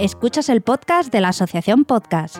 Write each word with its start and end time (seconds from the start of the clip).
Escuchas 0.00 0.48
el 0.48 0.62
podcast 0.62 1.12
de 1.12 1.20
la 1.20 1.28
Asociación 1.28 1.84
Podcast. 1.84 2.38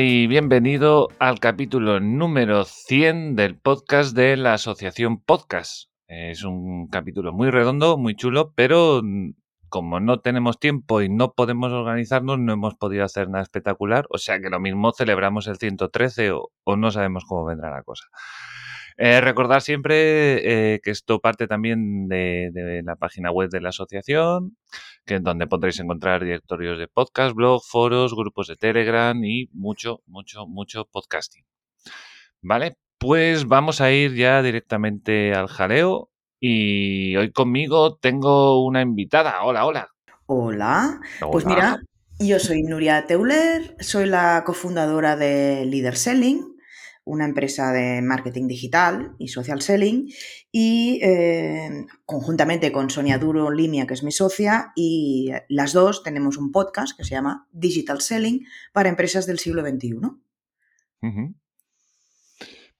Y 0.00 0.28
bienvenido 0.28 1.08
al 1.18 1.40
capítulo 1.40 1.98
número 1.98 2.64
100 2.64 3.34
del 3.34 3.58
podcast 3.58 4.14
de 4.14 4.36
la 4.36 4.54
Asociación 4.54 5.20
Podcast. 5.20 5.90
Es 6.06 6.44
un 6.44 6.86
capítulo 6.86 7.32
muy 7.32 7.50
redondo, 7.50 7.98
muy 7.98 8.14
chulo, 8.14 8.52
pero 8.54 9.00
mm, 9.02 9.32
como 9.68 9.98
no 9.98 10.20
tenemos 10.20 10.60
tiempo 10.60 11.02
y 11.02 11.08
no 11.08 11.32
podemos 11.32 11.72
organizarnos, 11.72 12.38
no 12.38 12.52
hemos 12.52 12.76
podido 12.76 13.04
hacer 13.04 13.28
nada 13.28 13.42
espectacular. 13.42 14.06
O 14.10 14.18
sea 14.18 14.40
que 14.40 14.50
lo 14.50 14.60
mismo 14.60 14.92
celebramos 14.92 15.48
el 15.48 15.56
113 15.56 16.30
o, 16.30 16.52
o 16.62 16.76
no 16.76 16.92
sabemos 16.92 17.24
cómo 17.24 17.44
vendrá 17.44 17.72
la 17.72 17.82
cosa. 17.82 18.04
Eh, 19.00 19.20
recordar 19.20 19.62
siempre 19.62 20.74
eh, 20.74 20.80
que 20.82 20.90
esto 20.90 21.20
parte 21.20 21.46
también 21.46 22.08
de, 22.08 22.50
de, 22.52 22.82
la 22.82 22.96
página 22.96 23.30
web 23.30 23.48
de 23.48 23.60
la 23.60 23.68
asociación, 23.68 24.56
que 25.06 25.14
es 25.16 25.22
donde 25.22 25.46
podréis 25.46 25.78
encontrar 25.78 26.24
directorios 26.24 26.80
de 26.80 26.88
podcast, 26.88 27.32
blog, 27.36 27.62
foros, 27.64 28.16
grupos 28.16 28.48
de 28.48 28.56
Telegram 28.56 29.16
y 29.24 29.48
mucho, 29.52 30.02
mucho, 30.06 30.48
mucho 30.48 30.84
podcasting. 30.90 31.44
Vale, 32.42 32.76
pues 32.98 33.46
vamos 33.46 33.80
a 33.80 33.92
ir 33.92 34.16
ya 34.16 34.42
directamente 34.42 35.32
al 35.32 35.46
jaleo 35.46 36.10
y 36.40 37.14
hoy 37.14 37.30
conmigo 37.30 37.98
tengo 37.98 38.66
una 38.66 38.82
invitada. 38.82 39.44
Hola, 39.44 39.64
hola. 39.64 39.88
Hola. 40.26 41.00
hola. 41.20 41.30
Pues 41.30 41.46
mira, 41.46 41.80
yo 42.18 42.40
soy 42.40 42.64
Nuria 42.64 43.06
Teuler, 43.06 43.76
soy 43.78 44.06
la 44.06 44.42
cofundadora 44.44 45.14
de 45.14 45.64
Leader 45.66 45.96
Selling 45.96 46.57
una 47.08 47.24
empresa 47.24 47.72
de 47.72 48.02
marketing 48.02 48.46
digital 48.46 49.14
y 49.18 49.28
social 49.28 49.62
selling, 49.62 50.12
y 50.52 51.00
eh, 51.02 51.86
conjuntamente 52.04 52.70
con 52.70 52.90
Sonia 52.90 53.18
Duro 53.18 53.50
Línea, 53.50 53.86
que 53.86 53.94
es 53.94 54.02
mi 54.02 54.12
socia, 54.12 54.72
y 54.76 55.30
las 55.48 55.72
dos 55.72 56.02
tenemos 56.02 56.36
un 56.36 56.52
podcast 56.52 56.96
que 56.96 57.04
se 57.04 57.14
llama 57.14 57.48
Digital 57.52 58.00
Selling 58.00 58.44
para 58.72 58.88
empresas 58.88 59.26
del 59.26 59.38
siglo 59.38 59.62
XXI. 59.62 60.00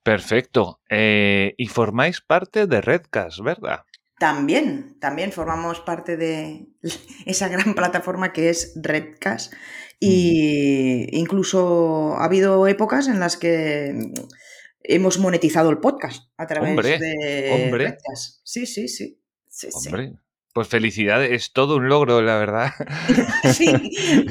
Perfecto. 0.03 0.81
Eh, 0.89 1.55
y 1.57 1.67
formáis 1.67 2.21
parte 2.21 2.67
de 2.67 2.81
Redcast, 2.81 3.41
¿verdad? 3.41 3.85
También, 4.19 4.97
también 5.01 5.33
formamos 5.33 5.81
parte 5.81 6.17
de 6.17 6.67
esa 7.27 7.49
gran 7.49 7.75
plataforma 7.75 8.33
que 8.33 8.51
es 8.51 8.73
Redcast 8.77 9.53
y 10.01 11.09
incluso 11.17 12.15
ha 12.17 12.25
habido 12.25 12.67
épocas 12.69 13.09
en 13.09 13.21
las 13.21 13.37
que 13.37 14.13
hemos 14.83 15.19
monetizado 15.19 15.71
el 15.71 15.79
podcast 15.79 16.25
a 16.37 16.47
través 16.47 16.71
hombre, 16.71 16.99
de 16.99 17.51
hombre. 17.53 17.85
Redcast. 17.85 18.41
Sí, 18.45 18.67
sí, 18.67 18.89
sí. 18.89 19.21
sí, 19.49 19.69
hombre. 19.73 20.09
Sí. 20.09 20.15
Pues 20.55 20.67
felicidades, 20.67 21.31
es 21.31 21.53
todo 21.53 21.77
un 21.77 21.89
logro, 21.89 22.21
la 22.23 22.37
verdad. 22.37 22.73
sí, 23.53 23.71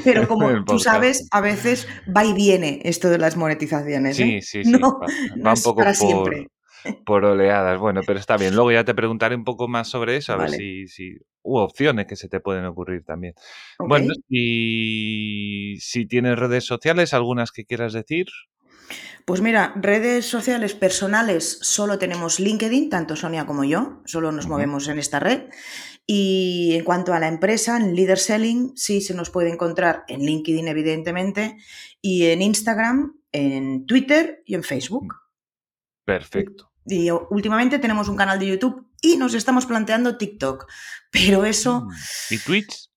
pero 0.04 0.28
como 0.28 0.64
tú 0.66 0.78
sabes, 0.78 1.26
a 1.30 1.40
veces 1.40 1.86
va 2.14 2.24
y 2.24 2.34
viene 2.34 2.80
esto 2.84 3.08
de 3.08 3.18
las 3.18 3.36
monetizaciones. 3.36 4.16
Sí, 4.16 4.36
¿eh? 4.36 4.42
sí, 4.42 4.64
sí. 4.64 4.70
No, 4.70 4.98
va, 4.98 5.06
no 5.36 5.44
va 5.44 5.52
es 5.52 5.60
un 5.60 5.64
poco 5.64 5.78
para 5.78 5.92
por, 5.92 5.96
siempre. 5.96 6.48
Por 7.04 7.24
oleadas. 7.24 7.78
Bueno, 7.78 8.00
pero 8.06 8.18
está 8.18 8.36
bien. 8.36 8.54
Luego 8.54 8.72
ya 8.72 8.84
te 8.84 8.94
preguntaré 8.94 9.34
un 9.34 9.44
poco 9.44 9.68
más 9.68 9.88
sobre 9.88 10.16
eso, 10.16 10.32
a 10.32 10.36
Vale. 10.36 10.50
ver 10.50 10.58
si, 10.58 10.88
si 10.88 11.18
hubo 11.42 11.62
opciones 11.62 12.06
que 12.06 12.16
se 12.16 12.28
te 12.28 12.40
pueden 12.40 12.64
ocurrir 12.64 13.04
también. 13.04 13.34
Bueno, 13.78 14.12
y 14.28 15.76
si 15.80 16.06
tienes 16.06 16.38
redes 16.38 16.64
sociales, 16.64 17.14
algunas 17.14 17.52
que 17.52 17.64
quieras 17.64 17.92
decir. 17.92 18.26
Pues 19.24 19.42
mira, 19.42 19.74
redes 19.76 20.24
sociales 20.24 20.72
personales 20.72 21.58
solo 21.60 21.98
tenemos 21.98 22.40
LinkedIn, 22.40 22.88
tanto 22.88 23.14
Sonia 23.14 23.44
como 23.44 23.64
yo, 23.64 24.00
solo 24.06 24.32
nos 24.32 24.46
movemos 24.46 24.88
en 24.88 24.98
esta 24.98 25.20
red. 25.20 25.50
Y 26.06 26.74
en 26.76 26.84
cuanto 26.84 27.12
a 27.12 27.20
la 27.20 27.28
empresa, 27.28 27.76
en 27.76 27.94
Leader 27.94 28.18
Selling, 28.18 28.72
sí 28.76 29.02
se 29.02 29.12
nos 29.12 29.28
puede 29.28 29.50
encontrar 29.50 30.04
en 30.08 30.20
LinkedIn, 30.20 30.66
evidentemente, 30.66 31.58
y 32.00 32.24
en 32.24 32.40
Instagram, 32.40 33.20
en 33.30 33.84
Twitter 33.84 34.42
y 34.46 34.54
en 34.54 34.62
Facebook. 34.62 35.14
Perfecto. 36.06 36.67
Y 36.88 37.10
últimamente 37.10 37.78
tenemos 37.78 38.08
un 38.08 38.16
canal 38.16 38.38
de 38.38 38.46
YouTube 38.48 38.86
y 39.00 39.16
nos 39.16 39.34
estamos 39.34 39.66
planteando 39.66 40.16
TikTok, 40.16 40.66
pero 41.10 41.44
eso 41.44 41.82
Mm. 41.82 41.90
¿Y 42.34 42.38
Twitch? 42.38 42.88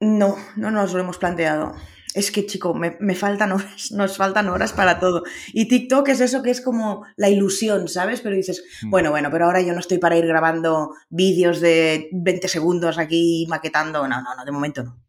no, 0.00 0.36
no 0.56 0.70
nos 0.70 0.92
lo 0.92 1.00
hemos 1.00 1.18
planteado. 1.18 1.74
Es 2.12 2.32
que, 2.32 2.44
chico, 2.44 2.74
me, 2.74 2.96
me 2.98 3.14
faltan 3.14 3.52
horas, 3.52 3.92
nos 3.92 4.16
faltan 4.16 4.48
horas 4.48 4.72
para 4.72 4.98
todo. 4.98 5.22
Y 5.52 5.68
TikTok 5.68 6.08
es 6.08 6.20
eso 6.20 6.42
que 6.42 6.50
es 6.50 6.60
como 6.60 7.06
la 7.16 7.28
ilusión, 7.28 7.86
¿sabes? 7.86 8.20
Pero 8.20 8.34
dices, 8.34 8.64
Mm. 8.82 8.90
bueno, 8.90 9.10
bueno, 9.10 9.28
pero 9.30 9.44
ahora 9.44 9.60
yo 9.60 9.72
no 9.74 9.78
estoy 9.80 9.98
para 9.98 10.16
ir 10.16 10.26
grabando 10.26 10.92
vídeos 11.08 11.60
de 11.60 12.08
20 12.12 12.48
segundos 12.48 12.98
aquí 12.98 13.46
maquetando. 13.48 14.08
No, 14.08 14.20
no, 14.22 14.34
no, 14.34 14.44
de 14.44 14.50
momento 14.50 14.82
no. 14.82 15.00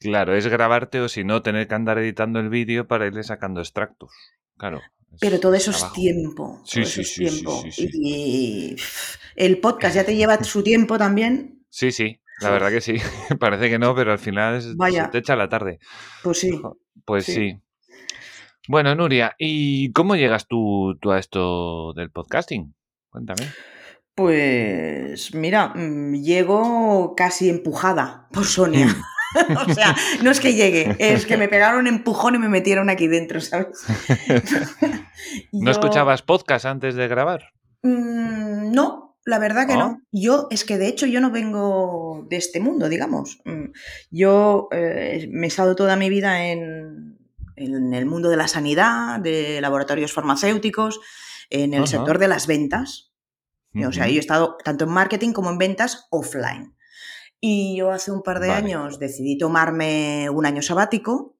Claro, 0.00 0.34
es 0.34 0.46
grabarte 0.48 1.00
o 1.00 1.08
si 1.08 1.24
no, 1.24 1.42
tener 1.42 1.66
que 1.68 1.74
andar 1.74 1.98
editando 1.98 2.40
el 2.40 2.48
vídeo 2.50 2.86
para 2.88 3.06
irle 3.06 3.22
sacando 3.22 3.60
extractos. 3.60 4.10
Claro. 4.58 4.80
Pero 5.18 5.40
todo 5.40 5.54
eso 5.54 5.70
es 5.70 5.92
tiempo. 5.92 6.60
Sí, 6.64 6.84
sí, 6.84 7.02
sí, 7.04 7.24
tiempo. 7.26 7.62
sí. 7.70 7.88
Y 7.92 8.76
el 9.36 9.58
podcast 9.58 9.94
ya 9.96 10.04
te 10.04 10.14
lleva 10.14 10.42
su 10.44 10.62
tiempo 10.62 10.98
también. 10.98 11.64
Sí, 11.68 11.90
sí, 11.92 12.20
la 12.40 12.50
verdad 12.50 12.70
que 12.70 12.80
sí. 12.80 12.94
Parece 13.40 13.68
que 13.70 13.78
no, 13.78 13.94
pero 13.94 14.12
al 14.12 14.18
final 14.18 14.56
es- 14.56 14.64
se 14.64 14.74
Vaya. 14.76 15.10
te 15.10 15.18
echa 15.18 15.36
la 15.36 15.48
tarde. 15.48 15.78
Pues 16.22 16.38
sí. 16.38 16.60
Pues 17.04 17.24
Sí. 17.24 17.32
sí. 17.34 17.60
Bueno, 18.68 18.94
Nuria, 18.94 19.34
¿y 19.38 19.90
cómo 19.92 20.14
llegas 20.16 20.46
tú, 20.46 20.96
tú 21.00 21.10
a 21.10 21.18
esto 21.18 21.92
del 21.94 22.10
podcasting? 22.10 22.74
Cuéntame. 23.08 23.48
Pues 24.14 25.34
mira, 25.34 25.68
mm, 25.74 26.14
llego 26.22 27.14
casi 27.16 27.48
empujada 27.48 28.28
por 28.32 28.44
Sonia. 28.44 28.86
o 29.68 29.74
sea, 29.74 29.94
no 30.22 30.30
es 30.30 30.40
que 30.40 30.54
llegue, 30.54 30.96
es 30.98 31.26
que 31.26 31.36
me 31.36 31.48
pegaron 31.48 31.80
un 31.80 31.86
empujón 31.86 32.34
y 32.34 32.38
me 32.38 32.48
metieron 32.48 32.90
aquí 32.90 33.06
dentro, 33.08 33.40
¿sabes? 33.40 33.68
¿No 35.52 35.64
Yo- 35.66 35.70
escuchabas 35.70 36.22
podcast 36.22 36.64
antes 36.64 36.94
de 36.94 37.08
grabar? 37.08 37.52
Mm, 37.82 38.72
no, 38.72 39.16
la 39.24 39.38
verdad 39.38 39.66
que 39.66 39.74
¿No? 39.74 39.80
no. 39.80 40.02
Yo, 40.12 40.48
es 40.50 40.64
que 40.64 40.78
de 40.78 40.88
hecho 40.88 41.06
yo 41.06 41.20
no 41.20 41.30
vengo 41.30 42.26
de 42.28 42.36
este 42.36 42.60
mundo, 42.60 42.88
digamos. 42.88 43.40
Mm, 43.44 43.70
Yo 44.10 44.68
eh, 44.72 45.28
me 45.30 45.46
he 45.46 45.48
estado 45.48 45.74
toda 45.76 45.96
mi 45.96 46.10
vida 46.10 46.44
en, 46.46 47.18
en 47.56 47.94
el 47.94 48.06
mundo 48.06 48.28
de 48.30 48.36
la 48.36 48.48
sanidad, 48.48 49.20
de 49.20 49.60
laboratorios 49.60 50.12
farmacéuticos, 50.12 51.00
en 51.50 51.74
el 51.74 51.86
sector 51.88 52.18
de 52.18 52.28
las 52.28 52.46
ventas. 52.46 53.12
O 53.86 53.92
sea, 53.92 54.08
yo 54.08 54.16
he 54.16 54.18
estado 54.18 54.56
tanto 54.64 54.84
en 54.84 54.90
marketing 54.90 55.32
como 55.32 55.50
en 55.50 55.58
ventas 55.58 56.06
offline. 56.10 56.74
Y 57.40 57.76
yo 57.76 57.90
hace 57.90 58.12
un 58.12 58.22
par 58.22 58.40
de 58.40 58.48
Vale. 58.48 58.66
años 58.66 58.98
decidí 58.98 59.38
tomarme 59.38 60.28
un 60.30 60.44
año 60.44 60.62
sabático. 60.62 61.36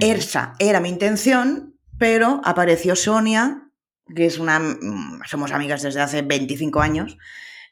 Esa 0.00 0.54
era 0.58 0.80
mi 0.80 0.88
intención, 0.88 1.78
pero 1.98 2.40
apareció 2.44 2.96
Sonia, 2.96 3.70
que 4.14 4.26
es 4.26 4.38
una. 4.38 4.58
mm, 4.58 5.20
Somos 5.26 5.52
amigas 5.52 5.82
desde 5.82 6.00
hace 6.00 6.22
25 6.22 6.80
años, 6.80 7.16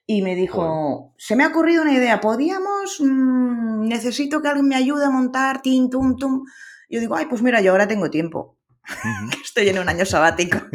y 0.07 0.23
me 0.23 0.37
dijo: 0.37 1.15
Se 1.19 1.35
me 1.35 1.43
ha 1.43 1.49
ocurrido 1.49 1.83
una 1.83 1.95
idea, 1.95 2.21
¿podíamos? 2.21 3.01
Mm, 3.01 3.89
necesito 3.89 4.41
que 4.41 4.49
alguien 4.49 4.69
me 4.69 4.77
ayude 4.77 5.05
a 5.05 5.11
montar, 5.11 5.63
tin, 5.63 5.91
tum, 5.91 6.17
tum. 6.17 6.45
Yo 6.89 7.01
digo: 7.01 7.17
Ay, 7.17 7.27
pues 7.27 7.43
mira, 7.43 7.61
yo 7.61 7.73
ahora 7.73 7.89
tengo 7.89 8.09
tiempo, 8.09 8.57
Ujú. 8.89 9.31
estoy 9.45 9.69
en 9.69 9.79
un 9.79 9.89
año 9.89 10.05
sabático. 10.05 10.59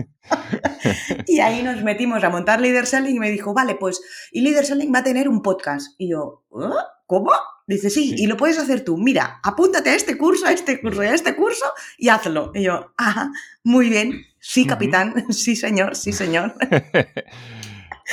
Y 1.25 1.39
ahí 1.39 1.63
nos 1.63 1.83
metimos 1.83 2.23
a 2.23 2.29
montar 2.29 2.61
Leader 2.61 2.85
Selling 2.85 3.15
y 3.15 3.19
me 3.19 3.29
dijo, 3.31 3.53
vale, 3.53 3.75
pues, 3.75 4.01
y 4.31 4.41
Leader 4.41 4.65
Selling 4.65 4.93
va 4.93 4.99
a 4.99 5.03
tener 5.03 5.27
un 5.27 5.41
podcast. 5.41 5.95
Y 5.97 6.09
yo, 6.11 6.43
"¿Eh? 6.61 6.65
¿cómo? 7.05 7.31
Dice, 7.65 7.89
sí, 7.89 8.09
Sí. 8.09 8.23
y 8.23 8.27
lo 8.27 8.37
puedes 8.37 8.57
hacer 8.57 8.83
tú. 8.85 8.97
Mira, 8.97 9.39
apúntate 9.43 9.89
a 9.89 9.95
este 9.95 10.17
curso, 10.17 10.45
a 10.45 10.51
este 10.53 10.79
curso 10.79 11.03
y 11.03 11.07
a 11.07 11.13
este 11.13 11.35
curso 11.35 11.65
y 11.97 12.07
hazlo. 12.09 12.51
Y 12.53 12.63
yo, 12.63 12.93
ajá, 12.97 13.31
muy 13.63 13.89
bien. 13.89 14.21
Sí, 14.39 14.65
capitán. 14.65 15.13
Sí, 15.31 15.55
señor, 15.57 15.95
sí, 15.95 16.13
señor. 16.13 16.53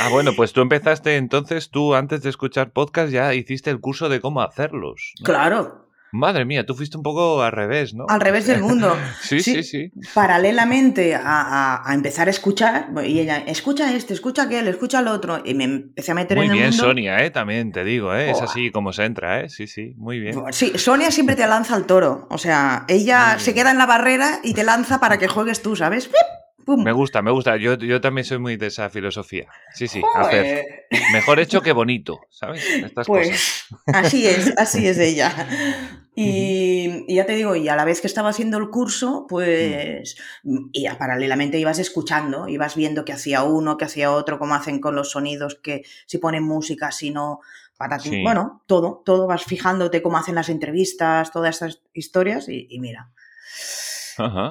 ah, 0.01 0.09
bueno, 0.11 0.33
pues 0.35 0.53
tú 0.53 0.61
empezaste 0.61 1.17
entonces, 1.17 1.71
tú 1.71 1.95
antes 1.95 2.23
de 2.23 2.31
escuchar 2.31 2.73
podcast 2.73 3.13
ya 3.13 3.33
hiciste 3.35 3.71
el 3.71 3.81
curso 3.81 4.09
de 4.09 4.21
cómo 4.21 4.41
hacerlos. 4.43 5.13
¿no? 5.21 5.25
Claro. 5.25 5.84
Madre 6.15 6.45
mía, 6.45 6.65
tú 6.65 6.77
fuiste 6.77 6.97
un 6.97 7.03
poco 7.03 7.43
al 7.43 7.51
revés, 7.51 7.93
¿no? 7.93 8.07
Al 8.09 8.21
revés 8.21 8.47
del 8.47 8.61
mundo. 8.61 8.97
sí, 9.21 9.41
sí, 9.41 9.65
sí, 9.65 9.91
Paralelamente 10.15 11.17
a, 11.17 11.83
empezar 11.93 12.29
a 12.29 12.31
escuchar, 12.31 12.91
y 13.05 13.19
ella, 13.19 13.39
escucha 13.39 13.93
este, 13.93 14.15
escucha 14.15 14.45
aquel, 14.45 14.69
escucha 14.69 15.01
el 15.01 15.09
otro, 15.09 15.43
y 15.45 15.55
me 15.55 15.65
empecé 15.65 16.13
a 16.13 16.15
meter 16.15 16.39
en 16.39 16.45
el 16.45 16.49
mundo. 16.51 16.63
Muy 16.63 16.71
bien, 16.71 16.73
Sonia, 16.73 17.25
¿eh? 17.25 17.31
También 17.31 17.73
te 17.73 17.83
digo, 17.83 18.15
¿eh? 18.15 18.31
Es 18.31 18.41
así 18.41 18.71
como 18.71 18.93
se 18.93 19.05
entra, 19.05 19.41
¿eh? 19.41 19.49
Sí, 19.49 19.67
sí, 19.67 19.95
muy 19.97 20.21
bien. 20.21 20.41
Sí, 20.53 20.79
Sonia 20.79 21.11
siempre 21.11 21.35
te 21.35 21.49
lanza 21.49 21.75
al 21.75 21.85
toro. 21.85 22.29
O 22.31 22.39
sea, 22.39 22.85
ella 22.87 23.41
se 23.41 23.53
queda 23.53 23.73
en 23.73 23.79
la 23.79 23.87
barrera 23.87 24.39
y 24.45 24.55
te 24.55 24.63
lanza 24.63 25.01
para 25.01 25.19
que 25.19 25.27
juegues 25.27 25.63
tú, 25.63 25.75
¿sabes? 25.75 26.09
Me 26.67 26.93
gusta, 26.93 27.23
me 27.23 27.31
gusta. 27.31 27.57
Yo, 27.57 27.75
yo 27.75 28.01
también 28.01 28.25
soy 28.25 28.39
muy 28.39 28.57
de 28.57 28.69
esa 28.69 28.89
filosofía. 28.89 29.49
Sí, 29.75 29.89
sí, 29.89 30.01
hacer. 30.15 30.87
Mejor 31.13 31.41
hecho 31.41 31.61
que 31.61 31.73
bonito, 31.73 32.21
¿sabes? 32.31 32.65
Estas 32.67 33.07
pues 33.07 33.67
así 33.87 34.27
es, 34.27 34.57
así 34.57 34.87
es 34.87 34.99
ella. 34.99 35.33
Y, 36.17 37.13
ya 37.13 37.27
te 37.27 37.35
digo, 37.35 37.57
y 37.57 37.69
a 37.69 37.77
la 37.77 37.85
vez 37.85 38.01
que 38.01 38.07
estaba 38.07 38.29
haciendo 38.29 38.59
el 38.59 38.71
curso, 38.71 39.27
pues 39.29 40.17
y 40.45 40.89
paralelamente 40.99 41.59
ibas 41.59 41.79
escuchando, 41.79 42.49
ibas 42.49 42.77
viendo 42.77 43.05
qué 43.05 43.13
hacía 43.13 43.43
uno, 43.43 43.77
qué 43.77 43.87
hacía 43.87 44.13
otro, 44.13 44.39
cómo 44.39 44.55
hacen 44.55 44.81
con 44.81 44.95
los 44.95 45.11
sonidos, 45.11 45.57
que 45.57 45.85
si 46.07 46.19
ponen 46.19 46.45
música, 46.45 46.93
si 46.93 47.11
no, 47.11 47.41
para 47.77 47.99
ti. 47.99 48.23
Bueno, 48.23 48.63
todo, 48.67 49.03
todo 49.05 49.27
vas 49.27 49.45
fijándote 49.45 50.03
cómo 50.03 50.19
hacen 50.19 50.37
las 50.37 50.49
entrevistas, 50.49 51.33
todas 51.33 51.57
estas 51.57 51.83
historias 51.93 52.49
y, 52.49 52.67
y 52.71 52.79
mira. 52.81 53.11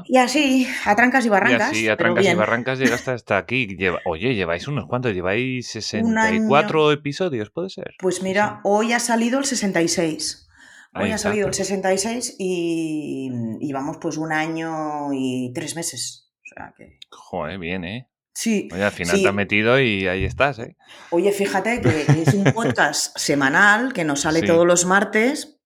Y 0.06 0.18
así, 0.18 0.68
a 0.86 0.96
trancas 0.96 1.26
y 1.26 1.30
barrancas. 1.30 1.74
Y 1.74 1.78
así, 1.78 1.90
a 1.90 1.98
trancas 1.98 2.26
y 2.26 2.36
barrancas 2.36 2.80
llegaste 2.80 3.12
hasta 3.12 3.38
aquí. 3.38 3.78
oye, 4.06 4.36
lleváis 4.36 4.68
unos 4.68 4.88
cuantos, 4.88 5.14
lleváis 5.14 5.68
64 5.68 6.92
episodios, 6.92 7.50
¿puede 7.50 7.70
ser? 7.70 7.96
Pues 8.00 8.22
mira, 8.22 8.60
hoy 8.64 8.94
ha 8.94 9.00
salido 9.00 9.40
el 9.40 9.46
66. 9.46 10.50
Hoy 10.96 11.12
ha 11.12 11.18
salido 11.18 11.48
el 11.48 11.54
66 11.54 12.36
y, 12.38 13.30
y, 13.60 13.74
vamos 13.74 13.98
pues 14.00 14.18
un 14.18 14.32
año 14.32 15.12
y 15.12 15.52
tres 15.54 15.76
meses. 15.76 16.32
O 16.38 16.56
sea 16.56 16.74
que... 16.78 17.00
Joder, 17.10 17.58
bien, 17.58 17.84
¿eh? 17.84 18.10
Sí. 18.34 18.68
Oye, 18.72 18.84
al 18.84 18.92
final 18.92 19.22
te 19.22 19.28
has 19.28 19.34
metido 19.34 19.80
y 19.80 20.08
ahí 20.08 20.26
estás, 20.26 20.60
¿eh? 20.60 20.76
Oye, 21.12 21.32
fíjate 21.32 21.82
que 21.82 22.06
es 22.22 22.34
un 22.34 22.46
podcast 22.46 23.18
semanal 23.18 23.94
que 23.94 24.04
nos 24.04 24.22
sale 24.22 24.42
todos 24.42 24.66
los 24.66 24.86
martes 24.86 25.60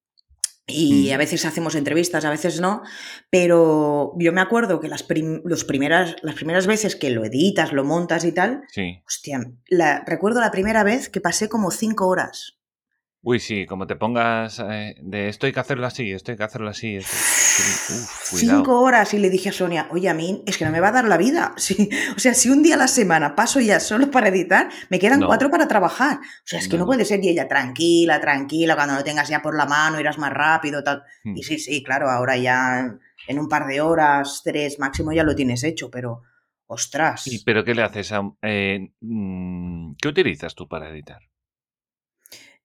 y 0.65 1.09
mm. 1.09 1.13
a 1.13 1.17
veces 1.17 1.45
hacemos 1.45 1.75
entrevistas, 1.75 2.25
a 2.25 2.29
veces 2.29 2.59
no, 2.59 2.81
pero 3.29 4.13
yo 4.17 4.33
me 4.33 4.41
acuerdo 4.41 4.81
que 4.81 4.89
las, 4.89 5.05
los 5.45 5.63
primeras, 5.63 6.17
las 6.21 6.35
primeras 6.35 6.67
veces 6.67 6.97
que 6.97 7.09
lo 7.09 7.23
editas, 7.23 7.71
lo 7.71 7.85
montas 7.85 8.25
y 8.25 8.33
tal, 8.33 8.63
sí. 8.67 9.01
hostia, 9.07 9.39
la, 9.69 10.03
recuerdo 10.05 10.41
la 10.41 10.51
primera 10.51 10.83
vez 10.83 11.09
que 11.09 11.21
pasé 11.21 11.47
como 11.47 11.71
cinco 11.71 12.07
horas. 12.07 12.56
Uy, 13.21 13.39
sí, 13.39 13.65
como 13.65 13.87
te 13.87 13.95
pongas 13.95 14.59
eh, 14.59 14.95
de 15.01 15.27
esto 15.27 15.47
hay 15.47 15.53
que 15.53 15.59
hacerlo 15.59 15.87
así, 15.87 16.11
esto 16.11 16.31
hay 16.31 16.37
que 16.37 16.43
hacerlo 16.43 16.69
así. 16.69 16.99
Cinco 17.01 18.81
horas 18.81 19.13
y 19.13 19.19
le 19.19 19.29
dije 19.29 19.49
a 19.49 19.51
Sonia, 19.51 19.87
oye, 19.91 20.07
a 20.07 20.13
mí 20.13 20.43
es 20.45 20.57
que 20.57 20.65
no 20.65 20.71
me 20.71 20.79
va 20.79 20.89
a 20.89 20.91
dar 20.91 21.07
la 21.07 21.17
vida. 21.17 21.53
Sí, 21.67 21.89
o 22.15 22.19
sea, 22.19 22.33
si 22.33 22.49
un 22.49 22.63
día 22.63 22.75
a 22.75 22.77
la 22.77 22.87
semana 22.87 23.35
paso 23.35 23.59
ya 23.59 23.79
solo 23.79 24.09
para 24.11 24.29
editar, 24.29 24.69
me 24.89 24.99
quedan 24.99 25.21
cuatro 25.21 25.49
para 25.49 25.67
trabajar. 25.67 26.17
O 26.17 26.45
sea, 26.45 26.59
es 26.59 26.69
que 26.69 26.77
no. 26.77 26.85
puede 26.85 27.03
ser 27.03 27.21
y 27.23 27.29
ella 27.29 27.47
tranquila, 27.47 28.21
tranquila, 28.21 28.75
cuando 28.75 28.95
lo 28.95 29.03
tengas 29.03 29.27
ya 29.27 29.41
por 29.41 29.57
la 29.57 29.65
mano 29.65 29.99
irás 29.99 30.17
más 30.17 30.31
rápido. 30.31 30.83
Tal. 30.83 31.03
Hmm. 31.23 31.35
Y 31.35 31.43
sí, 31.43 31.57
sí, 31.57 31.83
claro, 31.83 32.09
ahora 32.09 32.37
ya 32.37 32.97
en 33.27 33.39
un 33.39 33.49
par 33.49 33.67
de 33.67 33.81
horas, 33.81 34.41
tres 34.43 34.79
máximo 34.79 35.11
ya 35.11 35.23
lo 35.23 35.35
tienes 35.35 35.63
hecho, 35.63 35.89
pero 35.89 36.21
ostras. 36.67 37.27
¿Y 37.27 37.43
pero 37.43 37.65
qué 37.65 37.73
le 37.73 37.83
haces? 37.83 38.11
A, 38.13 38.21
eh, 38.43 38.91
mm, 39.01 39.95
¿Qué 40.01 40.07
utilizas 40.07 40.55
tú 40.55 40.67
para 40.67 40.89
editar? 40.89 41.19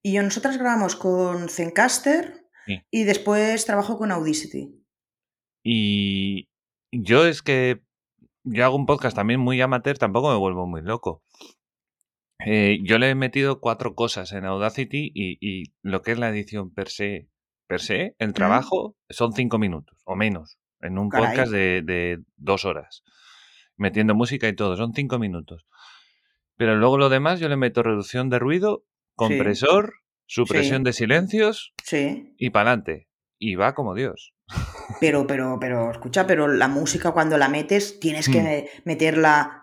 Y 0.03 0.19
nosotras 0.19 0.59
grabamos 0.59 0.97
con 0.97 1.49
Zencaster 1.49 2.49
y 2.91 3.05
después 3.05 3.65
trabajo 3.65 3.99
con 3.99 4.11
Audacity. 4.11 4.83
Y 5.65 6.49
yo 6.91 7.27
es 7.27 7.43
que 7.43 7.83
yo 8.45 8.65
hago 8.65 8.77
un 8.77 8.87
podcast 8.87 9.15
también 9.15 9.41
muy 9.41 9.61
amateur, 9.61 9.99
tampoco 9.99 10.31
me 10.31 10.37
vuelvo 10.37 10.67
muy 10.67 10.83
loco. 10.83 11.23
Eh, 12.45 12.81
yo 12.83 12.99
le 12.99 13.11
he 13.11 13.15
metido 13.15 13.61
cuatro 13.61 13.95
cosas 13.95 14.33
en 14.33 14.45
Audacity 14.45 15.13
y, 15.15 15.73
lo 15.83 16.03
que 16.03 16.13
es 16.13 16.19
la 16.19 16.29
edición 16.29 16.73
per 16.73 16.89
se, 16.89 17.29
per 17.69 17.81
se 17.81 18.17
el 18.19 18.33
trabajo, 18.33 18.97
son 19.09 19.33
cinco 19.33 19.59
minutos 19.59 19.97
o 20.05 20.17
menos 20.17 20.59
en 20.81 20.99
un 20.99 21.09
podcast 21.09 21.53
de, 21.53 22.21
dos 22.37 22.65
horas, 22.65 23.05
metiendo 23.77 24.17
música 24.17 24.49
y 24.49 24.57
todo, 24.57 24.77
son 24.77 24.93
cinco 24.93 25.21
minutos. 25.21 25.67
Pero 26.57 26.77
luego 26.77 26.99
lo 26.99 27.09
demás 27.09 27.39
yo 27.39 27.49
le 27.49 27.57
meto 27.57 27.83
reducción 27.85 28.29
de 28.29 28.41
ruido, 28.41 28.85
compresor, 29.15 29.95
supresión 30.27 30.85
de 30.85 30.93
silencios 30.93 31.73
sí. 31.85 32.35
y 32.39 32.51
para 32.51 32.71
adelante. 32.71 33.09
Y 33.39 33.57
va 33.57 33.75
como 33.75 33.95
Dios. 33.95 34.35
Pero, 35.01 35.27
pero, 35.27 35.59
pero, 35.61 35.91
escucha, 35.91 36.27
pero 36.27 36.47
la 36.47 36.69
música 36.69 37.13
cuando 37.13 37.39
la 37.39 37.49
metes 37.49 37.99
tienes 37.99 38.29
que 38.29 38.41
mm. 38.41 38.83
meterla 38.85 39.63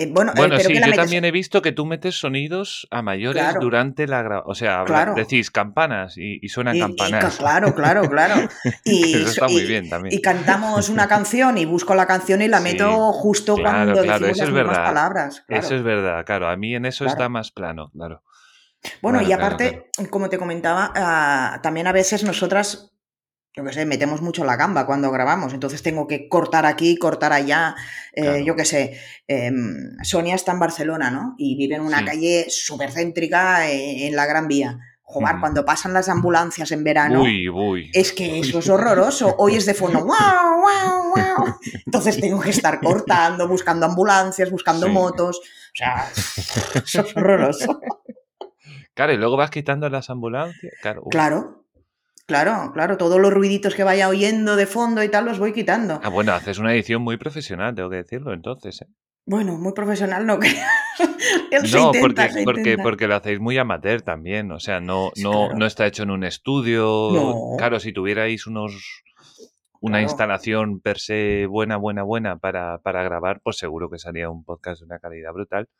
eh, 0.00 0.10
bueno, 0.10 0.32
eh, 0.34 0.60
sí, 0.60 0.74
yo 0.74 0.92
también 0.94 1.24
he 1.26 1.30
visto 1.30 1.60
que 1.60 1.72
tú 1.72 1.84
metes 1.84 2.18
sonidos 2.18 2.88
a 2.90 3.02
mayores 3.02 3.44
durante 3.60 4.06
la 4.06 4.22
grabación. 4.22 4.50
O 4.50 4.54
sea, 4.54 5.12
decís 5.14 5.50
campanas 5.50 6.14
y, 6.16 6.48
suenan 6.48 6.78
campanas. 6.78 7.36
claro, 7.36 7.74
claro, 7.74 8.08
claro. 8.08 8.48
Y, 8.84 9.14
Eso 9.14 9.28
está 9.28 9.48
muy 9.48 9.66
bien 9.66 9.90
también. 9.90 10.14
Y 10.14 10.22
cantamos 10.22 10.88
una 10.88 11.06
canción 11.06 11.58
y 11.58 11.66
busco 11.66 11.94
la 11.94 12.06
canción 12.06 12.40
y 12.40 12.48
la 12.48 12.60
meto 12.60 13.12
justo 13.12 13.56
cuando 13.56 14.02
claro, 14.02 14.26
decimos 14.26 14.48
eso 14.48 14.64
las 14.64 14.78
es 14.78 14.78
palabras. 14.78 15.44
Eso 15.48 15.74
es 15.74 15.82
verdad, 15.82 16.24
claro. 16.24 16.48
A 16.48 16.56
mí 16.56 16.74
en 16.74 16.86
eso 16.86 17.04
está 17.04 17.28
más 17.28 17.50
plano, 17.50 17.90
claro. 17.90 18.22
Bueno, 19.02 19.20
y 19.22 19.32
aparte, 19.32 19.90
como 20.08 20.28
te 20.28 20.38
comentaba, 20.38 20.92
ah, 20.94 21.60
también 21.62 21.86
a 21.86 21.92
veces 21.92 22.24
nosotras 22.24 22.90
yo 23.56 23.64
qué 23.64 23.72
sé, 23.72 23.84
metemos 23.84 24.22
mucho 24.22 24.44
la 24.44 24.56
gamba 24.56 24.86
cuando 24.86 25.10
grabamos, 25.10 25.52
entonces 25.52 25.82
tengo 25.82 26.06
que 26.06 26.28
cortar 26.28 26.66
aquí, 26.66 26.96
cortar 26.96 27.32
allá, 27.32 27.74
eh, 28.12 28.44
yo 28.44 28.54
qué 28.54 28.64
sé. 28.64 29.00
Em, 29.26 29.96
Sonia 30.02 30.36
está 30.36 30.52
en 30.52 30.60
Barcelona, 30.60 31.10
¿no? 31.10 31.34
Y 31.36 31.56
vive 31.56 31.74
en 31.74 31.82
una 31.82 32.04
calle 32.04 32.46
súper 32.48 32.92
céntrica 32.92 33.68
eh, 33.68 34.06
en 34.06 34.14
la 34.14 34.26
Gran 34.26 34.46
Vía. 34.46 34.78
Joder, 35.02 35.40
cuando 35.40 35.64
pasan 35.64 35.92
las 35.92 36.08
ambulancias 36.08 36.70
en 36.70 36.84
verano, 36.84 37.24
es 37.92 38.12
que 38.12 38.38
eso 38.38 38.60
es 38.60 38.68
horroroso. 38.68 39.34
Hoy 39.38 39.56
es 39.56 39.66
de 39.66 39.74
fondo, 39.74 39.98
wow, 39.98 40.06
wow, 40.06 41.14
wow. 41.16 41.54
Entonces 41.84 42.20
tengo 42.20 42.40
que 42.40 42.50
estar 42.50 42.80
cortando, 42.80 43.48
buscando 43.48 43.86
ambulancias, 43.86 44.48
buscando 44.52 44.88
motos. 44.88 45.38
O 45.38 45.74
sea, 45.74 46.08
eso 46.84 47.00
es 47.00 47.16
horroroso. 47.16 47.80
Claro, 49.00 49.14
y 49.14 49.16
luego 49.16 49.38
vas 49.38 49.50
quitando 49.50 49.88
las 49.88 50.10
ambulancias. 50.10 50.74
Claro. 50.82 51.04
Claro, 51.10 51.64
Claro, 52.26 52.70
claro, 52.74 52.98
todos 52.98 53.18
los 53.18 53.32
ruiditos 53.32 53.74
que 53.74 53.82
vaya 53.82 54.10
oyendo 54.10 54.56
de 54.56 54.66
fondo 54.66 55.02
y 55.02 55.08
tal 55.08 55.24
los 55.24 55.38
voy 55.38 55.54
quitando. 55.54 56.00
Ah, 56.02 56.10
bueno, 56.10 56.34
haces 56.34 56.58
una 56.58 56.74
edición 56.74 57.00
muy 57.00 57.16
profesional, 57.16 57.74
tengo 57.74 57.88
que 57.88 57.96
decirlo 57.96 58.34
entonces. 58.34 58.82
¿eh? 58.82 58.86
Bueno, 59.24 59.56
muy 59.56 59.72
profesional 59.72 60.26
no 60.26 60.38
creo. 60.38 60.52
no, 61.72 61.92
porque, 61.98 62.28
porque, 62.44 62.76
porque, 62.76 63.08
lo 63.08 63.14
hacéis 63.14 63.40
muy 63.40 63.56
amateur 63.56 64.02
también, 64.02 64.52
o 64.52 64.60
sea, 64.60 64.80
no, 64.80 65.12
no, 65.16 65.54
no 65.54 65.64
está 65.64 65.86
hecho 65.86 66.02
en 66.02 66.10
un 66.10 66.22
estudio. 66.22 67.56
Claro, 67.56 67.80
si 67.80 67.94
tuvierais 67.94 68.46
unos 68.46 69.02
una 69.80 70.02
instalación 70.02 70.80
per 70.80 70.98
se 70.98 71.46
buena, 71.46 71.78
buena, 71.78 72.02
buena 72.02 72.36
para, 72.36 72.78
para 72.82 73.02
grabar, 73.02 73.40
pues 73.42 73.56
seguro 73.56 73.88
que 73.88 73.98
sería 73.98 74.28
un 74.28 74.44
podcast 74.44 74.80
de 74.80 74.84
una 74.84 74.98
calidad 74.98 75.32
brutal. 75.32 75.70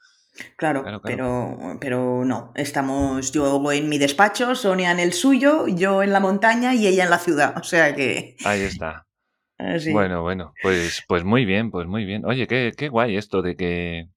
Claro, 0.56 1.00
Pero, 1.02 1.78
pero 1.80 2.24
no. 2.24 2.52
Estamos 2.54 3.32
yo 3.32 3.72
en 3.72 3.88
mi 3.88 3.98
despacho, 3.98 4.54
Sonia 4.54 4.90
en 4.90 5.00
el 5.00 5.12
suyo, 5.12 5.66
yo 5.68 6.02
en 6.02 6.12
la 6.12 6.20
montaña 6.20 6.74
y 6.74 6.86
ella 6.86 7.04
en 7.04 7.10
la 7.10 7.18
ciudad. 7.18 7.56
O 7.58 7.62
sea 7.62 7.94
que. 7.94 8.36
Ahí 8.44 8.62
está. 8.62 9.06
Bueno, 9.92 10.22
bueno, 10.22 10.54
pues, 10.62 11.04
pues 11.06 11.22
muy 11.22 11.44
bien, 11.44 11.70
pues 11.70 11.86
muy 11.86 12.06
bien. 12.06 12.24
Oye, 12.24 12.46
qué, 12.46 12.72
qué 12.74 12.88
guay 12.88 13.16
esto 13.18 13.42
de 13.42 13.56
que 13.56 14.08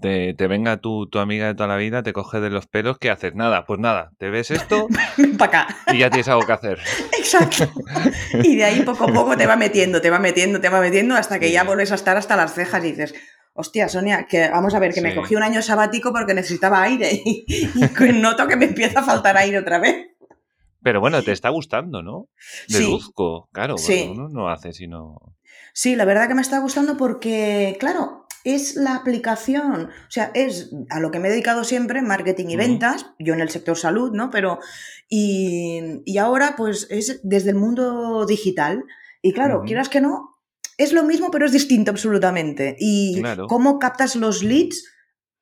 te, 0.00 0.34
te 0.34 0.46
venga 0.46 0.78
tu, 0.78 1.06
tu, 1.06 1.18
amiga 1.18 1.46
de 1.46 1.54
toda 1.54 1.68
la 1.68 1.76
vida, 1.76 2.02
te 2.02 2.12
coge 2.12 2.40
de 2.40 2.50
los 2.50 2.66
pelos, 2.66 2.98
¿qué 2.98 3.10
haces? 3.10 3.34
Nada, 3.34 3.64
pues 3.64 3.80
nada, 3.80 4.12
te 4.18 4.30
ves 4.30 4.50
esto 4.52 4.88
acá. 5.38 5.68
y 5.92 5.98
ya 5.98 6.10
tienes 6.10 6.28
algo 6.28 6.46
que 6.46 6.52
hacer. 6.52 6.78
Exacto. 7.18 7.68
Y 8.42 8.56
de 8.56 8.64
ahí 8.64 8.82
poco 8.82 9.04
a 9.04 9.12
poco 9.12 9.36
te 9.36 9.46
va 9.46 9.56
metiendo, 9.56 10.00
te 10.00 10.10
va 10.10 10.18
metiendo, 10.18 10.60
te 10.60 10.68
va 10.68 10.80
metiendo 10.80 11.14
hasta 11.14 11.38
que 11.38 11.50
ya 11.50 11.64
vuelves 11.64 11.92
a 11.92 11.96
estar 11.96 12.16
hasta 12.16 12.36
las 12.36 12.54
cejas 12.54 12.84
y 12.84 12.90
dices, 12.90 13.14
hostia, 13.54 13.88
Sonia, 13.88 14.26
que 14.26 14.48
vamos 14.48 14.74
a 14.74 14.78
ver, 14.78 14.92
que 14.92 15.00
me 15.00 15.14
cogí 15.14 15.34
un 15.34 15.42
año 15.42 15.62
sabático 15.62 16.12
porque 16.12 16.34
necesitaba 16.34 16.82
aire 16.82 17.10
y, 17.24 17.68
noto 18.14 18.46
que 18.46 18.56
me 18.56 18.66
empieza 18.66 19.00
a 19.00 19.04
faltar 19.04 19.36
aire 19.36 19.58
otra 19.58 19.78
vez. 19.78 20.08
Pero 20.82 21.00
bueno, 21.00 21.20
te 21.22 21.32
está 21.32 21.48
gustando, 21.48 22.02
¿no? 22.02 22.28
Deduzco, 22.68 23.48
claro, 23.50 23.76
sí. 23.76 24.08
uno 24.08 24.28
no 24.28 24.48
hace 24.48 24.72
sino... 24.72 25.16
Sí, 25.72 25.96
la 25.96 26.04
verdad 26.04 26.28
que 26.28 26.34
me 26.34 26.42
está 26.42 26.60
gustando 26.60 26.96
porque, 26.96 27.76
claro, 27.80 28.25
es 28.46 28.76
la 28.76 28.94
aplicación, 28.94 29.86
o 29.86 30.10
sea, 30.10 30.30
es 30.32 30.70
a 30.90 31.00
lo 31.00 31.10
que 31.10 31.18
me 31.18 31.26
he 31.26 31.30
dedicado 31.32 31.64
siempre, 31.64 32.00
marketing 32.00 32.46
y 32.50 32.56
ventas, 32.56 33.06
yo 33.18 33.34
en 33.34 33.40
el 33.40 33.50
sector 33.50 33.76
salud, 33.76 34.12
¿no? 34.12 34.30
Pero, 34.30 34.60
y, 35.08 36.16
ahora 36.18 36.54
pues 36.56 36.86
es 36.88 37.20
desde 37.24 37.50
el 37.50 37.56
mundo 37.56 38.24
digital. 38.24 38.84
Y 39.20 39.32
claro, 39.32 39.64
quieras 39.66 39.88
que 39.88 40.00
no, 40.00 40.38
es 40.78 40.92
lo 40.92 41.02
mismo, 41.02 41.32
pero 41.32 41.44
es 41.44 41.52
distinto 41.52 41.90
absolutamente. 41.90 42.76
Y 42.78 43.20
cómo 43.48 43.80
captas 43.80 44.14
los 44.14 44.44
leads 44.44 44.84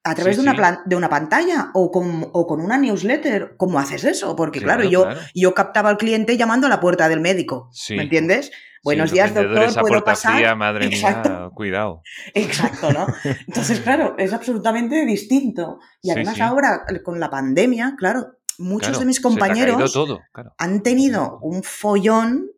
a 0.05 0.15
través 0.15 0.37
Sí, 0.37 0.43
de, 0.43 0.49
una 0.49 0.57
plan- 0.57 0.79
de 0.85 0.97
una 0.97 1.09
pantalla 1.09 1.71
o 1.75 1.91
con, 1.91 2.29
o 2.33 2.47
con 2.47 2.61
una 2.61 2.77
newsletter. 2.79 3.55
¿Cómo 3.57 3.79
haces 3.79 4.05
eso? 4.05 4.37
Porque 4.37 4.61
claro, 4.61 4.83
Claro, 4.83 4.91
yo, 4.91 5.03
claro. 5.05 5.21
yo 5.35 5.55
captaba 5.55 5.89
al 5.89 5.97
cliente 5.97 6.37
llamando 6.37 6.67
a 6.67 6.71
la 6.71 6.81
puerta 6.81 7.09
del 7.09 7.21
médico. 7.21 7.69
Sí. 7.73 7.97
¿Me 7.97 8.03
entiendes? 8.05 8.51
Buenos 8.83 9.09
Sí, 9.09 9.15
días, 9.15 9.33
doctor, 9.33 9.81
¿puedo 9.81 10.05
pasar? 10.05 10.35
fría, 10.37 10.55
madre 10.55 10.87
Exacto. 10.87 11.31
mía, 11.31 11.51
cuidado. 11.55 12.03
Exacto, 12.35 12.93
¿no? 12.93 13.07
Entonces, 13.47 13.81
claro, 13.81 14.15
es 14.19 14.35
absolutamente 14.35 15.07
distinto. 15.07 15.79
Y 16.03 16.11
además 16.11 16.39
ahora, 16.41 16.85
con 17.03 17.19
la 17.19 17.31
pandemia, 17.31 17.95
claro, 17.97 18.37
muchos 18.59 18.89
Claro, 18.89 19.01
de 19.01 19.07
mis 19.07 19.17
te 19.17 19.23
compañeros 19.23 19.93
todo, 19.95 20.21
han 20.59 20.83
tenido 20.83 21.39
un 21.41 21.63
follón 21.63 22.51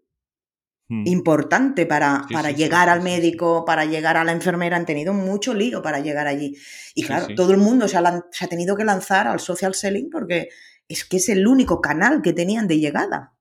Mm. 0.88 1.04
importante 1.08 1.84
para, 1.84 2.24
Sí, 2.28 2.34
para 2.34 2.50
sí, 2.50 2.54
llegar 2.56 2.84
sí, 2.86 2.90
al 2.92 3.02
médico, 3.02 3.64
para 3.64 3.84
llegar 3.86 4.16
a 4.16 4.22
la 4.24 4.30
enfermera, 4.32 4.76
han 4.76 4.86
tenido 4.86 5.12
mucho 5.12 5.52
lío 5.52 5.82
para 5.82 5.98
llegar 6.00 6.26
allí. 6.28 6.56
Y 6.94 7.02
claro, 7.02 7.26
todo 7.34 7.50
el 7.52 7.58
mundo 7.58 7.88
se 7.88 7.96
ha, 7.98 8.24
se 8.30 8.44
ha 8.44 8.48
tenido 8.48 8.76
que 8.76 8.84
lanzar 8.84 9.26
al 9.26 9.40
social 9.40 9.74
selling 9.74 10.10
porque 10.10 10.48
es 10.88 11.04
que 11.04 11.16
es 11.16 11.28
el 11.28 11.46
único 11.48 11.80
canal 11.80 12.22
que 12.22 12.32
tenían 12.32 12.68
de 12.68 12.78
llegada. 12.78 13.32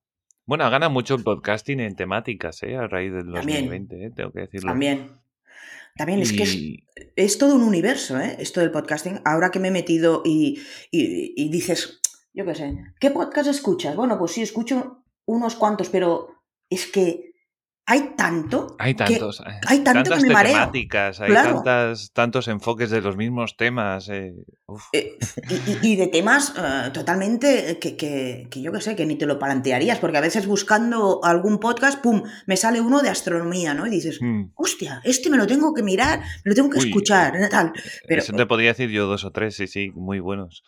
Bueno, 0.47 0.67
gana 0.71 0.89
mucho 0.89 1.13
el 1.15 1.23
podcasting 1.23 1.79
en 1.81 1.95
temáticas, 1.95 2.63
¿eh? 2.63 2.75
A 2.77 2.87
raíz 2.87 3.11
del 3.13 3.31
También. 3.31 3.65
2020, 3.69 4.05
¿eh? 4.05 4.11
Tengo 4.15 4.31
que 4.31 4.39
decirlo. 4.41 4.69
También. 4.71 5.11
También 5.95 6.19
es 6.21 6.33
que 6.33 6.43
es, 6.43 6.57
es 7.15 7.37
todo 7.37 7.55
un 7.55 7.63
universo, 7.63 8.19
¿eh? 8.19 8.35
Esto 8.39 8.59
del 8.59 8.71
podcasting. 8.71 9.21
Ahora 9.23 9.49
que 9.51 9.59
me 9.59 9.67
he 9.69 9.71
metido 9.71 10.23
y, 10.25 10.59
y- 10.91 11.33
y 11.37 11.49
dices, 11.49 12.01
yo 12.33 12.43
qué 12.45 12.53
sé, 12.55 12.75
¿qué 12.99 13.11
podcast 13.11 13.47
escuchas? 13.49 13.95
Bueno, 13.95 14.17
pues 14.19 14.31
sí, 14.33 14.41
escucho 14.41 15.03
unos 15.25 15.55
cuantos, 15.55 15.89
pero 15.89 16.27
es 16.69 16.87
que 16.87 17.34
hay 17.87 18.13
tanto. 18.17 18.75
Hay 18.79 18.93
que- 18.95 19.03
tantos, 19.05 19.41
eh, 19.41 19.43
hay 19.67 19.79
tanto 19.79 20.03
que 20.03 20.09
tantas 20.09 20.21
me 20.23 20.43
temáticas, 20.43 21.21
hay 21.21 21.29
Claro. 21.29 21.55
tantas, 21.55 22.11
tantos 22.13 22.47
enfoques 22.47 22.89
de 22.89 23.01
los 23.01 23.15
mismos 23.15 23.57
temas. 23.57 24.09
eh. 24.09 24.33
Eh, 24.93 25.17
y, 25.83 25.95
de 25.95 26.07
temas 26.07 26.53
totalmente 26.93 27.77
que, 27.79 27.95
que- 27.95 28.47
que 28.49 28.61
yo 28.61 28.71
qué 28.71 28.81
sé, 28.81 28.95
que 28.95 29.05
ni 29.05 29.15
te 29.15 29.27
lo 29.27 29.37
plantearías, 29.37 29.99
porque 29.99 30.17
a 30.17 30.21
veces 30.21 30.47
buscando 30.47 31.19
algún 31.23 31.59
podcast, 31.59 32.01
¡pum!, 32.01 32.23
me 32.47 32.57
sale 32.57 32.81
uno 32.81 33.01
de 33.03 33.09
astronomía, 33.09 33.75
¿no? 33.75 33.85
Y 33.85 33.91
dices, 33.91 34.17
Mm. 34.21 34.45
hostia, 34.55 35.01
este 35.03 35.29
me 35.29 35.37
lo 35.37 35.45
tengo 35.45 35.73
que 35.73 35.83
mirar, 35.83 36.21
me 36.43 36.49
lo 36.49 36.55
tengo 36.55 36.69
que 36.71 36.79
Uy, 36.79 36.87
escuchar, 36.87 37.33
tal. 37.51 37.73
Pero, 38.07 38.21
Eso 38.23 38.33
te 38.33 38.45
podría 38.47 38.69
decir 38.69 38.89
yo 38.89 39.05
dos 39.05 39.23
o 39.23 39.31
tres, 39.31 39.55
sí, 39.55 39.67
sí, 39.67 39.91
muy 39.93 40.19
buenos. 40.19 40.63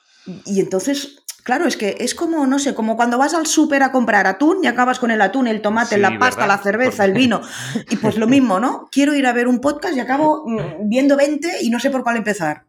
Y 0.45 0.59
entonces, 0.59 1.23
claro, 1.47 1.65
es 1.65 1.77
que 1.77 1.95
es 2.01 2.13
como, 2.13 2.45
no 2.45 2.59
sé, 2.59 2.75
como 2.75 2.97
cuando 2.97 3.17
vas 3.17 3.33
al 3.33 3.45
súper 3.47 3.81
a 3.81 3.93
comprar 3.93 4.27
atún 4.27 4.57
y 4.63 4.67
acabas 4.67 4.99
con 4.99 5.11
el 5.11 5.21
atún, 5.21 5.47
el 5.47 5.61
tomate, 5.61 5.95
Sí, 5.95 6.01
la 6.01 6.19
pasta, 6.19 6.41
¿verdad? 6.41 6.57
la 6.57 6.61
cerveza, 6.61 7.05
el 7.05 7.13
vino. 7.13 7.39
Y 7.89 7.95
pues 7.95 8.17
lo 8.17 8.27
mismo, 8.27 8.59
¿no? 8.59 8.89
Quiero 8.91 9.15
ir 9.15 9.25
a 9.25 9.31
ver 9.31 9.47
un 9.47 9.61
podcast 9.61 9.95
y 9.95 10.01
acabo 10.01 10.43
mm, 10.45 10.89
viendo 10.89 11.15
20 11.15 11.47
y 11.63 11.69
no 11.69 11.79
sé 11.79 11.89
por 11.89 12.03
cuál 12.03 12.17
empezar. 12.17 12.65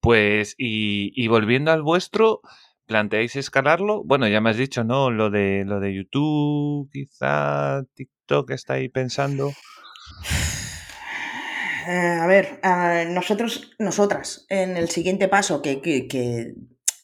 Pues, 0.00 0.56
y, 0.58 1.12
y 1.14 1.28
volviendo 1.28 1.70
al 1.70 1.82
vuestro, 1.82 2.40
¿planteáis 2.86 3.36
escalarlo? 3.36 4.02
Bueno, 4.04 4.26
ya 4.26 4.40
me 4.40 4.50
has 4.50 4.56
dicho, 4.56 4.82
¿no? 4.82 5.10
Lo 5.12 5.30
de, 5.30 5.62
lo 5.64 5.78
de 5.78 5.94
YouTube, 5.94 6.90
quizá 6.92 7.84
TikTok 7.94 8.50
está 8.50 8.74
ahí 8.74 8.88
pensando. 8.88 9.52
Eh, 11.90 12.18
a 12.20 12.26
ver, 12.26 12.60
ah, 12.64 13.04
nosotros, 13.08 13.70
nosotras, 13.78 14.44
en 14.50 14.76
el 14.76 14.90
siguiente 14.90 15.26
paso 15.26 15.62
que, 15.62 15.80
que- 15.80 16.06
que 16.06 16.52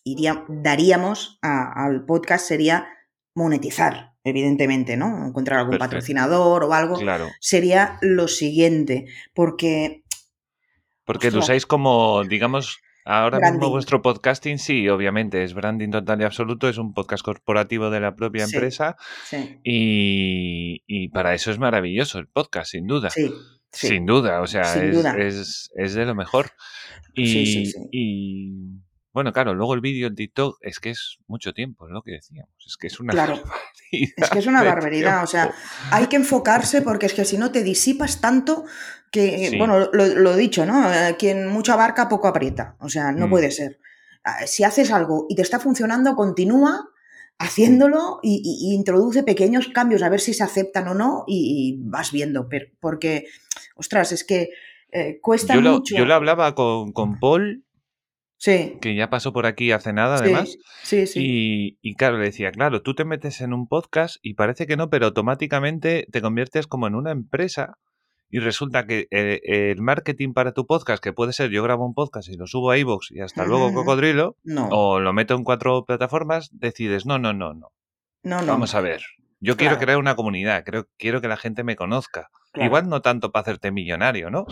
iría- 0.04 0.44
daríamos 0.48 1.38
a- 1.42 1.84
al 1.86 2.04
podcast 2.04 2.46
sería 2.46 2.86
monetizar, 3.34 4.12
evidentemente, 4.22 4.96
¿no? 4.96 5.26
Encontrar 5.26 5.58
algún 5.58 5.72
Perfecto. 5.72 5.90
patrocinador 5.96 6.64
o 6.64 6.72
algo. 6.72 6.98
Claro, 6.98 7.28
Sería 7.40 7.98
lo 8.00 8.28
siguiente, 8.28 9.06
porque 9.34 10.02
porque 11.06 11.30
lo 11.30 11.40
usáis 11.40 11.66
como, 11.66 12.22
digamos, 12.24 12.78
ahora 13.04 13.38
mismo 13.50 13.68
vuestro 13.68 14.00
podcasting, 14.00 14.58
sí, 14.58 14.88
obviamente, 14.88 15.44
es 15.44 15.52
branding 15.52 15.90
total 15.90 16.20
y 16.22 16.24
absoluto, 16.24 16.66
es 16.68 16.78
un 16.78 16.94
podcast 16.94 17.22
corporativo 17.22 17.90
de 17.90 18.00
la 18.00 18.14
propia 18.16 18.46
Sí. 18.46 18.54
empresa 18.56 18.96
sí, 19.28 19.58
y, 19.64 20.82
y 20.86 21.08
para 21.08 21.34
eso 21.34 21.50
es 21.50 21.58
maravilloso 21.58 22.18
el 22.18 22.28
podcast, 22.28 22.70
sin 22.70 22.86
duda. 22.86 23.10
sí, 23.10 23.30
sí. 23.70 23.88
Sin 23.88 24.06
duda, 24.06 24.40
o 24.40 24.46
sea, 24.46 24.62
es, 24.82 24.96
duda. 24.96 25.16
es- 25.18 25.70
es 25.76 25.94
de 25.94 26.06
lo 26.06 26.14
mejor. 26.14 26.52
Y, 27.12 27.26
Sí, 27.26 27.46
sí, 27.46 27.66
sí. 27.66 27.78
y, 27.92 28.52
bueno, 29.14 29.32
claro, 29.32 29.54
luego 29.54 29.72
el 29.74 29.80
vídeo 29.80 30.06
en 30.08 30.14
TikTok 30.16 30.58
es 30.60 30.78
que 30.80 30.90
es 30.90 31.16
mucho 31.26 31.52
tiempo, 31.54 31.86
es 31.86 31.92
lo 31.92 32.02
que 32.02 32.12
decíamos. 32.12 32.52
Es 32.66 32.76
que 32.76 32.88
es 32.88 33.00
una 33.00 33.12
Claro. 33.12 33.36
barbaridad 33.36 34.12
Es 34.18 34.30
que 34.30 34.38
es 34.40 34.46
una 34.46 34.62
barbaridad, 34.64 35.22
o 35.24 35.26
sea, 35.26 35.54
hay 35.90 36.06
que 36.08 36.16
enfocarse 36.16 36.82
porque 36.82 37.06
es 37.06 37.14
que 37.14 37.24
si 37.24 37.38
no 37.38 37.50
te 37.52 37.62
disipas 37.62 38.20
tanto 38.20 38.64
que, 39.10 39.48
Sí. 39.50 39.56
bueno, 39.58 39.78
lo, 39.92 40.06
lo 40.06 40.36
dicho, 40.36 40.66
¿no? 40.66 40.92
Eh, 40.92 41.16
Quien 41.18 41.46
mucho 41.46 41.72
abarca, 41.72 42.08
poco 42.08 42.26
aprieta. 42.28 42.76
O 42.80 42.88
sea, 42.88 43.12
no 43.12 43.28
Mm. 43.28 43.30
puede 43.30 43.50
ser. 43.52 43.78
Ah, 44.24 44.46
Si 44.46 44.64
haces 44.64 44.90
algo 44.90 45.26
y 45.28 45.36
te 45.36 45.42
está 45.42 45.60
funcionando, 45.60 46.16
continúa 46.16 46.88
haciéndolo 47.38 48.20
y, 48.22 48.40
y- 48.44 48.70
y 48.70 48.74
introduce 48.74 49.22
pequeños 49.22 49.68
cambios 49.68 50.02
a 50.02 50.08
ver 50.08 50.20
si 50.20 50.34
se 50.34 50.42
aceptan 50.44 50.88
o 50.88 50.94
no 50.94 51.24
y, 51.26 51.76
y 51.78 51.88
vas 51.88 52.10
viendo. 52.12 52.48
pero- 52.48 52.66
porque, 52.80 53.26
ostras, 53.76 54.12
es 54.12 54.24
que 54.24 54.50
eh, 54.92 55.18
cuesta 55.20 55.54
Yo 55.54 55.60
lo, 55.60 55.72
mucho. 55.74 55.96
yo 55.96 56.04
lo 56.06 56.14
hablaba 56.14 56.54
con, 56.54 56.92
con 56.92 57.18
Paul, 57.18 57.64
Sí, 58.44 58.76
que 58.82 58.94
ya 58.94 59.08
pasó 59.08 59.32
por 59.32 59.46
aquí 59.46 59.72
hace 59.72 59.94
nada, 59.94 60.18
sí, 60.18 60.24
además. 60.24 60.58
sí, 60.82 61.06
sí. 61.06 61.20
Y, 61.24 61.78
y 61.80 61.94
claro, 61.94 62.18
le 62.18 62.24
decía, 62.24 62.50
claro, 62.50 62.82
tú 62.82 62.94
te 62.94 63.06
metes 63.06 63.40
en 63.40 63.54
un 63.54 63.66
podcast 63.66 64.16
y 64.20 64.34
parece 64.34 64.66
que 64.66 64.76
no, 64.76 64.90
pero 64.90 65.06
automáticamente 65.06 66.06
te 66.12 66.20
conviertes 66.20 66.66
como 66.66 66.86
en 66.86 66.94
una 66.94 67.10
empresa 67.10 67.78
y 68.28 68.40
resulta 68.40 68.86
que 68.86 69.06
eh, 69.10 69.40
el 69.70 69.80
marketing 69.80 70.34
para 70.34 70.52
tu 70.52 70.66
podcast, 70.66 71.02
que 71.02 71.14
puede 71.14 71.32
ser 71.32 71.48
yo 71.52 71.62
grabo 71.62 71.86
un 71.86 71.94
podcast 71.94 72.28
y 72.28 72.36
lo 72.36 72.46
subo 72.46 72.70
a 72.70 72.76
iVoox 72.76 73.12
y 73.12 73.20
hasta 73.20 73.46
luego 73.46 73.68
Ujú. 73.68 73.76
Cocodrilo, 73.76 74.36
No, 74.44 74.68
o 74.70 75.00
lo 75.00 75.14
meto 75.14 75.34
en 75.34 75.42
cuatro 75.44 75.86
plataformas, 75.86 76.50
decides, 76.52 77.06
no, 77.06 77.18
no, 77.18 77.32
no, 77.32 77.54
no, 77.54 77.70
no, 78.24 78.40
no. 78.42 78.46
vamos 78.46 78.74
a 78.74 78.82
ver. 78.82 79.00
Yo 79.40 79.56
quiero 79.56 79.78
crear 79.78 79.96
una 79.96 80.16
comunidad, 80.16 80.64
creo, 80.66 80.86
quiero 80.98 81.22
que 81.22 81.28
la 81.28 81.38
gente 81.38 81.64
me 81.64 81.76
conozca. 81.76 82.28
Claro. 82.52 82.66
Igual 82.66 82.88
no 82.90 83.00
tanto 83.00 83.32
para 83.32 83.40
hacerte 83.42 83.70
millonario, 83.72 84.30
¿no? 84.30 84.44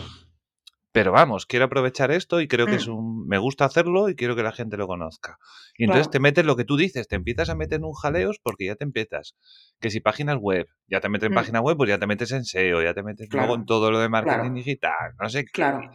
Pero 0.93 1.11
vamos, 1.11 1.47
quiero 1.47 1.65
aprovechar 1.65 2.11
esto 2.11 2.39
y 2.39 2.47
creo 2.47 2.67
que 2.67 2.75
es 2.75 2.87
Mm. 2.87 2.93
un. 2.95 3.27
Me 3.27 3.39
gusta 3.39 3.65
hacerlo 3.65 4.09
y 4.09 4.15
quiero 4.15 4.35
que 4.35 4.43
la 4.43 4.51
gente 4.51 4.77
lo 4.77 4.85
conozca. 4.87 5.37
Y 5.75 5.85
entonces 5.85 6.05
Claro. 6.07 6.11
te 6.11 6.19
metes 6.19 6.45
lo 6.45 6.55
que 6.55 6.65
tú 6.65 6.77
dices, 6.77 7.07
te 7.07 7.15
empiezas 7.15 7.49
a 7.49 7.55
meter 7.55 7.77
en 7.79 7.85
un 7.85 7.93
jaleos 7.93 8.39
porque 8.41 8.67
ya 8.67 8.75
te 8.75 8.83
empiezas. 8.83 9.35
Que 9.81 9.89
si 9.89 9.99
páginas 10.01 10.37
web, 10.39 10.67
ya 10.87 11.01
te 11.01 11.09
metes 11.09 11.25
en 11.27 11.31
Mm. 11.33 11.35
página 11.35 11.61
web, 11.61 11.77
pues 11.77 11.89
ya 11.89 11.97
te 11.97 12.05
metes 12.05 12.31
en 12.31 12.45
SEO, 12.45 12.83
ya 12.83 12.93
te 12.93 13.01
metes 13.01 13.27
luego 13.31 13.47
Claro. 13.47 13.59
en 13.61 13.65
todo 13.65 13.89
lo 13.91 13.99
de 13.99 14.07
marketing 14.09 14.37
Claro. 14.37 14.53
digital, 14.53 15.13
no 15.19 15.29
sé 15.29 15.45
qué. 15.45 15.51
Claro, 15.51 15.91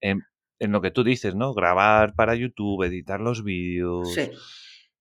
En, 0.00 0.22
en 0.58 0.72
lo 0.72 0.80
que 0.80 0.90
tú 0.90 1.04
dices, 1.04 1.34
¿no? 1.34 1.52
Grabar 1.52 2.14
para 2.14 2.34
YouTube, 2.34 2.82
editar 2.84 3.20
los 3.20 3.44
vídeos. 3.44 4.14
sí, 4.14 4.30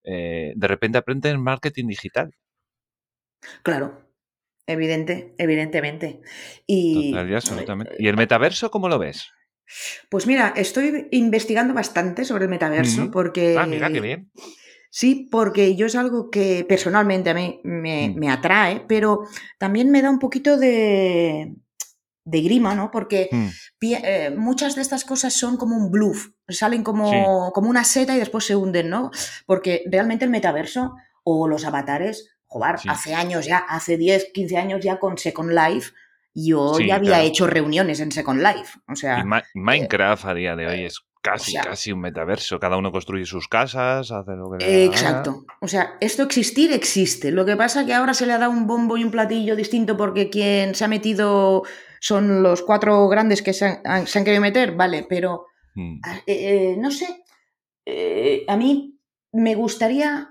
eh, 0.04 0.52
de 0.56 0.68
repente 0.68 0.98
aprendes 0.98 1.38
marketing 1.38 1.88
digital. 1.88 2.36
claro. 3.64 4.09
Evidente, 4.70 5.34
evidentemente. 5.40 6.22
Y 6.68 7.12
Total 7.12 7.30
y 7.30 7.34
absolutamente. 7.34 7.96
¿Y 7.98 8.08
el 8.08 8.16
metaverso 8.16 8.70
cómo 8.70 8.88
lo 8.88 9.00
ves? 9.00 9.30
pues 10.10 10.26
mira, 10.26 10.54
estoy 10.56 11.08
investigando 11.12 11.74
bastante 11.74 12.24
sobre 12.26 12.46
el 12.46 12.50
metaverso 12.50 13.12
porque 13.12 13.56
Ah, 13.58 13.66
mira, 13.68 13.92
qué 13.92 14.00
bien. 14.02 14.32
sí, 14.92 15.28
porque 15.32 15.76
yo 15.76 15.86
es 15.88 15.96
algo 15.96 16.30
que 16.30 16.66
personalmente 16.68 17.30
a 17.32 17.34
mí 17.36 17.62
me, 17.64 18.10
Mm. 18.10 18.16
me 18.20 18.30
atrae, 18.30 18.86
pero 18.88 19.22
también 19.58 19.90
me 19.92 20.02
da 20.04 20.10
un 20.12 20.18
poquito 20.20 20.58
de, 20.58 21.54
de 22.26 22.42
grima, 22.42 22.76
¿no? 22.76 22.90
Porque 22.92 23.30
Mm, 23.32 23.48
eh, 23.82 24.32
muchas 24.36 24.76
de 24.76 24.82
estas 24.84 25.04
cosas 25.06 25.34
son 25.34 25.58
como 25.58 25.76
un 25.78 25.90
bluff, 25.92 26.30
salen 26.48 26.84
como, 26.84 27.52
como 27.54 27.70
una 27.70 27.84
seta 27.84 28.16
y 28.16 28.20
después 28.20 28.46
se 28.46 28.56
hunden, 28.56 28.90
¿no? 28.90 29.10
Porque 29.48 29.84
realmente 29.92 30.26
el 30.26 30.32
metaverso 30.32 30.96
o 31.24 31.48
los 31.48 31.64
avatares, 31.66 32.36
joder, 32.50 32.80
Sí. 32.80 32.90
hace 32.90 33.16
años 33.16 33.46
ya, 33.46 33.58
hace 33.60 33.96
10, 33.96 34.32
15 34.34 34.58
años 34.58 34.82
ya 34.84 35.00
con 35.00 35.18
Second 35.18 35.52
Life, 35.52 35.92
yo 36.34 36.74
Sí, 36.76 36.88
ya 36.88 36.96
había 36.96 37.12
claro. 37.12 37.24
hecho 37.28 37.48
reuniones 37.48 38.00
en 38.02 38.12
Second 38.12 38.42
Life. 38.42 38.80
O 38.88 38.96
sea, 38.96 39.20
Y 39.20 39.24
Ma- 39.24 39.44
Minecraft 39.54 40.26
a 40.26 40.34
día 40.34 40.56
de 40.56 40.68
hoy 40.68 40.84
es 40.86 41.00
casi, 41.22 41.52
sea- 41.52 41.64
casi 41.64 41.92
un 41.92 42.00
metaverso. 42.02 42.60
Cada 42.60 42.78
uno 42.78 42.92
construye 42.92 43.26
sus 43.26 43.48
casas, 43.48 44.12
hace 44.12 44.32
lo 44.36 44.50
que 44.52 44.66
le 44.66 44.84
eh, 44.84 44.86
exacto. 44.86 45.46
O 45.62 45.68
sea, 45.68 45.96
esto 46.02 46.24
existir 46.24 46.72
existe. 46.74 47.32
Lo 47.32 47.46
que 47.46 47.56
pasa 47.58 47.86
que 47.86 47.94
ahora 47.94 48.14
se 48.14 48.26
le 48.26 48.34
ha 48.34 48.38
dado 48.38 48.52
un 48.52 48.68
bombo 48.68 48.98
y 48.98 49.04
un 49.04 49.12
platillo 49.12 49.56
distinto 49.56 49.96
porque 49.98 50.30
quien 50.30 50.76
se 50.76 50.86
ha 50.86 50.88
metido 50.88 51.64
son 52.00 52.42
los 52.42 52.62
cuatro 52.62 53.08
grandes 53.10 53.42
que 53.42 53.54
se 53.54 53.66
han, 53.66 53.80
han- 53.86 54.08
se 54.08 54.18
han 54.20 54.26
querido 54.26 54.42
meter, 54.42 54.74
vale, 54.76 55.06
pero 55.10 55.46
Mm. 55.76 56.02
Eh, 56.06 56.24
eh, 56.28 56.76
no 56.80 56.90
sé, 56.92 57.24
eh, 57.86 58.44
a 58.48 58.58
mí 58.58 59.00
me 59.32 59.54
gustaría... 59.56 60.30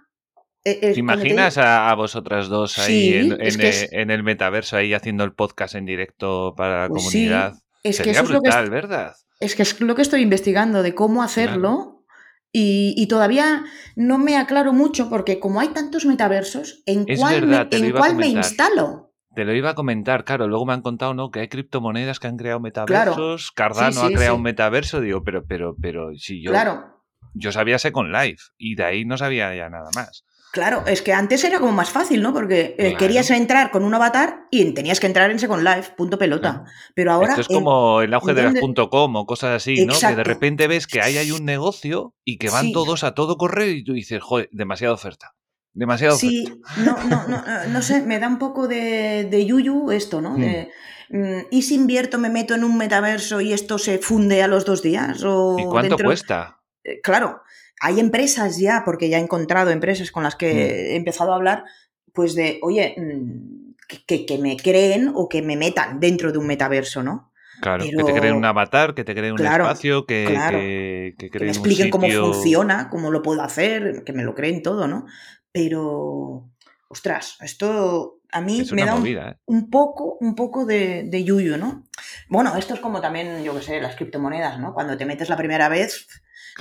eh, 0.64 0.78
eh, 0.82 0.92
¿Te 0.94 1.00
imaginas 1.00 1.56
a, 1.58 1.90
a 1.90 1.94
vosotras 1.94 2.48
dos 2.48 2.78
ahí 2.78 2.86
Sí, 3.12 3.14
en, 3.14 3.40
es 3.40 3.54
en, 3.54 3.60
que 3.60 3.68
es- 3.68 3.88
en 3.92 4.10
el 4.10 4.22
metaverso, 4.22 4.76
ahí 4.76 4.92
haciendo 4.94 5.24
el 5.24 5.32
podcast 5.32 5.74
en 5.74 5.86
directo 5.86 6.54
para 6.56 6.82
la 6.82 6.88
Pues 6.88 7.02
sí, 7.04 7.10
comunidad? 7.10 7.52
es 7.82 7.96
que 7.98 8.04
Sería 8.04 8.12
eso 8.12 8.22
es 8.24 8.30
lo 8.30 8.42
que, 8.42 8.48
brutal, 8.48 8.70
¿verdad? 8.70 9.14
es 9.40 9.54
que 9.54 9.62
es 9.62 9.80
lo 9.80 9.94
que 9.94 10.02
estoy 10.02 10.20
investigando 10.22 10.82
de 10.82 10.94
cómo 10.94 11.22
hacerlo 11.22 12.04
y, 12.52 12.94
y 12.96 13.06
todavía 13.06 13.64
no 13.94 14.18
me 14.18 14.36
aclaro 14.36 14.72
mucho 14.72 15.08
porque 15.08 15.38
como 15.38 15.60
hay 15.60 15.68
tantos 15.68 16.06
metaversos, 16.06 16.82
¿en 16.86 17.04
cuál, 17.16 17.42
verdad, 17.42 17.68
me, 17.70 17.76
en 17.86 17.92
cuál 17.92 18.24
instalo? 18.24 19.12
Te 19.34 19.44
lo 19.44 19.54
iba 19.54 19.70
a 19.70 19.74
comentar, 19.74 20.24
claro, 20.24 20.48
luego 20.48 20.66
me 20.66 20.72
han 20.72 20.82
contado, 20.82 21.14
¿no? 21.14 21.30
Que 21.30 21.40
hay 21.40 21.48
criptomonedas 21.48 22.18
que 22.18 22.26
han 22.26 22.36
creado 22.36 22.58
metaversos, 22.58 23.52
Cardano 23.52 24.00
ha 24.02 24.10
creado 24.10 24.34
un 24.34 24.42
metaverso, 24.42 25.00
digo, 25.00 25.22
pero, 25.22 25.44
pero, 25.46 25.76
pero, 25.80 26.10
si 26.16 26.42
yo. 26.42 26.50
Claro. 26.50 27.04
Yo 27.34 27.52
sabía 27.52 27.78
Second 27.78 28.10
Life 28.12 28.42
y 28.56 28.74
de 28.74 28.84
ahí 28.84 29.04
no 29.04 29.16
sabía 29.16 29.54
ya 29.54 29.68
nada 29.68 29.90
más. 29.94 30.24
Claro, 30.52 30.84
es 30.86 31.02
que 31.02 31.12
antes 31.12 31.44
era 31.44 31.58
como 31.58 31.72
más 31.72 31.90
fácil, 31.90 32.22
¿no? 32.22 32.32
Porque 32.32 32.74
eh, 32.78 32.96
querías 32.96 33.30
entrar 33.30 33.70
con 33.70 33.84
un 33.84 33.94
avatar 33.94 34.46
y 34.50 34.72
tenías 34.72 34.98
que 34.98 35.06
entrar 35.06 35.30
en 35.30 35.38
Second 35.38 35.62
Life, 35.62 35.92
punto 35.96 36.18
pelota. 36.18 36.64
Pero 36.94 37.12
ahora. 37.12 37.30
Esto 37.30 37.42
es 37.42 37.48
como 37.48 38.00
el 38.00 38.14
auge 38.14 38.32
de 38.32 38.42
las 38.44 38.54
.com 38.90 39.16
o 39.16 39.26
cosas 39.26 39.56
así, 39.56 39.84
¿no? 39.84 39.94
Que 39.98 40.16
de 40.16 40.24
repente 40.24 40.66
ves 40.66 40.86
que 40.86 41.02
ahí 41.02 41.18
hay 41.18 41.32
un 41.32 41.44
negocio 41.44 42.14
y 42.24 42.38
que 42.38 42.48
van 42.48 42.72
todos 42.72 43.04
a 43.04 43.14
todo 43.14 43.36
correr 43.36 43.68
y 43.68 43.84
tú 43.84 43.92
dices, 43.92 44.22
joder, 44.22 44.48
demasiada 44.50 44.94
oferta. 44.94 45.34
Demasiado. 45.74 46.16
Sí, 46.16 46.44
no, 46.78 46.96
no, 47.04 47.28
no, 47.28 47.42
no, 47.68 47.82
sé, 47.82 48.02
me 48.02 48.18
da 48.18 48.26
un 48.26 48.38
poco 48.38 48.66
de, 48.66 49.28
de 49.30 49.46
yuyu 49.46 49.92
esto, 49.92 50.20
¿no? 50.20 50.30
Hmm. 50.30 50.66
Mm, 51.10 51.46
¿Y 51.50 51.62
si 51.62 51.74
invierto, 51.74 52.18
me 52.18 52.30
meto 52.30 52.54
en 52.54 52.64
un 52.64 52.76
metaverso 52.76 53.40
y 53.40 53.52
esto 53.52 53.78
se 53.78 53.98
funde 53.98 54.42
a 54.42 54.48
los 54.48 54.64
dos 54.64 54.82
días? 54.82 55.22
O 55.24 55.56
¿Y 55.58 55.64
cuánto 55.64 55.96
cuesta? 55.98 56.60
Eh, 56.84 57.00
claro, 57.02 57.42
hay 57.80 58.00
empresas 58.00 58.58
ya, 58.58 58.82
porque 58.84 59.08
ya 59.08 59.18
he 59.18 59.22
encontrado 59.22 59.70
empresas 59.70 60.10
con 60.10 60.22
las 60.22 60.36
que 60.36 60.52
hmm. 60.52 60.92
he 60.92 60.96
empezado 60.96 61.32
a 61.32 61.36
hablar, 61.36 61.64
pues 62.12 62.34
de, 62.34 62.58
oye, 62.62 62.94
mm, 62.96 63.74
que, 64.06 64.26
que, 64.26 64.38
me 64.38 64.56
creen 64.56 65.12
o 65.14 65.28
que 65.28 65.42
me 65.42 65.56
metan 65.56 66.00
dentro 66.00 66.32
de 66.32 66.38
un 66.38 66.46
metaverso, 66.46 67.02
¿no? 67.02 67.32
Claro, 67.60 67.84
que 67.84 67.90
te 67.90 68.14
creen 68.14 68.34
un 68.34 68.44
avatar, 68.44 68.94
que 68.94 69.04
te 69.04 69.14
creen 69.14 69.32
un 69.32 69.44
espacio, 69.44 70.06
que, 70.06 71.14
que, 71.18 71.30
que, 71.30 71.40
me 71.40 71.48
expliquen 71.48 71.90
cómo 71.90 72.08
funciona, 72.08 72.88
cómo 72.88 73.10
lo 73.10 73.22
puedo 73.22 73.42
hacer, 73.42 74.04
que 74.04 74.12
me 74.12 74.22
lo 74.22 74.34
creen 74.34 74.62
todo, 74.62 74.86
¿no? 74.86 75.06
Pero, 75.50 76.50
ostras, 76.88 77.36
esto 77.40 78.20
a 78.30 78.40
mí 78.40 78.62
me 78.72 78.84
da 78.84 78.96
¿eh? 79.04 79.38
un, 79.46 79.70
poco, 79.70 80.18
un 80.20 80.34
poco 80.34 80.66
de, 80.66 81.04
de 81.04 81.24
yuyu, 81.24 81.56
¿no? 81.56 81.84
Bueno, 82.28 82.56
esto 82.56 82.74
es 82.74 82.80
como 82.80 83.00
también, 83.00 83.42
yo 83.42 83.54
qué 83.54 83.62
sé, 83.62 83.80
las 83.80 83.96
criptomonedas, 83.96 84.60
¿no? 84.60 84.74
Cuando 84.74 84.96
te 84.96 85.06
metes 85.06 85.28
la 85.28 85.36
primera 85.36 85.68
vez, 85.68 86.06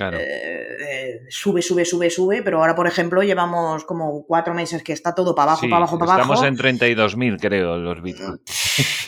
eh, 0.00 0.76
eh, 0.80 1.26
sube, 1.28 1.62
sube, 1.62 1.84
sube, 1.84 2.10
sube, 2.10 2.42
pero 2.42 2.58
ahora, 2.58 2.74
por 2.74 2.86
ejemplo, 2.86 3.22
llevamos 3.22 3.84
como 3.84 4.24
cuatro 4.26 4.54
meses 4.54 4.82
que 4.82 4.92
está 4.92 5.14
todo 5.14 5.34
para 5.34 5.52
abajo, 5.52 5.66
para 5.68 5.76
abajo, 5.76 5.98
para 5.98 6.14
abajo. 6.14 6.34
Estamos 6.34 6.60
en 6.60 6.78
32.000, 6.78 7.38
creo, 7.40 7.76
los 7.78 8.02
bitcoins. 8.02 8.40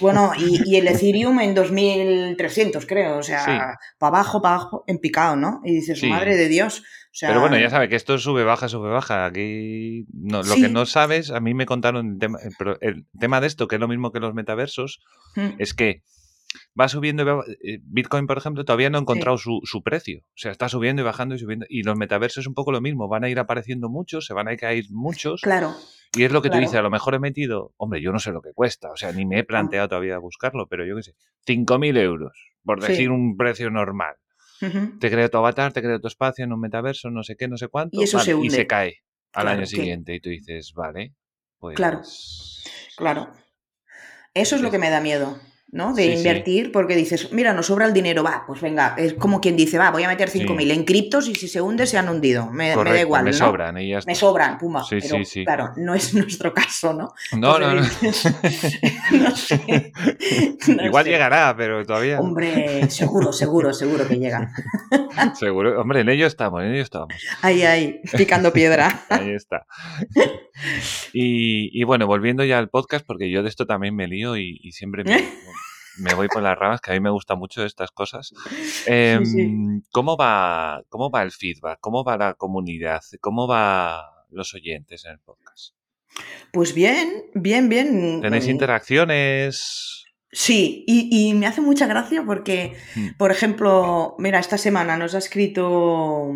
Bueno, 0.00 0.32
y, 0.36 0.76
el 0.76 0.88
Ethereum 0.88 1.40
en 1.40 1.54
2.300, 1.54 2.86
creo, 2.86 3.18
o 3.18 3.22
sea, 3.22 3.78
para 3.98 4.16
abajo, 4.16 4.42
para 4.42 4.54
abajo, 4.56 4.84
en 4.86 4.98
picado, 4.98 5.36
¿no? 5.36 5.60
Y 5.64 5.74
dices, 5.74 6.02
madre 6.04 6.36
de 6.36 6.48
Dios. 6.48 6.82
pero 7.20 7.40
bueno, 7.40 7.58
ya 7.58 7.70
sabe 7.70 7.88
que 7.88 7.96
esto 7.96 8.18
sube, 8.18 8.42
baja, 8.44 8.68
sube, 8.68 8.88
baja. 8.88 9.26
Aquí 9.26 10.06
no, 10.12 10.42
lo 10.42 10.54
que 10.56 10.68
no 10.68 10.86
sabes, 10.86 11.30
a 11.30 11.40
mí 11.40 11.54
me 11.54 11.66
contaron 11.66 12.14
el 12.14 12.18
tema, 12.18 12.38
el 12.80 13.06
tema 13.18 13.40
de 13.40 13.46
esto, 13.46 13.68
que 13.68 13.76
es 13.76 13.80
lo 13.80 13.88
mismo 13.88 14.10
que 14.10 14.20
los 14.20 14.34
metaversos, 14.34 15.00
mm. 15.36 15.50
es 15.58 15.74
que 15.74 16.02
va 16.78 16.88
subiendo 16.88 17.44
eh, 17.62 17.80
Bitcoin, 17.82 18.26
por 18.26 18.38
ejemplo, 18.38 18.64
todavía 18.64 18.90
no 18.90 18.98
ha 18.98 19.00
encontrado 19.00 19.38
su, 19.38 19.82
precio. 19.84 20.20
O 20.20 20.36
sea, 20.36 20.52
está 20.52 20.68
subiendo 20.68 21.02
y 21.02 21.04
bajando 21.04 21.34
y 21.34 21.38
subiendo. 21.38 21.66
Y 21.68 21.82
los 21.82 21.96
metaversos 21.96 22.42
es 22.42 22.46
un 22.46 22.54
poco 22.54 22.72
lo 22.72 22.80
mismo. 22.80 23.08
Van 23.08 23.24
a 23.24 23.28
ir 23.28 23.38
apareciendo 23.38 23.88
muchos, 23.88 24.26
se 24.26 24.34
van 24.34 24.48
a 24.48 24.56
caer 24.56 24.84
muchos. 24.90 25.40
Claro. 25.42 25.74
Y 26.12 26.24
es 26.24 26.32
lo 26.32 26.42
que 26.42 26.50
tú 26.50 26.58
dices, 26.58 26.74
a 26.74 26.82
lo 26.82 26.90
mejor 26.90 27.14
he 27.14 27.20
metido, 27.20 27.72
hombre, 27.76 28.02
yo 28.02 28.10
no 28.10 28.18
sé 28.18 28.32
lo 28.32 28.42
que 28.42 28.52
cuesta, 28.52 28.90
o 28.90 28.96
sea, 28.96 29.12
ni 29.12 29.26
me 29.26 29.38
he 29.38 29.44
planteado 29.44 29.88
todavía 29.88 30.18
buscarlo, 30.18 30.66
pero 30.66 30.84
yo 30.84 30.96
qué 30.96 31.04
sé, 31.04 31.14
5.000 31.46 31.96
euros, 31.98 32.32
por 32.64 32.82
decir 32.82 33.10
un 33.10 33.36
precio 33.36 33.70
normal. 33.70 34.16
Te 34.98 35.08
creo 35.08 35.30
tu 35.30 35.38
avatar, 35.38 35.72
te 35.72 35.80
creo 35.80 36.00
tu 36.00 36.08
espacio 36.08 36.44
en 36.44 36.52
un 36.52 36.60
metaverso, 36.60 37.10
no 37.10 37.22
sé 37.22 37.36
qué, 37.36 37.46
no 37.46 37.56
sé 37.56 37.68
cuánto, 37.68 38.00
y, 38.00 38.04
eso 38.04 38.18
se, 38.18 38.36
y 38.36 38.50
se 38.50 38.66
cae 38.66 39.02
al 39.32 39.46
año 39.46 39.66
siguiente. 39.66 40.14
Y 40.14 40.20
tú 40.20 40.30
dices, 40.30 40.72
vale, 40.74 41.14
pues... 41.58 41.76
Claro, 41.76 42.02
claro. 42.96 43.32
Eso 44.34 44.56
es 44.56 44.62
lo 44.62 44.70
que 44.70 44.78
me 44.78 44.90
da 44.90 45.00
miedo. 45.00 45.38
¿No? 45.72 45.94
De 45.94 46.06
invertir, 46.06 46.72
porque 46.72 46.96
dices, 46.96 47.32
mira, 47.32 47.52
nos 47.52 47.66
sobra 47.66 47.86
el 47.86 47.92
dinero, 47.92 48.24
va, 48.24 48.44
pues 48.46 48.60
venga, 48.60 48.94
es 48.98 49.14
como 49.14 49.40
quien 49.40 49.56
dice, 49.56 49.78
va, 49.78 49.90
voy 49.90 50.02
a 50.02 50.08
meter 50.08 50.28
5.000 50.28 50.70
en 50.72 50.84
criptos 50.84 51.28
y 51.28 51.34
si 51.34 51.48
se 51.48 51.60
hunde 51.60 51.86
se 51.86 51.96
han 51.96 52.08
hundido, 52.08 52.50
me, 52.50 52.74
da 52.74 53.00
igual. 53.00 53.24
Me 53.24 53.32
sobran, 53.32 53.76
ellas 53.76 54.06
Me 54.06 54.14
sobran, 54.14 54.58
pumba. 54.58 54.84
Pero, 54.88 55.16
claro, 55.44 55.72
no 55.76 55.94
es 55.94 56.12
nuestro 56.20 56.52
caso, 56.52 56.92
¿no? 56.92 57.14
No, 57.32 57.58
no, 57.58 57.74
no. 57.74 57.82
no 59.12 59.36
sé. 59.36 59.92
igual 60.84 61.04
llegará, 61.04 61.54
pero 61.56 61.84
todavía. 61.86 62.18
Hombre, 62.18 62.90
seguro, 62.90 63.32
seguro, 63.32 63.72
seguro 63.72 64.08
que 64.08 64.16
llega. 64.16 64.52
seguro, 65.34 65.80
hombre, 65.80 66.00
en 66.00 66.08
ello 66.08 66.26
estamos, 66.26 66.62
en 66.62 66.72
ello 66.72 66.82
estamos. 66.82 67.14
Ahí, 67.42 67.62
ahí, 67.62 68.00
picando 68.16 68.52
piedra. 68.52 69.04
ahí 69.08 69.30
está. 69.30 69.66
Y, 71.12 71.82
bueno, 71.84 72.06
volviendo 72.06 72.44
ya 72.44 72.58
al 72.58 72.68
podcast, 72.68 73.06
porque 73.06 73.30
yo 73.30 73.42
de 73.42 73.48
esto 73.48 73.66
también 73.66 73.94
me 73.94 74.06
lío 74.06 74.36
y, 74.36 74.72
siempre 74.72 75.04
me, 75.98 76.14
voy 76.14 76.28
por 76.28 76.42
las 76.42 76.58
ramas, 76.58 76.80
que 76.80 76.90
a 76.90 76.94
mí 76.94 77.00
me 77.00 77.10
gusta 77.10 77.34
mucho 77.34 77.64
estas 77.64 77.90
cosas. 77.90 78.32
Em, 78.86 79.82
¿cómo, 79.92 80.16
va, 80.16 80.82
¿Cómo 80.88 81.10
va 81.10 81.22
el 81.22 81.32
feedback? 81.32 81.78
¿Cómo 81.80 82.04
va 82.04 82.16
la 82.16 82.34
comunidad? 82.34 83.02
¿Cómo 83.20 83.46
va 83.46 84.26
los 84.30 84.54
oyentes 84.54 85.04
en 85.04 85.12
el 85.12 85.18
podcast? 85.18 85.74
Pues 86.52 86.74
bien, 86.74 87.30
bien, 87.34 87.68
bien. 87.68 88.20
¿Tenéis 88.20 88.46
mm. 88.46 88.50
interacciones? 88.50 90.04
Sí, 90.32 90.84
y, 90.86 91.34
me 91.34 91.46
hace 91.46 91.60
mucha 91.60 91.86
gracia 91.86 92.22
porque, 92.24 92.76
mm. 92.94 93.16
por 93.18 93.32
ejemplo, 93.32 94.14
mira, 94.18 94.38
esta 94.38 94.58
semana 94.58 94.96
nos 94.96 95.14
ha 95.14 95.18
escrito 95.18 96.32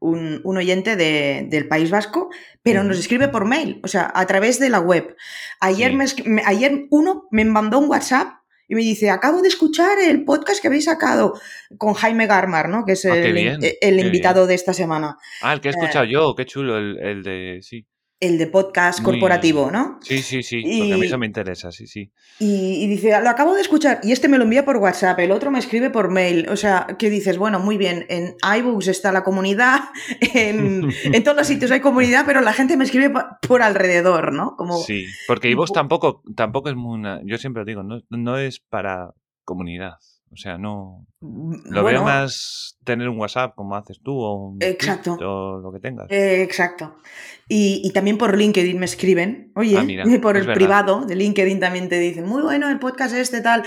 un, 0.00 0.42
oyente 0.56 0.96
del 0.96 1.68
País 1.68 1.90
Vasco, 1.90 2.30
pero 2.62 2.84
nos 2.84 2.98
escribe 2.98 3.28
por 3.28 3.44
mail, 3.44 3.80
o 3.82 3.88
sea, 3.88 4.10
a 4.14 4.26
través 4.26 4.58
de 4.58 4.68
la 4.68 4.80
web. 4.80 5.16
Ayer, 5.60 5.92
me, 5.92 6.06
ayer 6.44 6.86
uno 6.90 7.28
me 7.30 7.44
mandó 7.44 7.78
un 7.78 7.88
WhatsApp 7.88 8.38
y 8.68 8.74
me 8.74 8.82
dice, 8.82 9.10
acabo 9.10 9.40
de 9.40 9.48
escuchar 9.48 9.98
el 9.98 10.24
podcast 10.24 10.60
que 10.60 10.68
habéis 10.68 10.84
sacado 10.84 11.40
con 11.78 11.94
Jaime 11.94 12.26
Garmar, 12.26 12.68
¿no? 12.68 12.84
Que 12.84 12.92
es 12.92 13.04
ah, 13.06 13.16
el, 13.16 14.00
invitado 14.00 14.46
de 14.46 14.54
esta 14.54 14.74
semana. 14.74 15.16
Ah, 15.40 15.54
el 15.54 15.60
que 15.60 15.68
he 15.68 15.70
escuchado 15.70 16.04
eh, 16.04 16.10
yo, 16.12 16.34
qué 16.34 16.44
chulo, 16.44 16.76
el, 16.76 16.98
el 16.98 17.22
de... 17.22 17.60
Sí 17.62 17.86
el 18.20 18.36
de 18.36 18.48
podcast 18.48 19.00
corporativo, 19.02 19.70
¿no? 19.70 20.00
Sí, 20.02 20.18
sí, 20.18 20.42
sí, 20.42 20.62
porque 20.62 20.92
a 20.92 20.96
mí 20.96 21.06
eso 21.06 21.18
me 21.18 21.26
interesa, 21.26 21.70
sí, 21.70 21.86
sí. 21.86 22.10
Y, 22.40 22.86
dice, 22.88 23.10
lo 23.22 23.28
acabo 23.28 23.54
de 23.54 23.60
escuchar, 23.60 24.00
y 24.02 24.10
este 24.10 24.28
me 24.28 24.38
lo 24.38 24.44
envía 24.44 24.64
por 24.64 24.76
WhatsApp, 24.78 25.20
el 25.20 25.30
otro 25.30 25.50
me 25.50 25.58
escribe 25.58 25.90
por 25.90 26.10
mail, 26.10 26.48
o 26.48 26.56
sea, 26.56 26.86
que 26.98 27.10
dices, 27.10 27.38
bueno, 27.38 27.60
muy 27.60 27.76
bien, 27.76 28.06
en 28.08 28.34
iBooks 28.58 28.88
está 28.88 29.12
la 29.12 29.22
comunidad, 29.22 29.80
en, 30.34 30.90
todos 31.22 31.36
los 31.36 31.46
sitios 31.46 31.70
hay 31.70 31.80
comunidad, 31.80 32.24
pero 32.26 32.40
la 32.40 32.52
gente 32.52 32.76
me 32.76 32.84
escribe 32.84 33.12
por, 33.46 33.62
alrededor, 33.62 34.32
¿no? 34.32 34.56
Como, 34.56 34.78
sí, 34.78 35.06
porque 35.26 35.50
iVoox 35.50 35.72
tampoco, 35.72 36.22
tampoco 36.34 36.70
es 36.70 36.76
muy, 36.76 37.00
yo 37.24 37.38
siempre 37.38 37.64
digo, 37.64 37.82
no, 37.82 38.00
no 38.10 38.38
es 38.38 38.58
para 38.58 39.14
comunidad. 39.44 39.94
O 40.30 40.36
sea, 40.36 40.58
no. 40.58 41.06
Mm, 41.20 41.70
lo 41.70 41.84
veo 41.84 42.02
más 42.04 42.78
tener 42.84 43.08
un 43.08 43.18
WhatsApp 43.18 43.54
como 43.54 43.74
haces 43.76 44.00
tú 44.02 44.12
o 44.12 44.34
un 44.34 44.58
exacto. 44.60 45.16
o 45.20 45.58
lo 45.58 45.72
que 45.72 45.80
tengas. 45.80 46.06
Eh, 46.10 46.42
exacto. 46.42 46.96
Y, 47.48 47.90
también 47.92 48.18
por 48.18 48.36
LinkedIn 48.36 48.78
me 48.78 48.84
escriben. 48.84 49.52
Oye, 49.54 49.76
ah, 49.78 49.84
por 50.22 50.36
el 50.36 50.52
privado 50.52 51.06
de 51.06 51.16
LinkedIn 51.16 51.60
también 51.60 51.88
te 51.88 51.98
dicen, 51.98 52.26
muy 52.26 52.42
bueno 52.42 52.68
el 52.68 52.78
podcast 52.78 53.14
este 53.14 53.40
tal. 53.40 53.62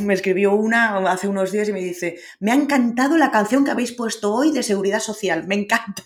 me 0.00 0.14
escribió 0.14 0.54
una 0.54 0.96
hace 1.10 1.28
unos 1.28 1.52
días 1.52 1.68
y 1.68 1.72
me 1.72 1.80
dice, 1.80 2.16
me 2.40 2.52
ha 2.52 2.54
encantado 2.54 3.16
la 3.18 3.30
canción 3.30 3.64
que 3.64 3.70
habéis 3.70 3.92
puesto 3.92 4.32
hoy 4.32 4.52
de 4.52 4.62
seguridad 4.62 5.00
social. 5.00 5.46
Me 5.46 5.56
encanta. 5.56 6.02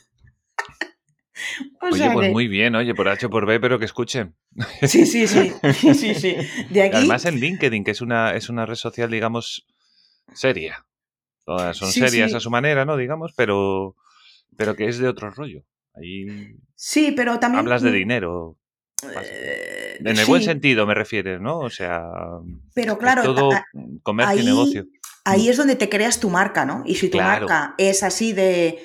oye, 1.81 2.11
pues 2.13 2.33
muy 2.33 2.49
bien, 2.49 2.75
oye, 2.75 2.95
por 2.95 3.09
H 3.09 3.29
por 3.29 3.47
B, 3.47 3.61
pero 3.61 3.79
que 3.79 3.85
escuchen. 3.85 4.35
Sí, 4.83 5.07
sí, 5.07 5.27
sí. 5.27 5.53
sí, 5.73 6.15
sí. 6.15 6.37
De 6.71 6.83
aquí... 6.83 6.97
Además 6.97 7.25
en 7.25 7.41
LinkedIn, 7.41 7.85
que 7.85 7.93
es 7.93 8.01
una, 8.01 8.35
es 8.35 8.49
una 8.49 8.67
red 8.67 8.75
social, 8.75 9.11
digamos, 9.11 9.67
seria. 10.35 10.85
Todas 11.45 11.77
son 11.77 11.91
serias 11.91 12.35
a 12.35 12.41
su 12.41 12.51
manera, 12.51 12.85
¿no? 12.85 12.97
Digamos, 12.97 13.33
pero, 13.37 13.97
pero 14.57 14.77
que 14.77 14.87
es 14.87 14.99
de 14.99 15.09
otro 15.09 15.31
rollo. 15.31 15.65
Ahí 15.95 16.57
sí, 16.75 17.13
pero 17.17 17.39
también... 17.39 17.61
Hablas 17.61 17.83
de 17.83 17.93
dinero. 17.93 18.59
Eh, 19.03 19.99
en 19.99 20.19
el 20.19 20.27
buen 20.27 20.43
sentido 20.43 20.87
me 20.87 20.95
refieres, 20.95 21.41
¿no? 21.41 21.59
O 21.59 21.71
sea, 21.71 22.05
pero 22.75 22.99
claro, 22.99 23.23
todo 23.23 23.51
comercio 24.03 24.43
y 24.43 24.45
negocio. 24.45 24.87
Ahí 25.25 25.49
es 25.49 25.57
donde 25.57 25.77
te 25.77 25.89
creas 25.89 26.21
tu 26.21 26.31
marca, 26.31 26.65
¿no? 26.65 26.83
Y 26.87 26.95
si 26.95 27.09
tu 27.09 27.19
marca 27.19 27.75
es 27.79 28.03
así 28.03 28.33
de, 28.33 28.79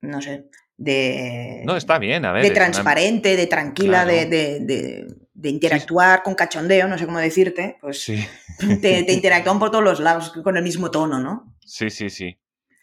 no 0.00 0.20
sé, 0.22 0.46
de... 0.76 1.62
No, 1.64 1.76
está 1.76 1.98
bien, 1.98 2.24
a 2.24 2.32
ver. 2.32 2.42
De 2.42 2.50
transparente, 2.50 3.36
de 3.36 3.46
tranquila, 3.46 4.06
de, 4.06 4.26
de 4.26 5.06
interactuar 5.48 6.22
con 6.22 6.34
cachondeo, 6.34 6.86
no 6.88 6.98
sé 6.98 7.06
cómo 7.06 7.18
decirte, 7.18 7.78
pues 7.80 8.04
te, 8.58 9.02
te, 9.04 9.12
interactúan 9.12 9.58
por 9.58 9.70
todos 9.70 9.84
los 9.84 10.00
lados 10.00 10.30
con 10.30 10.56
el 10.56 10.62
mismo 10.62 10.90
tono, 10.90 11.18
¿no? 11.18 11.56
Sí, 11.64 11.90
sí, 11.90 12.10
sí. 12.10 12.38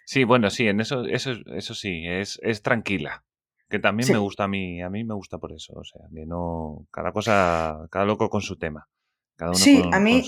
Sí, 0.05 0.23
bueno, 0.23 0.49
sí, 0.49 0.67
en 0.67 0.79
eso, 0.79 1.03
eso, 1.03 1.33
eso 1.53 1.73
sí, 1.73 2.03
es, 2.07 2.39
es 2.41 2.61
tranquila. 2.61 3.25
Que 3.69 3.79
también 3.79 4.09
me 4.09 4.17
gusta 4.17 4.45
a 4.45 4.47
mí, 4.47 4.81
a 4.81 4.89
mí 4.89 5.03
me 5.03 5.13
gusta 5.13 5.37
por 5.37 5.51
eso. 5.51 5.73
O 5.75 5.83
sea, 5.83 6.01
que 6.13 6.25
no. 6.25 6.87
Cada 6.89 7.11
cosa, 7.11 7.85
cada 7.91 8.05
loco 8.05 8.29
con 8.29 8.41
su 8.41 8.57
tema. 8.57 8.87
Cada 9.35 9.51
uno 9.51 9.59
sí, 9.59 9.83
a 9.91 9.99
mí 9.99 10.23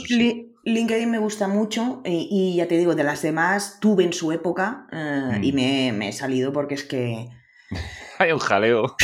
LinkedIn 0.65 1.09
me 1.09 1.17
gusta 1.17 1.47
mucho 1.47 2.01
y, 2.05 2.55
ya 2.57 2.67
te 2.67 2.77
digo, 2.77 2.95
de 2.95 3.03
las 3.03 3.21
demás 3.21 3.79
tuve 3.79 4.03
en 4.03 4.13
su 4.13 4.31
época 4.33 4.87
eh, 4.91 5.39
y 5.41 5.51
mm. 5.51 5.55
me, 5.55 5.91
me, 5.93 6.09
he 6.09 6.11
salido 6.11 6.51
porque 6.51 6.75
es 6.75 6.83
que 6.83 7.29
hay 8.19 8.31
un 8.31 8.39
jaleo. 8.39 8.95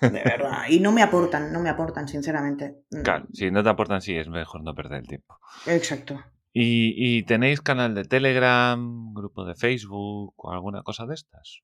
De 0.00 0.08
verdad. 0.08 0.62
Y 0.68 0.80
no 0.80 0.92
me 0.92 1.02
aportan, 1.02 1.52
no 1.52 1.60
me 1.60 1.68
aportan, 1.68 2.08
sinceramente. 2.08 2.76
Claro, 3.02 3.26
si 3.32 3.50
no 3.50 3.62
te 3.62 3.68
aportan, 3.68 4.00
sí, 4.00 4.16
es 4.16 4.28
mejor 4.28 4.62
no 4.62 4.74
perder 4.74 5.00
el 5.00 5.08
tiempo. 5.08 5.36
Exacto. 5.66 6.22
¿Y, 6.52 6.94
y 6.96 7.24
tenéis 7.24 7.60
canal 7.60 7.94
de 7.94 8.04
Telegram, 8.04 9.12
grupo 9.12 9.44
de 9.44 9.54
Facebook 9.54 10.34
o 10.36 10.52
alguna 10.52 10.82
cosa 10.82 11.06
de 11.06 11.14
estas? 11.14 11.60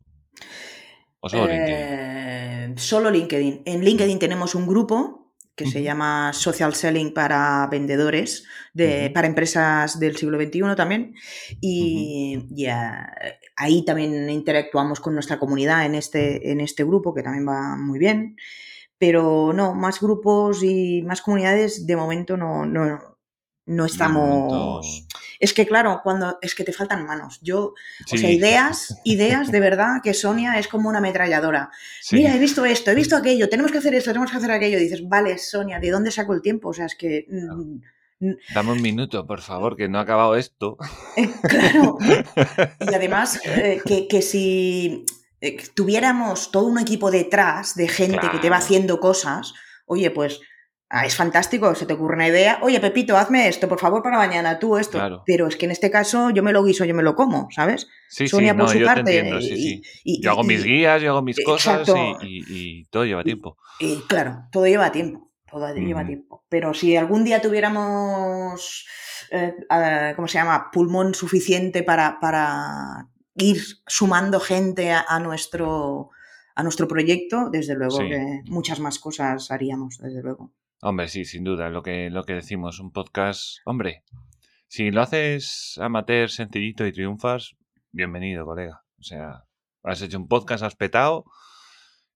¿O 1.21 1.29
solo 1.29 1.47
LinkedIn? 1.47 1.75
Eh, 1.77 2.75
solo 2.77 3.11
LinkedIn. 3.11 3.63
En 3.65 3.85
LinkedIn 3.85 4.19
tenemos 4.19 4.55
un 4.55 4.67
grupo 4.67 5.28
que 5.59 5.67
se 5.67 5.83
llama 5.83 6.33
Social 6.33 6.73
Selling 6.73 7.13
para 7.13 7.67
vendedores, 7.67 8.45
de, 8.73 9.11
para 9.13 9.27
empresas 9.27 9.99
del 9.99 10.17
siglo 10.17 10.41
XXI 10.41 10.77
también. 10.77 11.17
Y 11.61 12.47
ya, 12.51 13.13
ahí 13.57 13.85
también 13.85 14.31
interactuamos 14.31 15.01
con 15.01 15.15
nuestra 15.15 15.41
comunidad 15.41 15.85
en 15.85 15.97
este, 15.97 16.53
en 16.53 16.61
este 16.61 16.85
grupo, 16.85 17.13
que 17.13 17.25
también 17.25 17.49
va 17.49 17.77
muy 17.77 17.99
bien. 17.99 18.37
Pero 18.99 19.53
no, 19.53 19.75
más 19.75 20.01
grupos 20.01 20.63
y 20.63 21.03
más 21.03 21.23
comunidades 21.23 21.89
de 21.89 21.97
momento 21.97 22.37
no, 22.37 22.65
no, 22.65 23.19
no 23.67 23.85
estamos. 23.85 25.08
Es 25.41 25.53
que 25.55 25.67
claro, 25.67 26.01
cuando 26.03 26.39
es 26.43 26.55
que 26.55 26.65
te 26.65 26.73
faltan 26.73 27.07
manos. 27.07 27.39
Yo, 27.43 27.75
o 28.13 28.17
sea, 28.17 28.31
ideas, 28.31 28.97
ideas 29.05 29.53
de 29.53 29.61
verdad 29.61 30.01
que 30.03 30.15
Sonia 30.15 30.59
es 30.59 30.67
como 30.69 30.89
una 30.89 30.99
ametralladora. 30.99 31.71
sí. 32.01 32.17
Mira, 32.17 32.35
he 32.35 32.39
visto 32.39 32.65
esto, 32.65 32.91
he 32.91 32.95
visto 32.95 33.17
aquello, 33.17 33.49
tenemos 33.49 33.71
que 33.73 33.79
hacer 33.79 33.95
esto, 33.95 34.11
tenemos 34.11 34.31
que 34.31 34.37
hacer 34.39 34.51
aquello. 34.51 34.79
Y 34.79 34.83
dices, 34.83 35.09
vale, 35.09 35.39
Sonia, 35.39 35.79
¿de 35.79 35.91
dónde 35.91 36.11
saco 36.11 36.35
el 36.35 36.43
tiempo? 36.43 36.71
O 36.71 36.73
sea, 36.75 36.87
es 36.87 36.95
que. 36.97 37.27
mm, 37.29 38.33
Dame 38.53 38.73
un 38.73 38.83
minuto, 38.83 39.25
por 39.27 39.41
favor, 39.43 39.77
que 39.77 39.89
no 39.89 39.99
ha 39.99 40.03
acabado 40.03 40.35
esto. 40.35 40.77
eh, 41.17 41.31
claro. 41.49 41.97
Y 42.81 42.95
además, 42.95 43.39
eh, 43.45 43.81
que, 43.87 44.09
que 44.09 44.23
si 44.23 45.05
eh, 45.41 45.57
tuviéramos 45.75 46.51
todo 46.51 46.65
un 46.65 46.79
equipo 46.81 47.13
detrás 47.13 47.77
de 47.77 47.87
gente 47.87 48.19
que 48.29 48.39
te 48.39 48.51
va 48.51 48.57
Claro. 48.57 48.65
haciendo 48.65 48.99
cosas, 49.01 49.55
oye, 49.87 50.11
pues. 50.11 50.41
Ah, 50.91 51.05
es 51.07 51.15
fantástico, 51.17 51.75
se 51.75 51.87
te 51.87 51.93
ocurre 51.95 52.15
una 52.17 52.29
idea. 52.29 52.59
Oye, 52.63 52.81
Pepito, 52.81 53.17
hazme 53.17 53.49
esto, 53.49 53.69
por 53.69 53.79
favor, 53.79 54.03
para 54.03 54.17
mañana, 54.19 54.59
tú 54.59 54.77
esto. 54.77 54.99
Claro. 54.99 55.23
Pero 55.27 55.47
es 55.47 55.57
que 55.57 55.67
en 55.67 55.73
este 55.73 55.91
caso 55.91 56.31
yo 56.31 56.43
me 56.43 56.53
lo 56.53 56.65
guiso, 56.65 56.85
yo 56.85 56.95
me 56.95 57.03
lo 57.03 57.15
como, 57.15 57.49
¿sabes? 57.51 57.89
Sí, 58.09 58.25
sí, 58.25 58.29
Sonia 58.29 58.55
por 58.55 58.65
no, 58.65 58.69
su 58.69 58.79
yo 58.79 58.87
te 58.87 58.95
parte. 58.95 59.01
entiendo, 59.19 59.41
sí, 59.41 59.53
y- 59.55 59.57
sí. 59.57 59.83
y- 60.05 60.23
Yo 60.23 60.31
hago 60.31 60.45
mis 60.45 60.65
guías, 60.65 61.03
yo 61.03 61.11
hago 61.11 61.23
mis 61.23 61.43
cosas 61.45 61.87
y, 62.23 62.85
todo 62.87 63.05
lleva 63.05 63.23
tiempo. 63.25 63.57
Y 63.81 63.97
claro, 64.09 64.45
todo 64.51 64.67
lleva 64.67 64.91
tiempo, 64.93 65.31
todo 65.51 65.73
lleva 65.75 66.07
tiempo. 66.07 66.45
Pero 66.49 66.73
si 66.75 66.97
algún 66.97 67.25
día 67.25 67.41
tuviéramos, 67.43 68.87
eh, 69.31 69.55
¿cómo 70.17 70.29
se 70.29 70.39
llama?, 70.39 70.71
pulmón 70.73 71.15
suficiente 71.15 71.83
para, 71.83 72.19
para 72.21 73.09
ir 73.37 73.59
sumando 73.87 74.41
gente 74.41 74.91
a, 74.91 75.05
a 75.07 75.21
nuestro, 75.21 76.11
a 76.55 76.63
nuestro 76.63 76.89
proyecto, 76.89 77.51
desde 77.51 77.75
luego 77.77 77.99
Sí. 77.99 78.09
que 78.09 78.41
muchas 78.47 78.81
más 78.81 78.99
cosas 78.99 79.51
haríamos, 79.51 79.99
desde 79.99 80.23
luego. 80.23 80.53
Hombre, 80.81 81.09
sí, 81.09 81.25
sin 81.25 81.45
duda, 81.45 81.71
lo 81.71 81.83
que, 81.83 82.09
lo 82.11 82.25
que 82.25 82.35
decimos, 82.35 82.79
un 82.79 82.93
podcast, 82.93 83.59
hombre, 83.65 84.05
si 84.69 84.91
lo 84.91 85.03
haces 85.03 85.77
amateur, 85.81 86.31
sencillito 86.31 86.87
y 86.87 86.93
triunfas, 86.93 87.57
bienvenido, 87.91 88.45
colega. 88.45 88.83
O 88.99 89.03
sea, 89.03 89.45
has 89.83 90.03
hecho 90.03 90.19
un 90.19 90.29
podcast, 90.29 90.63
has 90.63 90.77
petado 90.77 91.25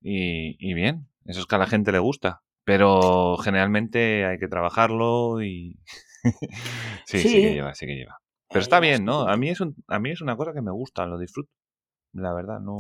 y, 0.01 0.57
y 0.65 0.75
bien, 0.75 1.09
eso 1.25 1.41
es 1.41 1.47
que 1.47 1.55
a 1.57 1.59
la 1.59 1.67
gente 1.67 1.91
le 1.93 1.99
gusta. 1.99 2.43
Pero 2.65 3.37
generalmente 3.39 4.25
hay 4.25 4.39
que 4.39 4.47
trabajarlo 4.47 5.43
y... 5.43 5.81
sí, 7.07 7.19
sí, 7.19 7.29
Sí. 7.29 7.43
que 7.43 7.55
lleva, 7.55 7.75
sí 7.75 7.87
que 7.87 7.97
lleva. 7.97 8.19
Pero 8.49 8.61
está 8.61 8.79
bien, 8.79 9.05
¿no? 9.05 9.23
A 9.27 9.37
mí, 9.37 9.49
es 9.49 9.61
un, 9.61 9.75
a 9.89 9.99
mí 9.99 10.11
es 10.11 10.21
una 10.21 10.37
cosa 10.37 10.53
que 10.53 10.63
me 10.63 10.71
gusta, 10.71 11.05
lo 11.07 11.19
disfruto. 11.19 11.51
La 12.13 12.33
verdad, 12.33 12.61
no... 12.61 12.79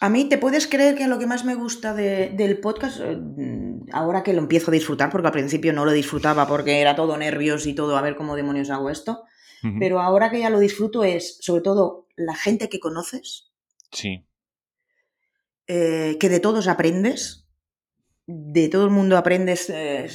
A 0.00 0.08
mí, 0.08 0.28
¿te 0.28 0.36
puedes 0.38 0.66
creer 0.66 0.96
que 0.96 1.06
lo 1.06 1.20
que 1.20 1.28
más 1.28 1.44
me 1.44 1.54
gusta 1.54 1.94
de- 1.94 2.30
del 2.30 2.58
podcast, 2.58 2.98
eh, 3.00 3.16
ahora 3.92 4.22
que 4.22 4.32
lo 4.32 4.40
empiezo 4.40 4.70
a 4.70 4.74
disfrutar, 4.74 5.10
porque 5.10 5.26
al 5.28 5.32
principio 5.32 5.72
no 5.72 5.84
lo 5.84 5.92
disfrutaba 5.92 6.46
porque 6.46 6.80
era 6.80 6.94
todo 6.94 7.16
nervios 7.16 7.66
y 7.66 7.74
todo, 7.74 7.96
a 7.96 8.02
ver 8.02 8.16
cómo 8.16 8.36
demonios 8.36 8.70
hago 8.70 8.90
esto, 8.90 9.24
pero 9.78 10.00
ahora 10.00 10.30
que 10.30 10.40
ya 10.40 10.50
lo 10.50 10.58
disfruto 10.58 11.04
es, 11.04 11.38
sobre 11.40 11.62
todo, 11.62 12.06
la 12.16 12.34
gente 12.34 12.68
que 12.68 12.80
conoces, 12.80 13.50
Sí, 13.92 14.24
eh, 15.66 16.16
que 16.18 16.28
de 16.28 16.40
todos 16.40 16.66
aprendes, 16.68 17.46
de 18.26 18.68
todo 18.68 18.84
el 18.84 18.90
mundo 18.90 19.16
aprendes, 19.16 19.70
eh, 19.70 20.08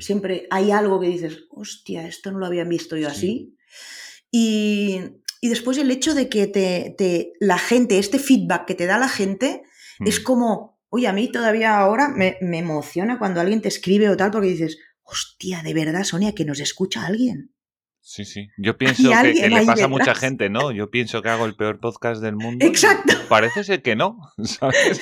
siempre 0.00 0.46
hay 0.50 0.70
algo 0.70 1.00
que 1.00 1.08
dices, 1.08 1.44
hostia, 1.50 2.06
esto 2.06 2.30
no 2.32 2.38
lo 2.38 2.46
habían 2.46 2.68
visto 2.68 2.96
yo 2.96 3.08
Sí. 3.10 3.16
así. 3.16 3.56
Y, 4.30 5.00
y 5.40 5.48
después 5.48 5.76
el 5.78 5.90
hecho 5.90 6.14
de 6.14 6.28
que 6.28 6.46
te, 6.46 6.94
te- 6.96 7.32
la 7.40 7.58
gente, 7.58 7.98
este 7.98 8.18
feedback 8.18 8.66
que 8.66 8.74
te 8.74 8.86
da 8.86 8.98
la 8.98 9.08
gente, 9.08 9.62
es 10.00 10.20
Mm. 10.20 10.24
como, 10.24 10.71
oye, 10.94 11.08
a 11.08 11.12
mí 11.14 11.32
todavía 11.32 11.78
ahora 11.78 12.08
me, 12.08 12.36
me 12.42 12.58
emociona 12.58 13.18
cuando 13.18 13.40
alguien 13.40 13.62
te 13.62 13.68
escribe 13.68 14.10
o 14.10 14.16
tal, 14.16 14.30
porque 14.30 14.48
dices, 14.48 14.76
hostia, 15.02 15.62
de 15.62 15.72
verdad, 15.72 16.04
Sonia, 16.04 16.34
que 16.34 16.44
nos 16.44 16.60
escucha 16.60 17.06
alguien. 17.06 17.54
Sí, 18.04 18.24
sí. 18.24 18.48
Yo 18.58 18.76
pienso 18.76 19.10
que, 19.22 19.48
le 19.48 19.64
pasa 19.64 19.84
a 19.84 19.88
mucha 19.88 20.14
gente, 20.16 20.50
¿no? 20.50 20.72
Yo 20.72 20.90
pienso 20.90 21.22
que 21.22 21.28
hago 21.28 21.46
el 21.46 21.54
peor 21.54 21.78
podcast 21.78 22.20
del 22.20 22.34
mundo. 22.34 22.66
Exacto. 22.66 23.12
Parece 23.28 23.62
ser 23.62 23.80
que 23.80 23.94
no, 23.94 24.18
¿sabes? 24.42 25.00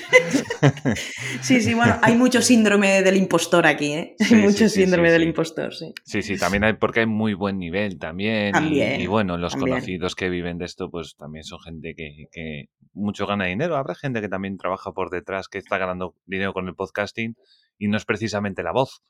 Sí, 1.41 1.63
sí, 1.63 1.73
bueno, 1.73 1.99
hay 2.03 2.15
mucho 2.15 2.43
síndrome 2.43 3.03
del 3.03 3.17
impostor 3.17 3.67
aquí, 3.67 3.93
¿eh? 3.95 4.17
Hay 4.21 4.27
sí, 4.27 4.35
mucho 4.37 4.69
sí, 4.69 4.83
síndrome 4.83 5.09
sí, 5.09 5.13
del 5.15 5.23
impostor, 5.23 5.75
sí. 5.75 5.95
Sí, 6.05 6.21
sí, 6.21 6.37
también 6.37 6.63
hay, 6.65 6.75
porque 6.75 7.01
hay 7.01 7.07
muy 7.07 7.33
buen 7.33 7.59
nivel 7.59 7.99
también. 7.99 8.49
y- 8.49 8.53
También, 8.53 9.01
y, 9.01 9.07
bueno, 9.07 9.39
los 9.39 9.53
también. 9.53 9.77
conocidos 9.77 10.15
que 10.15 10.29
viven 10.29 10.59
de 10.59 10.67
esto, 10.67 10.91
pues 10.91 11.17
también 11.17 11.45
son 11.45 11.61
gente 11.61 11.95
que, 11.97 12.27
que 12.31 12.67
mucho 12.93 13.27
gana 13.27 13.47
dinero. 13.47 13.77
Habrá 13.77 13.95
gente 13.95 14.21
que 14.21 14.29
también 14.29 14.59
trabaja 14.59 14.93
por 14.93 15.09
detrás, 15.11 15.49
que 15.49 15.57
está 15.59 15.79
ganando 15.79 16.15
dinero 16.27 16.53
con 16.53 16.69
el 16.69 16.75
podcasting 16.75 17.35
y 17.79 17.89
no 17.89 17.97
es 17.97 18.05
precisamente 18.05 18.63
la 18.63 18.73
voz. 18.73 19.03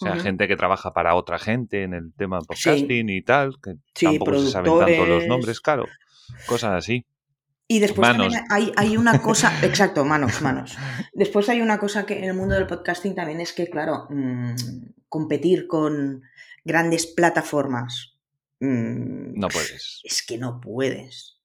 O 0.00 0.04
sea, 0.06 0.16
gente 0.16 0.48
que 0.48 0.56
trabaja 0.56 0.92
para 0.92 1.14
otra 1.14 1.38
gente 1.38 1.82
en 1.84 1.94
el 1.94 2.12
tema 2.14 2.38
de 2.40 2.46
podcasting 2.46 3.08
y 3.10 3.22
tal, 3.22 3.54
que 3.62 3.76
Sí, 3.94 4.06
tampoco 4.06 4.38
se 4.40 4.50
saben 4.50 4.78
tanto 4.78 5.06
los 5.06 5.26
nombres, 5.26 5.60
claro. 5.60 5.86
Cosas 6.46 6.72
así. 6.72 7.06
Y 7.68 7.78
después 7.78 8.06
Manos. 8.08 8.26
también 8.32 8.44
hay, 8.50 8.72
hay 8.76 8.96
una 8.96 9.22
cosa, 9.22 9.52
exacto, 9.64 10.04
manos, 10.04 10.42
manos. 10.42 10.76
Después 11.12 11.48
hay 11.48 11.60
una 11.62 11.78
cosa 11.78 12.04
que 12.04 12.18
en 12.18 12.24
el 12.24 12.34
mundo 12.34 12.54
del 12.56 12.66
podcasting 12.66 13.14
también 13.14 13.40
es 13.40 13.52
que, 13.52 13.68
claro, 13.70 14.06
mm, 14.10 14.54
competir 15.08 15.66
con 15.66 16.22
grandes 16.64 17.06
plataformas, 17.06 18.16
mm, 18.60 19.38
No 19.38 19.48
puedes. 19.48 20.00
es 20.04 20.22
que 20.26 20.36
no 20.38 20.60
puedes, 20.60 21.38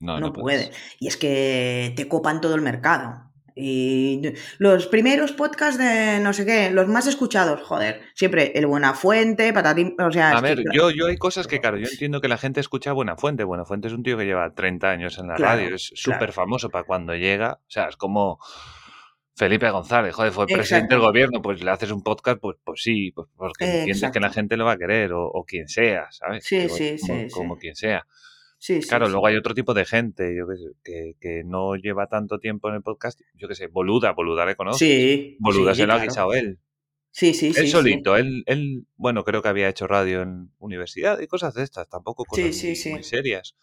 No, 0.00 0.14
no, 0.20 0.28
no, 0.28 0.32
puedes. 0.32 0.68
puedes. 0.68 0.82
Y 1.00 1.08
es 1.08 1.16
que 1.16 1.92
te 1.96 2.08
copan 2.08 2.40
todo 2.40 2.54
el 2.54 2.62
mercado. 2.62 3.27
Y 3.60 4.22
los 4.58 4.86
primeros 4.86 5.32
podcasts 5.32 5.78
de 5.78 6.20
no 6.20 6.32
sé 6.32 6.46
qué, 6.46 6.70
los 6.70 6.86
más 6.86 7.06
escuchados, 7.08 7.60
joder, 7.62 8.00
siempre 8.14 8.52
el 8.54 8.66
Buena 8.66 8.94
Fuente, 8.94 9.52
Patatín, 9.52 9.96
o 10.00 10.12
sea, 10.12 10.30
A 10.30 10.36
que, 10.36 10.42
ver, 10.42 10.64
yo, 10.72 10.90
yo 10.90 11.06
hay 11.06 11.16
cosas 11.16 11.46
que, 11.48 11.58
claro, 11.60 11.76
yo 11.76 11.88
entiendo 11.90 12.20
que 12.20 12.28
la 12.28 12.38
gente 12.38 12.60
escucha 12.60 12.92
Buenafuente. 12.92 13.42
Buenafuente 13.44 13.88
es 13.88 13.94
un 13.94 14.02
tío 14.04 14.16
que 14.16 14.24
lleva 14.26 14.54
30 14.54 14.88
años 14.88 15.18
en 15.18 15.26
la 15.28 15.34
Claro, 15.34 15.60
radio, 15.62 15.74
es 15.74 15.88
claro. 16.00 16.18
súper 16.18 16.32
famoso 16.32 16.70
para 16.70 16.84
cuando 16.84 17.14
llega. 17.16 17.54
O 17.54 17.70
sea, 17.70 17.88
es 17.88 17.96
como 17.96 18.38
Felipe 19.36 19.70
González, 19.70 20.14
joder, 20.14 20.32
fue 20.32 20.46
presidente 20.46 20.74
Exacto. 20.86 20.94
del 20.96 21.04
gobierno, 21.04 21.42
pues 21.42 21.62
le 21.62 21.70
haces 21.70 21.90
un 21.92 22.02
podcast, 22.02 22.40
pues, 22.40 22.56
pues 22.64 22.82
sí, 22.82 23.12
pues 23.12 23.28
porque 23.36 23.64
entiendes 23.64 23.98
que 24.12 24.20
la 24.20 24.26
Exacto. 24.26 24.34
gente 24.34 24.56
lo 24.56 24.64
va 24.64 24.72
a 24.72 24.78
querer, 24.78 25.12
o, 25.12 25.24
o 25.26 25.44
quien 25.44 25.68
sea, 25.68 26.08
¿sabes? 26.10 26.44
Sí, 26.44 26.58
Digo, 26.58 26.74
sí, 26.76 26.96
como, 27.00 27.14
sí, 27.20 27.28
como 27.30 27.54
sí. 27.54 27.60
quien 27.60 27.76
sea. 27.76 28.06
Sí, 28.58 28.80
Claro, 28.80 29.06
sí. 29.06 29.12
luego 29.12 29.26
hay 29.28 29.36
otro 29.36 29.54
tipo 29.54 29.72
de 29.72 29.84
gente, 29.84 30.34
yo 30.36 30.44
sé, 30.46 30.72
que, 30.82 31.14
que 31.20 31.44
no 31.44 31.76
lleva 31.76 32.08
tanto 32.08 32.40
tiempo 32.40 32.68
en 32.68 32.74
el 32.74 32.82
podcast, 32.82 33.20
yo 33.34 33.46
qué 33.46 33.54
sé, 33.54 33.68
Boluda, 33.68 34.12
Boluda 34.12 34.44
le 34.44 34.56
conoces. 34.56 34.80
Sí, 34.80 35.36
Boluda 35.38 35.74
se 35.74 35.86
lo 35.86 35.92
ha 35.94 36.02
guisado 36.02 36.34
él. 36.34 36.58
Sí, 37.10 37.34
sí, 37.34 37.52
sí. 37.52 37.60
Él 37.60 37.66
sí. 37.66 37.70
solito, 37.72 38.16
él, 38.16 38.42
él, 38.46 38.86
bueno, 38.96 39.24
creo 39.24 39.42
que 39.42 39.48
había 39.48 39.68
hecho 39.68 39.86
radio 39.86 40.22
en 40.22 40.52
universidad 40.58 41.20
y 41.20 41.26
cosas 41.26 41.54
de 41.54 41.62
estas, 41.62 41.88
tampoco 41.88 42.24
cosas 42.24 42.44
muy 42.90 43.02
serias. 43.02 43.56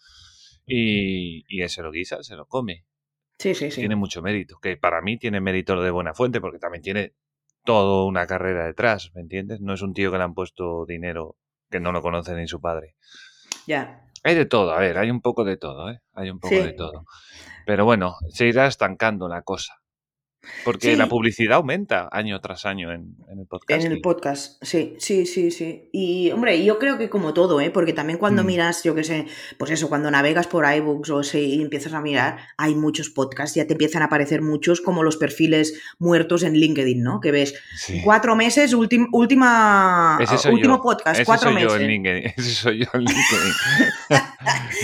Y, 0.66 1.44
y 1.48 1.62
él 1.62 1.68
se 1.68 1.82
lo 1.82 1.92
guisa, 1.92 2.22
se 2.22 2.34
lo 2.34 2.46
come. 2.46 2.84
Sí, 3.38 3.54
sí, 3.54 3.70
sí. 3.70 3.80
Tiene 3.80 3.96
mucho 3.96 4.22
mérito, 4.22 4.58
que 4.60 4.76
para 4.76 5.00
mí 5.02 5.18
tiene 5.18 5.40
mérito 5.40 5.74
lo 5.74 5.82
de 5.82 5.90
buena 5.90 6.14
fuente, 6.14 6.40
porque 6.40 6.58
también 6.58 6.82
tiene 6.82 7.14
toda 7.64 8.04
una 8.06 8.26
carrera 8.26 8.66
detrás, 8.66 9.12
¿me 9.14 9.20
entiendes? 9.20 9.60
No 9.60 9.74
es 9.74 9.82
un 9.82 9.92
tío 9.92 10.10
que 10.10 10.18
le 10.18 10.24
han 10.24 10.34
puesto 10.34 10.86
dinero 10.86 11.36
que 11.70 11.80
no 11.80 11.92
lo 11.92 12.00
conoce 12.00 12.34
ni 12.34 12.48
su 12.48 12.60
padre. 12.60 12.96
Ya. 13.66 14.05
Hay 14.26 14.34
de 14.34 14.44
todo, 14.44 14.72
a 14.72 14.80
ver, 14.80 14.98
hay 14.98 15.08
un 15.08 15.20
poco 15.20 15.44
de 15.44 15.56
todo, 15.56 15.88
¿eh? 15.88 16.00
Hay 16.14 16.30
un 16.30 16.40
poco 16.40 16.56
Sí. 16.56 16.60
de 16.60 16.72
todo. 16.72 17.04
Pero 17.64 17.84
bueno, 17.84 18.16
se 18.28 18.46
irá 18.46 18.66
estancando 18.66 19.28
la 19.28 19.42
cosa. 19.42 19.74
Porque 20.64 20.90
Sí. 20.92 20.96
la 20.96 21.06
publicidad 21.08 21.56
aumenta 21.56 22.08
año 22.12 22.40
tras 22.40 22.66
año 22.66 22.92
en, 22.92 23.16
en 23.28 23.40
el 23.40 23.46
podcast. 23.46 23.84
En 23.84 23.92
el 23.92 24.00
podcast, 24.00 24.62
sí, 24.64 24.94
sí, 24.98 25.26
sí, 25.26 25.50
sí. 25.50 25.88
Y, 25.92 26.30
hombre, 26.32 26.64
yo 26.64 26.78
creo 26.78 26.98
que 26.98 27.08
como 27.10 27.34
todo, 27.34 27.60
¿eh? 27.60 27.70
Porque 27.70 27.92
también 27.92 28.18
cuando 28.18 28.42
Mm. 28.42 28.46
miras, 28.46 28.82
yo 28.84 28.94
qué 28.94 29.04
sé, 29.04 29.26
pues 29.58 29.70
eso, 29.70 29.88
cuando 29.88 30.10
navegas 30.10 30.46
por 30.46 30.64
iBooks 30.70 31.10
o 31.10 31.22
si 31.22 31.38
y 31.56 31.62
empiezas 31.62 31.92
a 31.92 32.00
mirar, 32.00 32.38
hay 32.56 32.74
muchos 32.74 33.10
podcasts, 33.10 33.54
ya 33.56 33.66
te 33.66 33.74
empiezan 33.74 34.02
a 34.02 34.06
aparecer 34.06 34.42
muchos 34.42 34.80
como 34.80 35.02
los 35.02 35.16
perfiles 35.16 35.80
muertos 35.98 36.42
en 36.42 36.54
LinkedIn, 36.54 37.02
¿no? 37.02 37.20
Que 37.20 37.30
ves, 37.32 37.54
Sí. 37.76 38.00
cuatro 38.04 38.36
meses, 38.36 38.74
ultim- 38.74 39.08
última, 39.12 40.18
soy 40.36 40.54
último 40.54 40.76
yo. 40.76 40.82
podcast, 40.82 41.16
Ese 41.16 41.24
cuatro 41.26 41.50
soy 41.50 41.54
meses. 41.54 41.70
yo 41.72 41.76
en 41.76 41.86
LinkedIn. 41.86 42.24
Ese 42.36 42.50
soy 42.54 42.78
yo 42.80 42.90
en 42.94 43.00
LinkedIn. 43.04 43.52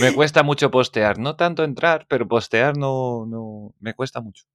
me 0.01 0.13
cuesta 0.13 0.43
mucho 0.43 0.71
postear. 0.71 1.17
No 1.19 1.35
tanto 1.35 1.63
entrar, 1.63 2.05
pero 2.09 2.27
postear 2.27 2.77
no, 2.77 3.25
no 3.27 3.73
me 3.79 3.93
cuesta 3.93 4.21
mucho. 4.21 4.45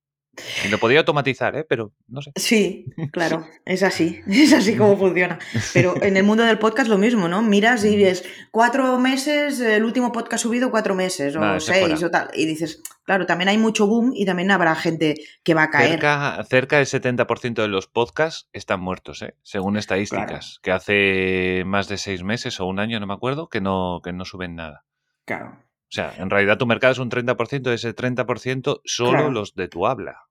Y 0.64 0.68
lo 0.68 0.78
podría 0.78 1.00
automatizar, 1.00 1.56
¿eh? 1.56 1.64
pero 1.68 1.92
no 2.08 2.22
sé. 2.22 2.32
Sí, 2.36 2.86
claro, 3.12 3.46
es 3.64 3.82
así, 3.82 4.20
es 4.28 4.52
así 4.52 4.76
como 4.76 4.96
funciona. 4.96 5.38
Pero 5.72 6.00
en 6.02 6.16
el 6.16 6.24
mundo 6.24 6.44
del 6.44 6.58
podcast 6.58 6.88
lo 6.88 6.98
mismo, 6.98 7.28
¿no? 7.28 7.42
Miras 7.42 7.84
y 7.84 7.96
ves 7.96 8.24
cuatro 8.50 8.98
meses, 8.98 9.60
el 9.60 9.84
último 9.84 10.12
podcast 10.12 10.42
subido 10.42 10.70
cuatro 10.70 10.94
meses 10.94 11.36
o 11.36 11.60
seis 11.60 12.02
o 12.02 12.10
tal. 12.10 12.30
Y 12.34 12.46
dices, 12.46 12.82
claro, 13.04 13.26
también 13.26 13.48
hay 13.48 13.58
mucho 13.58 13.86
boom 13.86 14.12
y 14.14 14.24
también 14.26 14.50
habrá 14.50 14.74
gente 14.74 15.14
que 15.42 15.54
va 15.54 15.64
a 15.64 15.70
caer. 15.70 15.90
Cerca, 15.90 16.44
cerca 16.44 16.76
del 16.76 16.86
70% 16.86 17.62
de 17.62 17.68
los 17.68 17.86
podcasts 17.86 18.48
están 18.52 18.80
muertos, 18.80 19.22
¿eh? 19.22 19.34
según 19.42 19.76
estadísticas, 19.76 20.58
que 20.62 20.72
hace 20.72 21.62
más 21.64 21.88
de 21.88 21.96
seis 21.96 22.22
meses 22.22 22.60
o 22.60 22.66
un 22.66 22.78
año, 22.78 23.00
no 23.00 23.06
me 23.06 23.14
acuerdo, 23.14 23.48
que 23.48 23.60
no, 23.60 24.00
que 24.02 24.12
no 24.12 24.24
suben 24.24 24.56
nada. 24.56 24.84
Claro. 25.24 25.68
O 25.88 25.90
sea, 25.90 26.12
en 26.18 26.28
realidad 26.28 26.58
tu 26.58 26.66
mercado 26.66 26.92
es 26.92 26.98
un 26.98 27.10
30%, 27.10 27.62
de 27.62 27.74
ese 27.74 27.96
30% 27.96 28.82
solo 28.84 29.30
los 29.30 29.54
de 29.54 29.68
tu 29.68 29.86
habla. 29.86 30.27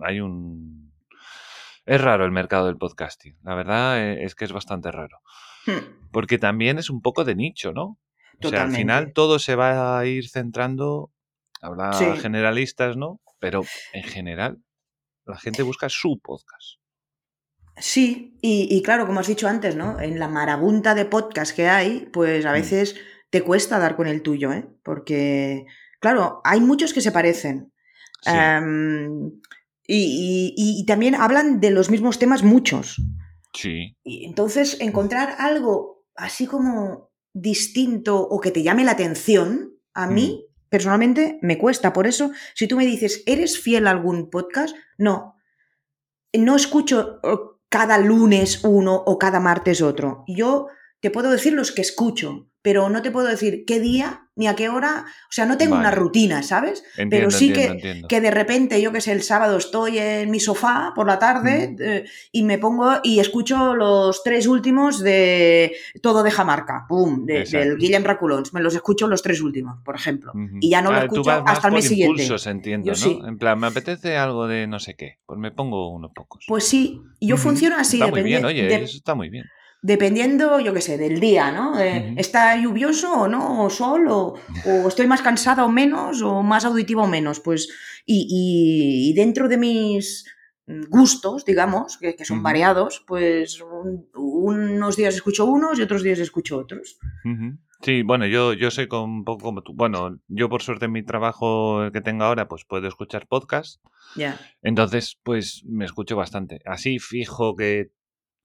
Hay 0.00 0.20
un... 0.20 0.92
Es 1.84 2.00
raro 2.00 2.24
el 2.24 2.32
mercado 2.32 2.66
del 2.66 2.76
podcasting. 2.76 3.38
La 3.42 3.54
verdad 3.54 3.98
e, 3.98 4.24
es 4.24 4.34
que 4.34 4.44
es 4.44 4.52
bastante 4.52 4.90
raro. 4.90 5.20
Hmm. 5.66 6.10
Porque 6.12 6.38
también 6.38 6.78
es 6.78 6.90
un 6.90 7.00
poco 7.00 7.24
de 7.24 7.34
nicho, 7.34 7.72
¿no? 7.72 7.98
O 8.42 8.48
sea, 8.48 8.62
al 8.62 8.72
final 8.72 9.12
todo 9.12 9.38
se 9.38 9.56
va 9.56 9.98
a 9.98 10.06
ir 10.06 10.28
centrando, 10.28 11.10
habla 11.60 11.92
generalistas, 12.20 12.96
¿no? 12.96 13.20
Pero 13.40 13.64
en 13.92 14.04
general 14.04 14.62
la 15.24 15.36
gente 15.36 15.62
busca 15.62 15.88
su 15.88 16.20
podcast. 16.22 16.78
Sí, 17.76 18.36
y, 18.42 18.68
y, 18.70 18.82
claro, 18.82 19.06
como 19.06 19.20
has 19.20 19.26
dicho 19.26 19.48
antes, 19.48 19.76
¿no? 19.76 20.00
En 20.00 20.18
la 20.18 20.28
marabunta 20.28 20.94
de 20.94 21.04
podcast 21.04 21.54
que 21.54 21.68
hay, 21.68 22.08
pues 22.12 22.44
a 22.44 22.50
mm. 22.50 22.54
veces 22.54 22.96
te 23.30 23.42
cuesta 23.42 23.78
dar 23.78 23.94
con 23.96 24.06
el 24.06 24.22
tuyo, 24.22 24.52
¿eh? 24.52 24.68
Porque, 24.82 25.66
claro, 26.00 26.40
hay 26.44 26.60
muchos 26.60 26.92
que 26.92 27.00
se 27.00 27.12
parecen. 27.12 27.72
Em, 28.24 29.32
y, 29.86 30.84
también 30.86 31.14
hablan 31.14 31.60
de 31.60 31.70
los 31.70 31.90
mismos 31.90 32.18
temas 32.18 32.42
muchos. 32.42 33.00
Sí. 33.54 33.96
Y 34.04 34.26
entonces, 34.26 34.76
encontrar 34.80 35.36
algo 35.38 36.04
así 36.14 36.46
como 36.46 37.10
distinto 37.32 38.20
o 38.20 38.40
que 38.40 38.50
te 38.50 38.62
llame 38.62 38.84
la 38.84 38.92
atención, 38.92 39.74
a 39.94 40.06
mí 40.06 40.44
mm. 40.44 40.68
personalmente 40.68 41.38
me 41.42 41.58
cuesta. 41.58 41.92
Por 41.92 42.06
eso, 42.06 42.30
si 42.54 42.66
tú 42.66 42.76
me 42.76 42.86
dices, 42.86 43.22
¿eres 43.26 43.58
fiel 43.58 43.86
a 43.86 43.90
algún 43.90 44.30
podcast? 44.30 44.76
No. 44.96 45.36
No 46.32 46.56
escucho 46.56 47.20
cada 47.68 47.98
lunes 47.98 48.64
uno 48.64 48.94
o 48.94 49.18
cada 49.18 49.40
martes 49.40 49.80
otro. 49.82 50.24
Yo 50.26 50.68
te 51.00 51.10
puedo 51.10 51.30
decir 51.30 51.52
los 51.52 51.72
que 51.72 51.82
escucho, 51.82 52.47
pero 52.62 52.88
no 52.88 53.02
te 53.02 53.10
puedo 53.10 53.28
decir 53.28 53.64
qué 53.66 53.80
día 53.80 54.28
ni 54.38 54.46
a 54.46 54.54
qué 54.54 54.68
hora, 54.68 55.04
o 55.04 55.32
sea, 55.32 55.46
no 55.46 55.58
tengo 55.58 55.74
una 55.74 55.90
rutina, 55.90 56.44
¿sabes? 56.44 56.84
pero 57.10 57.28
sí 57.28 57.52
que, 57.52 58.04
que 58.08 58.20
de 58.20 58.30
repente, 58.30 58.80
yo 58.80 58.92
que 58.92 59.00
sé, 59.00 59.10
el 59.10 59.22
sábado 59.22 59.58
estoy 59.58 59.98
en 59.98 60.30
mi 60.30 60.38
sofá 60.38 60.92
por 60.94 61.08
la 61.08 61.18
tarde 61.18 61.74
eh, 61.80 62.04
y 62.30 62.44
me 62.44 62.56
pongo 62.56 63.00
y 63.02 63.18
escucho 63.18 63.74
los 63.74 64.22
tres 64.22 64.46
últimos 64.46 65.02
de 65.02 65.74
Todo 66.04 66.22
de 66.22 66.30
Jamarca, 66.30 66.86
¡pum! 66.88 67.26
del 67.26 67.76
Guillem 67.78 68.04
Raculons, 68.04 68.54
me 68.54 68.60
los 68.60 68.76
escucho 68.76 69.08
los 69.08 69.22
tres 69.22 69.40
últimos, 69.40 69.82
por 69.84 69.96
ejemplo, 69.96 70.32
y 70.60 70.70
ya 70.70 70.82
no 70.82 70.92
los 70.92 71.02
escucho 71.02 71.32
hasta 71.32 71.66
el 71.66 71.74
mes 71.74 71.88
siguiente. 71.88 72.22
Impulsos, 72.22 72.46
entiendo, 72.46 72.92
¿no? 72.92 73.28
En 73.28 73.38
plan, 73.38 73.58
me 73.58 73.66
apetece 73.66 74.16
algo 74.16 74.46
de 74.46 74.68
no 74.68 74.78
sé 74.78 74.94
qué, 74.94 75.18
pues 75.26 75.40
me 75.40 75.50
pongo 75.50 75.92
unos 75.92 76.12
pocos. 76.14 76.44
Pues 76.46 76.62
sí, 76.62 77.02
yo 77.20 77.36
funciono 77.36 77.76
así. 77.76 77.96
Está 78.00 78.12
muy 78.12 78.22
bien, 78.22 78.44
oye, 78.44 78.72
eso 78.72 78.98
está 78.98 79.16
muy 79.16 79.30
bien 79.30 79.46
dependiendo, 79.82 80.60
yo 80.60 80.74
qué 80.74 80.80
sé, 80.80 80.98
del 80.98 81.20
día, 81.20 81.52
¿no? 81.52 81.78
¿Está 81.78 82.56
lluvioso 82.56 83.12
o 83.22 83.28
no? 83.28 83.64
¿O 83.64 83.70
sol? 83.70 84.06
O, 84.08 84.34
estoy 84.86 85.06
más 85.06 85.22
cansada 85.22 85.64
o 85.64 85.68
menos? 85.68 86.22
¿O 86.22 86.42
más 86.42 86.64
auditiva 86.64 87.02
o 87.02 87.08
menos? 87.08 87.40
Pues, 87.40 87.68
y, 88.04 89.12
dentro 89.14 89.48
de 89.48 89.56
mis 89.56 90.24
gustos, 90.88 91.44
digamos, 91.44 91.98
que, 91.98 92.24
son 92.24 92.42
variados, 92.42 93.04
pues 93.06 93.62
unos 94.14 94.96
días 94.96 95.14
escucho 95.14 95.46
unos 95.46 95.78
y 95.78 95.82
otros 95.82 96.02
días 96.02 96.18
escucho 96.18 96.58
otros. 96.58 96.98
Sí, 97.80 98.02
bueno, 98.02 98.26
yo, 98.26 98.54
yo 98.54 98.70
soy 98.72 98.88
un 98.90 99.24
poco 99.24 99.44
como 99.44 99.62
tú. 99.62 99.72
Bueno, 99.72 100.18
yo 100.26 100.48
por 100.48 100.62
suerte 100.62 100.86
en 100.86 100.92
mi 100.92 101.04
trabajo 101.04 101.90
que 101.92 102.00
tengo 102.00 102.24
ahora, 102.24 102.48
pues 102.48 102.64
puedo 102.64 102.88
escuchar 102.88 103.28
podcast. 103.28 103.80
Ya. 104.16 104.38
Entonces, 104.62 105.18
pues 105.22 105.62
me 105.64 105.84
escucho 105.84 106.16
bastante. 106.16 106.60
Así 106.64 106.98
fijo 106.98 107.54
que 107.54 107.92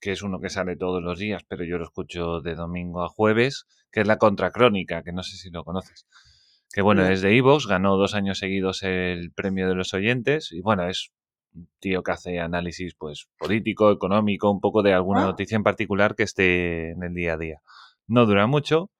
que 0.04 0.12
es 0.12 0.22
uno 0.22 0.42
que 0.42 0.50
sale 0.50 0.76
todos 0.76 1.02
los 1.02 1.18
días, 1.18 1.46
pero 1.48 1.64
yo 1.64 1.78
lo 1.78 1.86
escucho 1.86 2.42
de 2.42 2.56
domingo 2.56 3.06
a 3.06 3.08
jueves, 3.08 3.68
que 3.90 4.02
es 4.02 4.08
la 4.08 4.18
Contracrónica, 4.18 5.02
que 5.02 5.14
no 5.14 5.24
sé 5.24 5.38
si 5.38 5.50
lo 5.50 5.64
conoces. 5.64 6.08
Que 6.74 6.82
bueno, 6.82 7.06
es 7.06 7.22
de 7.22 7.38
Evox, 7.38 7.68
ganó 7.68 7.96
dos 7.96 8.14
años 8.14 8.40
seguidos 8.40 8.84
el 8.84 9.32
premio 9.32 9.66
de 9.70 9.76
los 9.76 9.94
oyentes 9.94 10.52
y 10.52 10.60
bueno, 10.60 10.90
es 10.90 11.14
un 11.54 11.70
tío 11.80 12.04
que 12.04 12.12
hace 12.12 12.42
análisis 12.42 12.96
pues 12.96 13.30
político, 13.38 13.92
económico, 13.92 14.52
un 14.52 14.60
poco 14.60 14.84
de 14.84 14.92
alguna 14.92 15.24
ah. 15.24 15.28
noticia 15.28 15.56
en 15.56 15.64
particular 15.64 16.16
que 16.16 16.24
esté 16.24 16.92
en 16.92 17.02
el 17.02 17.14
día 17.14 17.36
a 17.36 17.38
día. 17.38 17.62
No 18.06 18.26
dura 18.26 18.46
mucho, 18.46 18.92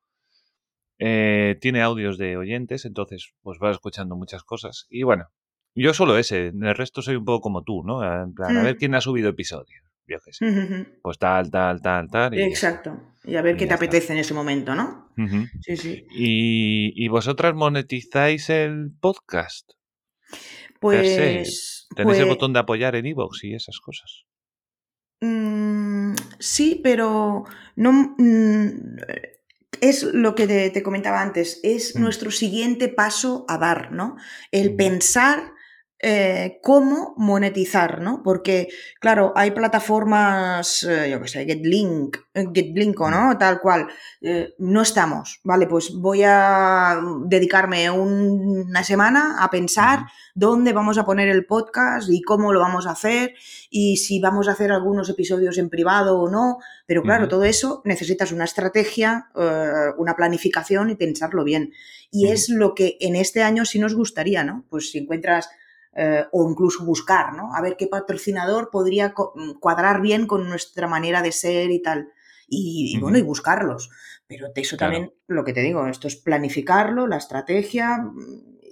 eh, 1.00 1.58
tiene 1.60 1.82
audios 1.82 2.18
de 2.18 2.38
oyentes, 2.38 2.86
entonces 2.86 3.34
pues 3.42 3.60
vas 3.60 3.74
escuchando 3.74 4.16
muchas 4.16 4.44
cosas. 4.44 4.88
Y 4.90 5.04
bueno, 5.04 5.28
yo 5.76 5.94
solo 5.94 6.18
ese, 6.18 6.48
el 6.48 6.76
resto 6.76 7.02
soy 7.02 7.18
un 7.18 7.26
poco 7.26 7.42
como 7.42 7.64
tú, 7.64 7.84
¿no? 7.84 8.06
En 8.24 8.34
plan, 8.34 8.56
a 8.56 8.64
ver 8.64 8.76
mm. 8.76 8.78
quién 8.78 8.96
ha 8.96 9.02
subido 9.02 9.28
episodios 9.28 9.83
yo 10.08 10.18
Pues 11.02 11.18
tal, 11.18 11.50
tal, 11.50 11.82
tal, 11.82 12.10
tal. 12.10 12.40
Exacto. 12.40 13.16
Y 13.24 13.36
a 13.36 13.42
ver 13.42 13.56
qué 13.56 13.68
te 13.68 13.74
apetece 13.74 14.14
en 14.14 14.20
ese 14.20 14.34
momento, 14.34 14.76
¿no? 14.76 15.10
Sí, 15.62 15.78
sí. 15.78 16.06
¿Y, 16.12 17.08
vosotras 17.08 17.54
monetizáis 17.54 18.50
el 18.50 18.92
podcast? 19.00 19.72
Pues. 20.80 21.88
¿Tenéis 21.96 22.20
el 22.20 22.26
pues 22.26 22.28
botón 22.28 22.54
de 22.54 22.60
apoyar 22.60 22.96
en 22.96 23.06
iVoox 23.06 23.44
y 23.46 23.54
esas 23.54 23.80
cosas? 23.80 24.26
Mm, 25.22 26.16
sí, 26.40 26.82
pero 26.84 27.46
no. 27.76 28.16
Mm, 28.18 28.98
es 29.80 30.04
lo 30.04 30.36
que 30.36 30.48
te, 30.48 30.84
comentaba 30.84 31.22
antes, 31.22 31.60
es 31.64 31.96
mm. 31.96 32.02
nuestro 32.02 32.32
siguiente 32.32 32.90
paso 32.90 33.46
a 33.48 33.58
dar, 33.58 33.92
¿no? 33.92 34.18
El 34.52 34.76
pensar 34.76 35.54
eh, 36.06 36.60
cómo 36.62 37.14
monetizar, 37.16 38.02
¿no? 38.02 38.22
Porque, 38.24 38.68
claro, 39.00 39.32
hay 39.38 39.52
plataformas, 39.52 40.84
eh, 40.84 41.10
yo 41.10 41.22
qué 41.22 41.30
sé, 41.30 41.46
GetLink, 41.46 42.18
eh, 42.34 42.48
GetLink 42.54 43.00
o 43.00 43.10
no, 43.10 43.38
tal 43.38 43.62
cual, 43.62 43.88
no 44.58 44.82
estamos, 44.82 45.40
¿vale? 45.46 45.66
Pues 45.66 45.94
voy 45.94 46.24
a 46.26 47.00
dedicarme 47.26 47.90
una 47.90 48.84
semana 48.84 49.38
a 49.40 49.50
pensar 49.50 50.00
dónde 50.36 50.74
vamos 50.74 50.98
a 50.98 51.06
poner 51.06 51.30
el 51.30 51.46
podcast 51.46 52.10
y 52.10 52.22
cómo 52.22 52.52
lo 52.52 52.60
vamos 52.60 52.86
a 52.86 52.92
hacer 52.92 53.36
y 53.70 53.96
si 53.96 54.20
vamos 54.20 54.50
a 54.50 54.52
hacer 54.52 54.74
algunos 54.74 55.10
episodios 55.10 55.58
en 55.58 55.70
privado 55.70 56.20
o 56.20 56.30
no, 56.30 56.58
pero 56.86 57.02
claro, 57.02 57.30
todo 57.30 57.46
eso 57.46 57.82
necesitas 57.86 58.34
una 58.34 58.44
estrategia, 58.44 59.30
una 59.98 60.16
planificación 60.18 60.90
y 60.90 60.96
pensarlo 60.96 61.46
bien. 61.46 61.72
Y 62.12 62.28
es 62.28 62.50
lo 62.50 62.76
que 62.76 62.98
en 63.00 63.16
este 63.16 63.42
año 63.42 63.64
sí 63.64 63.80
nos 63.80 63.96
gustaría, 63.96 64.44
¿no? 64.44 64.66
Pues 64.70 64.92
si 64.92 64.98
encuentras 64.98 65.50
eh, 65.96 66.26
o 66.32 66.50
incluso 66.50 66.84
buscar, 66.84 67.34
¿no? 67.34 67.54
A 67.54 67.62
ver 67.62 67.76
qué 67.78 67.86
patrocinador 67.86 68.72
podría 68.72 69.10
mm, 69.10 69.60
cuadrar 69.60 70.02
bien 70.02 70.26
con 70.26 70.50
nuestra 70.50 70.88
manera 70.88 71.22
de 71.22 71.32
ser 71.32 71.70
y 71.70 71.82
tal. 71.82 72.12
Y, 72.48 73.00
bueno, 73.00 73.18
y 73.18 73.22
buscarlos. 73.22 73.90
Pero 74.28 74.48
eso 74.56 74.78
también, 74.78 75.14
lo 75.28 75.44
que 75.44 75.54
te 75.54 75.62
digo, 75.62 75.88
esto 75.88 76.08
es 76.08 76.16
planificarlo, 76.16 77.08
la 77.08 77.18
estrategia 77.18 78.12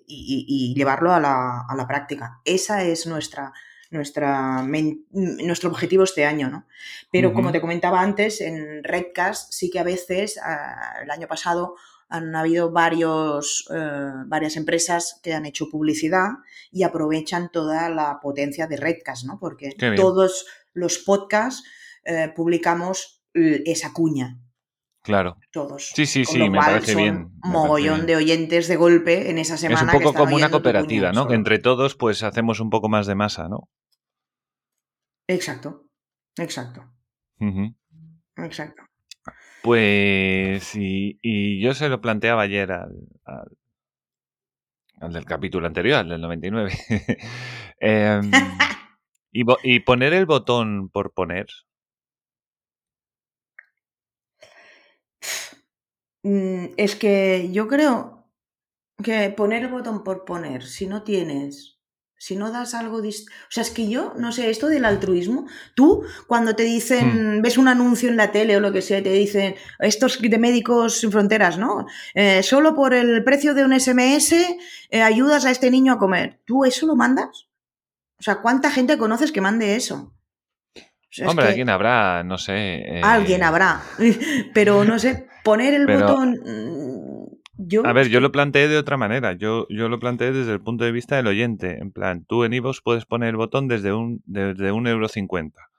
y, 0.07 0.73
llevarlo 0.75 1.13
a 1.13 1.19
la, 1.19 1.85
práctica. 1.87 2.41
Esa 2.43 2.83
es 2.83 3.07
nuestra, 3.07 3.53
nuestra 3.89 4.63
nuestro 5.11 5.69
objetivo 5.69 6.03
este 6.03 6.25
año, 6.25 6.49
¿no? 6.49 6.65
Pero 7.11 7.33
como 7.33 7.51
te 7.51 7.61
comentaba 7.61 8.01
antes, 8.01 8.41
en 8.41 8.83
Redcast 8.83 9.53
sí 9.53 9.69
que 9.69 9.79
a 9.79 9.83
veces, 9.83 10.39
ah, 10.43 10.99
el 11.01 11.11
año 11.11 11.27
pasado, 11.27 11.75
han 12.11 12.35
habido 12.35 12.71
varios, 12.71 13.67
eh, 13.73 14.11
varias 14.27 14.57
empresas 14.57 15.19
que 15.23 15.33
han 15.33 15.45
hecho 15.45 15.69
publicidad 15.69 16.29
y 16.71 16.83
aprovechan 16.83 17.49
toda 17.51 17.89
la 17.89 18.19
potencia 18.21 18.67
de 18.67 18.77
Redcast, 18.77 19.25
¿no? 19.25 19.39
Porque 19.39 19.71
todos 19.95 20.45
los 20.73 20.99
podcasts 20.99 21.63
eh, 22.03 22.31
publicamos 22.35 23.23
esa 23.33 23.93
cuña. 23.93 24.39
Claro. 25.03 25.37
Todos. 25.51 25.91
Sí, 25.95 26.05
sí, 26.05 26.25
sí, 26.25 26.49
me 26.49 26.59
parece 26.59 26.95
bien. 26.95 27.31
mogollón 27.43 28.05
de 28.05 28.17
oyentes 28.17 28.67
de 28.67 28.75
golpe 28.75 29.31
en 29.31 29.39
esa 29.39 29.57
semana. 29.57 29.91
Es 29.91 29.95
un 29.95 30.01
poco 30.01 30.13
como 30.13 30.35
una 30.35 30.51
cooperativa, 30.51 31.11
¿no? 31.11 31.27
Que 31.27 31.35
entre 31.35 31.59
todos, 31.59 31.95
pues 31.95 32.21
hacemos 32.23 32.59
un 32.59 32.69
poco 32.69 32.89
más 32.89 33.07
de 33.07 33.15
masa, 33.15 33.47
¿no? 33.49 33.69
Exacto. 35.27 35.87
Exacto. 36.37 36.83
Exacto. 38.37 38.83
Pues, 39.61 40.75
y, 40.75 41.61
yo 41.61 41.73
se 41.73 41.89
lo 41.89 42.01
planteaba 42.01 42.41
ayer 42.43 42.71
al, 42.71 42.91
al, 44.99 45.13
del 45.13 45.25
capítulo 45.25 45.67
anterior, 45.67 45.99
al 45.99 46.09
del 46.09 46.21
99. 46.21 46.71
Em, 47.83 48.31
y, 49.31 49.43
y 49.63 49.79
poner 49.81 50.13
el 50.13 50.25
botón 50.25 50.89
por 50.89 51.13
poner. 51.13 51.47
Mm, 56.23 56.73
es 56.77 56.95
que 56.95 57.49
yo 57.51 57.67
creo 57.67 58.27
que 59.03 59.29
poner 59.31 59.63
el 59.63 59.71
botón 59.71 60.03
por 60.03 60.25
poner, 60.25 60.63
si 60.63 60.87
no 60.87 61.03
tienes 61.03 61.80
si 62.21 62.35
no 62.35 62.51
das 62.51 62.75
algo... 62.75 62.97
O 62.97 63.01
sea, 63.49 63.63
es 63.63 63.71
que 63.71 63.89
yo, 63.89 64.13
no 64.15 64.31
sé, 64.31 64.51
esto 64.51 64.67
del 64.67 64.85
altruismo, 64.85 65.47
tú 65.73 66.03
cuando 66.27 66.55
te 66.55 66.61
dicen, 66.61 67.39
hmm. 67.39 67.41
ves 67.41 67.57
un 67.57 67.67
anuncio 67.67 68.09
en 68.09 68.15
la 68.15 68.31
tele 68.31 68.55
o 68.55 68.59
lo 68.59 68.71
que 68.71 68.83
sea, 68.83 69.01
te 69.01 69.11
dicen, 69.11 69.55
estos 69.79 70.21
de 70.21 70.37
Médicos 70.37 70.99
Sin 70.99 71.11
Fronteras, 71.11 71.57
¿no? 71.57 71.87
Eh, 72.13 72.43
solo 72.43 72.75
por 72.75 72.93
el 72.93 73.23
precio 73.23 73.55
de 73.55 73.65
un 73.65 73.73
SMS 73.73 74.33
eh, 74.91 75.01
ayudas 75.01 75.45
a 75.45 75.51
este 75.51 75.71
niño 75.71 75.93
a 75.93 75.97
comer. 75.97 76.39
¿Tú 76.45 76.63
eso 76.63 76.85
lo 76.85 76.95
mandas? 76.95 77.47
O 78.19 78.23
sea, 78.23 78.35
¿cuánta 78.35 78.69
gente 78.69 78.99
conoces 78.99 79.31
que 79.31 79.41
mande 79.41 79.75
eso? 79.75 80.13
Hombre, 81.25 81.47
alguien 81.47 81.69
habrá, 81.69 82.23
no 82.23 82.37
sé. 82.37 82.53
Eh, 82.53 83.01
alguien 83.03 83.41
habrá. 83.41 83.81
Pero 84.53 84.83
no 84.85 84.99
sé, 84.99 85.27
poner 85.43 85.73
el 85.73 85.87
botón 85.87 86.39
a 87.83 87.93
ver, 87.93 88.09
yo 88.09 88.19
lo 88.19 88.31
planteé 88.31 88.67
de 88.67 88.77
otra 88.77 88.97
manera. 88.97 89.33
Yo, 89.33 89.67
yo 89.69 89.89
lo 89.89 89.99
planteé 89.99 90.31
desde 90.31 90.53
el 90.53 90.61
punto 90.61 90.83
de 90.83 90.91
vista 90.91 91.15
del 91.15 91.27
oyente. 91.27 91.77
En 91.79 91.91
plan, 91.91 92.25
tú 92.25 92.43
en 92.43 92.53
iVoox 92.53 92.81
puedes 92.83 93.05
poner 93.05 93.29
el 93.29 93.35
botón 93.37 93.67
desde 93.67 93.93
un, 93.93 94.21
desde 94.25 94.71
un 94.71 94.87
euro 94.87 95.07
cincuenta. 95.07 95.69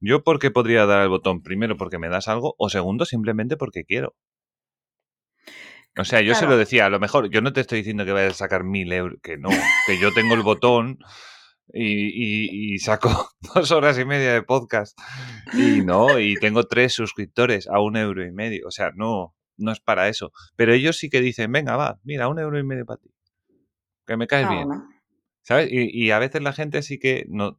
Yo, 0.00 0.22
¿por 0.22 0.38
qué 0.38 0.50
podría 0.50 0.86
dar 0.86 1.02
el 1.02 1.08
botón? 1.08 1.42
Primero, 1.42 1.76
porque 1.76 1.98
me 1.98 2.08
das 2.08 2.28
algo, 2.28 2.54
o 2.58 2.68
segundo, 2.68 3.04
simplemente 3.04 3.56
porque 3.56 3.84
quiero. 3.84 4.14
O 5.96 6.04
sea, 6.04 6.20
yo 6.20 6.34
se 6.34 6.46
lo 6.46 6.56
decía, 6.56 6.86
a 6.86 6.90
lo 6.90 6.98
mejor, 6.98 7.30
yo 7.30 7.40
no 7.40 7.52
te 7.52 7.60
estoy 7.60 7.78
diciendo 7.78 8.04
que 8.04 8.12
vayas 8.12 8.32
a 8.32 8.36
sacar 8.36 8.64
mil 8.64 8.92
euros, 8.92 9.18
que 9.22 9.36
no, 9.36 9.48
que 9.86 9.98
yo 10.00 10.12
tengo 10.12 10.34
el 10.34 10.42
botón 10.42 10.98
y, 11.72 12.74
y, 12.74 12.78
saco 12.78 13.30
dos 13.54 13.70
horas 13.70 13.98
y 13.98 14.04
media 14.04 14.32
de 14.32 14.42
podcast 14.42 14.98
y 15.52 15.82
no, 15.82 16.18
y 16.18 16.34
tengo 16.34 16.64
tres 16.64 16.92
suscriptores 16.92 17.68
a 17.68 17.80
un 17.80 17.96
euro 17.96 18.26
y 18.26 18.32
medio. 18.32 18.66
O 18.66 18.72
sea, 18.72 18.90
no, 18.94 19.34
no 19.56 19.72
es 19.72 19.80
para 19.80 20.08
eso. 20.08 20.32
Pero 20.56 20.72
ellos 20.72 20.98
sí 20.98 21.10
que 21.10 21.20
dicen, 21.20 21.52
venga, 21.52 21.76
va, 21.76 21.98
mira, 22.04 22.28
un 22.28 22.38
euro 22.38 22.58
y 22.58 22.64
medio 22.64 22.86
para 22.86 23.00
ti. 23.00 23.10
Que 24.06 24.16
me 24.16 24.26
caes 24.26 24.48
bien. 24.48 24.68
¿Sabes? 25.42 25.68
Y, 25.70 26.10
a 26.10 26.18
veces 26.18 26.42
la 26.42 26.52
gente 26.52 26.82
sí 26.82 26.98
que 26.98 27.26
no. 27.28 27.58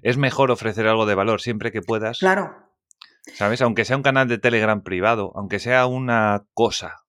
Es 0.00 0.16
mejor 0.16 0.50
ofrecer 0.50 0.86
algo 0.86 1.06
de 1.06 1.14
valor 1.14 1.40
siempre 1.40 1.72
que 1.72 1.82
puedas. 1.82 2.18
Claro. 2.18 2.50
¿Sabes? 3.34 3.60
Aunque 3.60 3.84
sea 3.84 3.96
un 3.96 4.02
canal 4.02 4.28
de 4.28 4.38
Telegram 4.38 4.82
privado, 4.82 5.32
aunque 5.34 5.58
sea 5.58 5.86
una 5.86 6.46
cosa. 6.54 7.02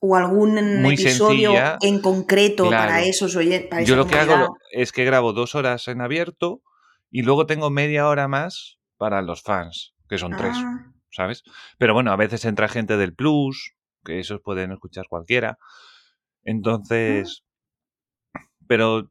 O 0.00 0.14
algún 0.14 0.58
episodio 0.86 1.52
en 1.80 2.00
concreto 2.00 2.68
para 2.68 3.02
esos 3.02 3.34
oyentes. 3.34 3.88
Yo 3.88 3.96
lo 3.96 4.06
que 4.06 4.18
hago 4.18 4.56
es 4.70 4.92
que 4.92 5.04
grabo 5.04 5.32
dos 5.32 5.54
horas 5.54 5.88
en 5.88 6.00
abierto 6.00 6.62
y 7.10 7.22
luego 7.22 7.46
tengo 7.46 7.70
media 7.70 8.06
hora 8.06 8.28
más 8.28 8.78
para 8.98 9.22
los 9.22 9.42
fans, 9.42 9.94
que 10.08 10.18
son 10.18 10.36
tres. 10.36 10.56
¿Sabes? 11.14 11.44
Pero 11.78 11.94
bueno, 11.94 12.12
a 12.12 12.16
veces 12.16 12.44
entra 12.44 12.68
gente 12.68 12.96
del 12.96 13.14
Plus, 13.14 13.74
que 14.04 14.20
esos 14.20 14.40
pueden 14.40 14.72
escuchar 14.72 15.06
cualquiera. 15.08 15.58
Entonces, 16.42 17.44
pero 18.66 19.10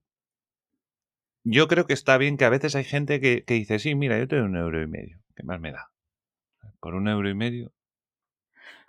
yo 1.43 1.67
creo 1.67 1.85
que 1.85 1.93
está 1.93 2.17
bien 2.17 2.37
que 2.37 2.45
a 2.45 2.49
veces 2.49 2.75
hay 2.75 2.83
gente 2.83 3.19
que, 3.19 3.43
dice, 3.47 3.79
sí, 3.79 3.95
mira, 3.95 4.17
yo 4.17 4.27
tengo 4.27 4.45
un 4.45 4.55
euro 4.55 4.81
y 4.81 4.87
medio, 4.87 5.19
¿qué 5.35 5.43
más 5.43 5.59
me 5.59 5.71
da? 5.71 5.89
Por 6.79 6.95
un 6.95 7.07
euro 7.07 7.29
y 7.29 7.35
medio. 7.35 7.71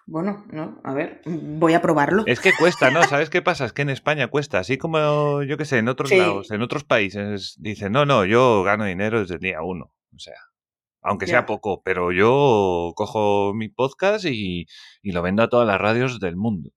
Bueno, 0.06 0.44
no, 0.50 0.80
a 0.84 0.92
ver, 0.92 1.22
voy 1.24 1.72
a 1.72 1.80
probarlo. 1.80 2.24
Es 2.26 2.38
que 2.40 2.52
cuesta, 2.58 2.90
¿no? 2.90 3.02
¿Sabes 3.04 3.30
qué 3.30 3.40
pasa? 3.40 3.64
Es 3.64 3.72
que 3.72 3.82
en 3.82 3.88
España 3.88 4.28
cuesta, 4.28 4.58
así 4.58 4.76
como 4.76 5.42
yo 5.42 5.56
qué 5.56 5.64
sé, 5.64 5.78
en 5.78 5.88
otros 5.88 6.10
lados, 6.10 6.50
en 6.50 6.60
otros 6.60 6.84
países, 6.84 7.56
dicen, 7.58 7.92
no, 7.92 8.04
no, 8.04 8.26
yo 8.26 8.62
gano 8.64 8.84
dinero 8.84 9.20
desde 9.20 9.36
el 9.36 9.40
día 9.40 9.62
uno. 9.62 9.94
O 10.14 10.18
sea, 10.18 10.36
aunque 11.04 11.26
sea 11.26 11.46
poco, 11.46 11.82
pero 11.84 12.10
yo 12.12 12.92
cojo 12.96 13.52
mi 13.54 13.68
podcast 13.68 14.24
y, 14.24 14.66
lo 15.02 15.22
vendo 15.22 15.42
a 15.42 15.48
todas 15.48 15.66
las 15.66 15.80
radios 15.80 16.18
del 16.18 16.36
mundo. 16.36 16.70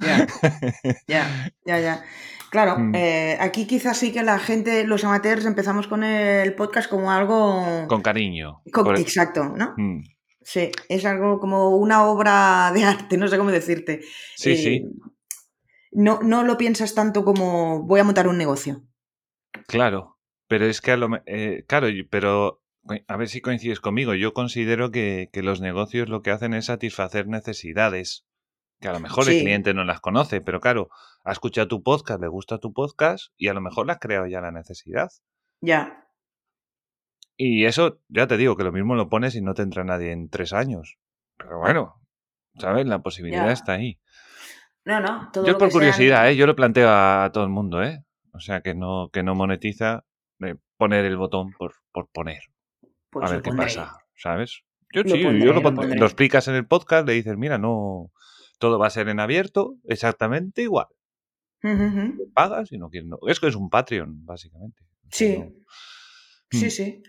Ya, 0.00 0.26
ya, 1.06 1.52
ya, 1.64 1.80
ya. 1.80 2.04
Claro, 2.50 2.78
mm. 2.78 2.94
eh, 2.94 3.36
aquí 3.40 3.66
quizás 3.66 3.96
sí 3.96 4.12
que 4.12 4.22
la 4.22 4.38
gente, 4.38 4.84
los 4.84 5.04
amateurs, 5.04 5.46
empezamos 5.46 5.86
con 5.86 6.02
el 6.02 6.54
podcast 6.54 6.90
como 6.90 7.10
algo... 7.10 7.86
Con 7.88 8.02
cariño. 8.02 8.62
Exacto, 8.96 9.44
¿no? 9.44 9.74
Mm. 9.76 10.02
Sí, 10.42 10.70
es 10.88 11.04
algo 11.04 11.40
como 11.40 11.76
una 11.76 12.04
obra 12.06 12.70
de 12.74 12.84
arte, 12.84 13.16
no 13.16 13.28
sé 13.28 13.38
cómo 13.38 13.50
decirte. 13.50 14.00
Sí, 14.36 14.56
sí. 14.56 14.74
Eh, 14.74 14.84
no, 15.92 16.20
no 16.22 16.42
lo 16.42 16.58
piensas 16.58 16.94
tanto 16.94 17.24
como 17.24 17.84
voy 17.84 18.00
a 18.00 18.04
montar 18.04 18.26
un 18.26 18.36
negocio. 18.36 18.82
Claro, 19.68 20.18
pero 20.48 20.66
es 20.66 20.80
que 20.80 20.90
a 20.90 20.96
lo... 20.96 21.08
Eh, 21.26 21.64
claro, 21.66 21.86
pero 22.10 22.63
a 23.06 23.16
ver 23.16 23.28
si 23.28 23.40
coincides 23.40 23.80
conmigo, 23.80 24.14
yo 24.14 24.34
considero 24.34 24.90
que, 24.90 25.28
los 25.34 25.60
negocios 25.60 26.08
lo 26.08 26.22
que 26.22 26.30
hacen 26.30 26.54
es 26.54 26.66
satisfacer 26.66 27.26
necesidades, 27.26 28.26
que 28.80 28.88
a 28.88 28.92
lo 28.92 29.00
mejor 29.00 29.28
el 29.28 29.40
cliente 29.40 29.72
no 29.74 29.84
las 29.84 30.00
conoce, 30.00 30.40
pero 30.40 30.60
claro, 30.60 30.90
ha 31.24 31.32
escuchado 31.32 31.68
tu 31.68 31.82
podcast, 31.82 32.20
le 32.20 32.28
gusta 32.28 32.58
tu 32.58 32.72
podcast 32.72 33.32
y 33.36 33.48
a 33.48 33.54
lo 33.54 33.60
mejor 33.60 33.86
le 33.86 33.92
has 33.92 33.98
creado 33.98 34.26
ya 34.26 34.40
la 34.40 34.52
necesidad. 34.52 35.08
Ya. 35.60 36.06
Y 37.36 37.64
eso, 37.64 38.00
ya 38.08 38.26
te 38.26 38.36
digo, 38.36 38.56
que 38.56 38.64
lo 38.64 38.72
mismo 38.72 38.94
lo 38.94 39.08
pones 39.08 39.34
y 39.34 39.40
no 39.40 39.54
te 39.54 39.62
entra 39.62 39.84
nadie 39.84 40.12
en 40.12 40.28
tres 40.28 40.52
años. 40.52 40.98
Pero 41.36 41.58
bueno, 41.58 41.94
¿sabes? 42.58 42.86
La 42.86 43.00
posibilidad 43.00 43.50
está 43.50 43.72
ahí. 43.72 43.98
No, 44.84 45.00
no. 45.00 45.30
Todo 45.32 45.46
yo 45.46 45.56
por 45.56 45.70
curiosidad, 45.70 46.28
¿eh? 46.28 46.36
yo 46.36 46.46
lo 46.46 46.54
planteo 46.54 46.88
a, 46.90 47.30
todo 47.32 47.44
el 47.44 47.50
mundo, 47.50 47.82
¿eh? 47.82 48.04
O 48.32 48.40
sea, 48.40 48.60
que 48.60 48.74
no, 48.74 49.08
que 49.12 49.22
no 49.22 49.34
monetiza 49.34 50.04
poner 50.76 51.04
el 51.06 51.16
botón 51.16 51.52
por, 51.52 51.74
por 51.92 52.08
poner. 52.10 52.42
Pues 53.14 53.30
a 53.30 53.32
ver 53.32 53.42
qué 53.42 53.52
pasa, 53.52 53.96
¿sabes? 54.16 54.62
Yo 54.92 55.02
sí, 55.04 55.22
yo 55.22 55.52
lo, 55.52 55.70
lo, 55.70 56.04
explicas 56.04 56.46
en 56.48 56.56
el 56.56 56.66
podcast, 56.66 57.06
le 57.06 57.14
dices, 57.14 57.36
mira, 57.36 57.58
no, 57.58 58.12
todo 58.58 58.78
va 58.78 58.88
a 58.88 58.90
ser 58.90 59.08
en 59.08 59.20
abierto, 59.20 59.76
exactamente 59.84 60.62
igual. 60.62 60.86
Pagas 62.34 62.72
y 62.72 62.78
no 62.78 62.90
quieres. 62.90 63.08
No. 63.08 63.18
Es 63.26 63.40
que 63.40 63.46
es 63.46 63.54
un 63.54 63.70
Patreon, 63.70 64.26
básicamente. 64.26 64.82
Sí. 65.10 65.42
Sí, 66.50 66.66
mm. 66.66 66.70
sí. 66.70 67.02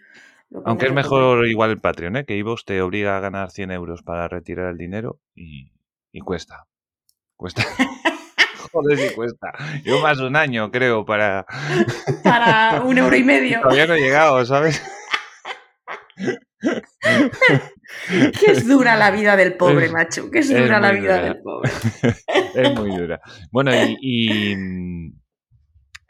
Aunque 0.63 0.85
es 0.85 0.93
mejor 0.93 1.45
igual 1.47 1.71
el 1.71 1.79
Patreon, 1.79 2.15
¿eh? 2.17 2.25
que 2.25 2.37
Ivos 2.37 2.63
te 2.63 2.81
obliga 2.81 3.17
a 3.17 3.19
ganar 3.19 3.51
100 3.51 3.71
euros 3.71 4.03
para 4.03 4.27
retirar 4.27 4.69
el 4.69 4.77
dinero 4.77 5.19
y, 5.33 5.73
y 6.11 6.19
cuesta. 6.21 6.67
Cuesta. 7.35 7.63
Joder, 8.71 8.97
sí 8.97 9.15
cuesta. 9.15 9.53
Yo 9.83 10.01
más 10.01 10.17
de 10.17 10.27
un 10.27 10.35
año, 10.35 10.71
creo, 10.71 11.05
para. 11.05 11.45
para 12.23 12.81
un 12.83 12.97
euro 12.97 13.15
y 13.15 13.23
medio. 13.25 13.61
Todavía 13.61 13.87
no 13.87 13.95
he 13.95 14.01
llegado, 14.01 14.45
¿sabes? 14.45 14.81
que 18.39 18.51
es 18.51 18.67
dura 18.67 18.95
la 18.95 19.11
vida 19.11 19.35
del 19.35 19.55
pobre, 19.55 19.89
macho. 19.89 20.31
Que 20.31 20.39
es 20.39 20.49
dura 20.49 20.79
la 20.79 20.91
vida 20.91 21.21
del 21.21 21.41
pobre. 21.41 21.69
es 22.55 22.73
muy 22.73 22.89
dura. 22.95 23.21
Bueno, 23.51 23.71
y, 23.73 24.55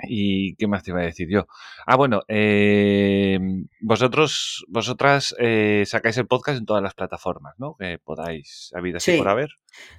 y, 0.08 0.56
qué 0.56 0.68
más 0.68 0.84
te 0.84 0.92
iba 0.92 1.02
a 1.02 1.06
decir 1.06 1.28
yo? 1.30 1.48
Ah, 1.86 1.96
bueno, 1.96 2.22
eh, 2.28 3.40
vosotros, 3.82 4.66
vosotras 4.68 5.36
eh, 5.40 5.84
sacáis 5.86 6.18
el 6.18 6.28
podcast 6.28 6.60
en 6.60 6.66
todas 6.66 6.84
las 6.84 6.94
plataformas, 6.94 7.56
¿no? 7.58 7.76
Que 7.80 7.98
podáis, 7.98 8.72
habido 8.76 8.98
así 8.98 9.18
por 9.18 9.28
haber. 9.28 9.50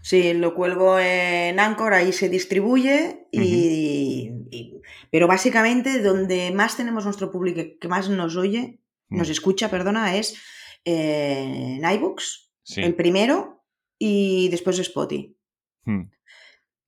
Sí, 0.02 0.32
lo 0.34 0.54
cuelgo 0.54 0.98
en 0.98 1.58
Anchor, 1.58 1.94
ahí 1.94 2.12
se 2.12 2.28
distribuye, 2.28 3.26
y, 3.32 4.30
pero 5.10 5.26
básicamente 5.26 6.00
donde 6.00 6.52
más 6.52 6.76
tenemos 6.76 7.04
nuestro 7.04 7.30
público, 7.30 7.62
que 7.80 7.88
más 7.88 8.08
nos 8.08 8.36
oye, 8.36 8.80
nos 9.08 9.28
mm. 9.28 9.32
escucha, 9.32 9.70
perdona, 9.70 10.16
es 10.16 10.40
eh, 10.84 11.78
en 11.80 11.90
iBooks, 11.90 12.52
el 12.76 12.94
primero, 12.94 13.64
y 13.98 14.48
después 14.48 14.78
Spotify. 14.78 15.36
Hmm. 15.84 16.10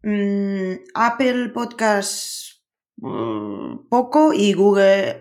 Mm, 0.02 0.84
Apple 0.94 1.48
Podcast 1.48 2.62
mm, 2.96 3.88
poco 3.88 4.32
y 4.32 4.52
Google, 4.52 5.20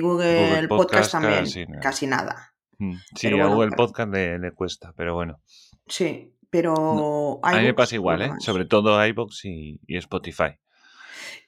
Google, 0.00 0.68
Podcast, 0.68 1.12
también 1.12 1.44
casi, 1.80 2.06
nada. 2.06 2.54
Hmm. 2.78 2.94
Sí, 3.14 3.28
a 3.28 3.46
Google 3.46 3.72
Podcast 3.76 4.12
le, 4.12 4.52
cuesta, 4.52 4.92
pero 4.96 5.14
bueno. 5.14 5.40
Sí, 5.86 6.34
pero... 6.50 7.40
a 7.42 7.56
mí 7.56 7.62
me 7.62 7.74
pasa 7.74 7.94
igual, 7.94 8.22
¿eh? 8.22 8.30
sobre 8.40 8.64
todo 8.64 9.04
iBox 9.06 9.44
y, 9.44 9.80
Spotify. 9.88 10.58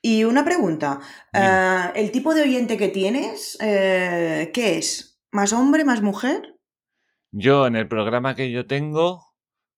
Y 0.03 0.25
una 0.25 0.45
pregunta, 0.45 1.01
eh, 1.33 1.91
¿el 1.95 2.11
tipo 2.11 2.35
de 2.35 2.43
oyente 2.43 2.77
que 2.77 2.89
tienes, 2.89 3.59
eh, 3.61 4.51
qué 4.55 4.79
es? 4.79 5.21
¿Más 5.31 5.53
hombre, 5.53 5.85
más 5.85 6.03
mujer? 6.03 6.57
Yo 7.33 7.67
en 7.67 7.77
el 7.77 7.87
programa 7.87 8.35
que 8.35 8.51
yo 8.51 8.67
tengo, 8.67 9.31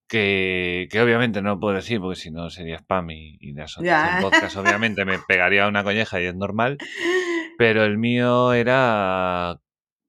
que, 0.09 0.89
que 0.91 1.01
obviamente 1.01 1.43
no 1.43 1.59
puedo 1.59 1.75
decir 1.75 2.01
porque 2.01 2.21
si 2.21 2.31
no 2.31 2.51
sería 2.51 2.77
spam 2.77 3.11
y, 3.11 3.37
y 3.41 3.53
de 3.53 3.63
asociación 3.63 4.23
podcast 4.23 4.57
obviamente 4.57 5.05
me 5.05 5.19
pegaría 5.19 5.69
una 5.69 5.85
coñeja 5.85 6.21
y 6.21 6.27
es 6.27 6.35
normal, 6.35 6.79
pero 7.59 7.85
el 7.85 7.99
mío 7.99 8.53
era, 8.53 9.59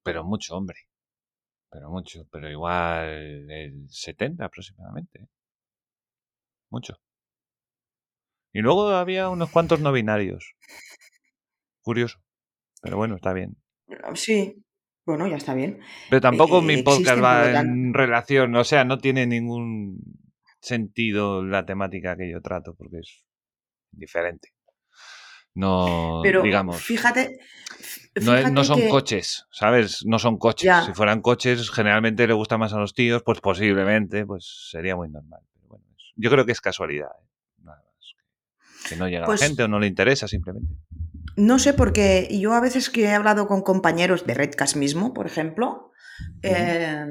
pero 0.04 0.24
mucho 0.24 0.56
hombre, 0.56 0.78
pero 1.70 1.90
mucho, 1.90 2.28
pero 2.32 2.50
igual 2.50 3.50
el 3.50 3.88
70 3.90 4.46
aproximadamente, 4.46 5.28
mucho. 6.70 7.00
Y 8.54 8.62
luego 8.62 8.90
había 8.90 9.30
unos 9.30 9.50
cuantos 9.50 9.80
no 9.80 9.92
binarios. 9.92 10.54
Curioso. 11.82 12.20
Pero 12.82 12.98
bueno, 12.98 13.16
está 13.16 13.34
bien. 13.34 13.58
Sí, 14.16 14.64
bueno, 15.06 15.28
ya 15.28 15.38
está 15.38 15.54
bien. 15.54 15.80
Pero 16.10 16.22
tampoco 16.22 16.62
mi 16.62 16.82
podcast 16.84 17.22
va 17.22 17.60
en 17.60 17.94
relación, 17.94 18.56
o 18.56 18.64
sea, 18.64 18.86
no 18.86 19.00
tiene 19.00 19.26
ningún 19.28 20.00
sentido 20.62 21.44
la 21.44 21.66
temática 21.66 22.16
que 22.16 22.32
yo 22.32 22.42
trato 22.42 22.76
porque 22.76 23.00
es 23.00 23.26
diferente. 23.92 24.50
No, 25.56 26.22
Pero 26.24 26.42
digamos. 26.42 26.82
fíjate. 26.82 27.38
No, 28.22 28.36
es- 28.36 28.52
no 28.52 28.64
son 28.64 28.80
que- 28.80 28.90
coches, 28.90 29.46
¿sabes? 29.52 30.04
No 30.06 30.18
son 30.20 30.38
coches. 30.38 30.66
Ya. 30.66 30.84
Si 30.86 30.94
fueran 30.94 31.22
coches, 31.22 31.70
generalmente 31.70 32.26
le 32.28 32.34
gusta 32.34 32.58
más 32.58 32.74
a 32.74 32.80
los 32.80 32.94
tíos, 32.94 33.22
pues 33.24 33.40
posiblemente, 33.40 34.26
pues 34.26 34.68
sería 34.72 34.96
muy 34.96 35.10
normal. 35.10 35.42
Pero 35.54 35.68
bueno, 35.68 35.86
yo 36.16 36.30
creo 36.32 36.46
que 36.46 36.54
es 36.54 36.62
casualidad. 36.62 37.10
¿eh? 37.22 37.28
Que 38.88 38.96
no 38.96 39.08
llega 39.08 39.26
Pues- 39.26 39.42
la 39.42 39.48
gente 39.48 39.64
o 39.64 39.68
no 39.68 39.80
le 39.80 39.88
interesa 39.88 40.28
simplemente. 40.28 40.74
No 41.36 41.58
sé, 41.58 41.74
porque 41.74 42.28
yo 42.32 42.54
a 42.54 42.60
veces 42.62 42.90
que 42.90 43.04
he 43.06 43.12
hablado 43.14 43.48
con 43.48 43.62
compañeros 43.64 44.26
de 44.28 44.34
Redcast 44.36 44.76
mismo, 44.76 45.14
por 45.14 45.26
ejemplo, 45.26 45.92
eh, 46.44 47.06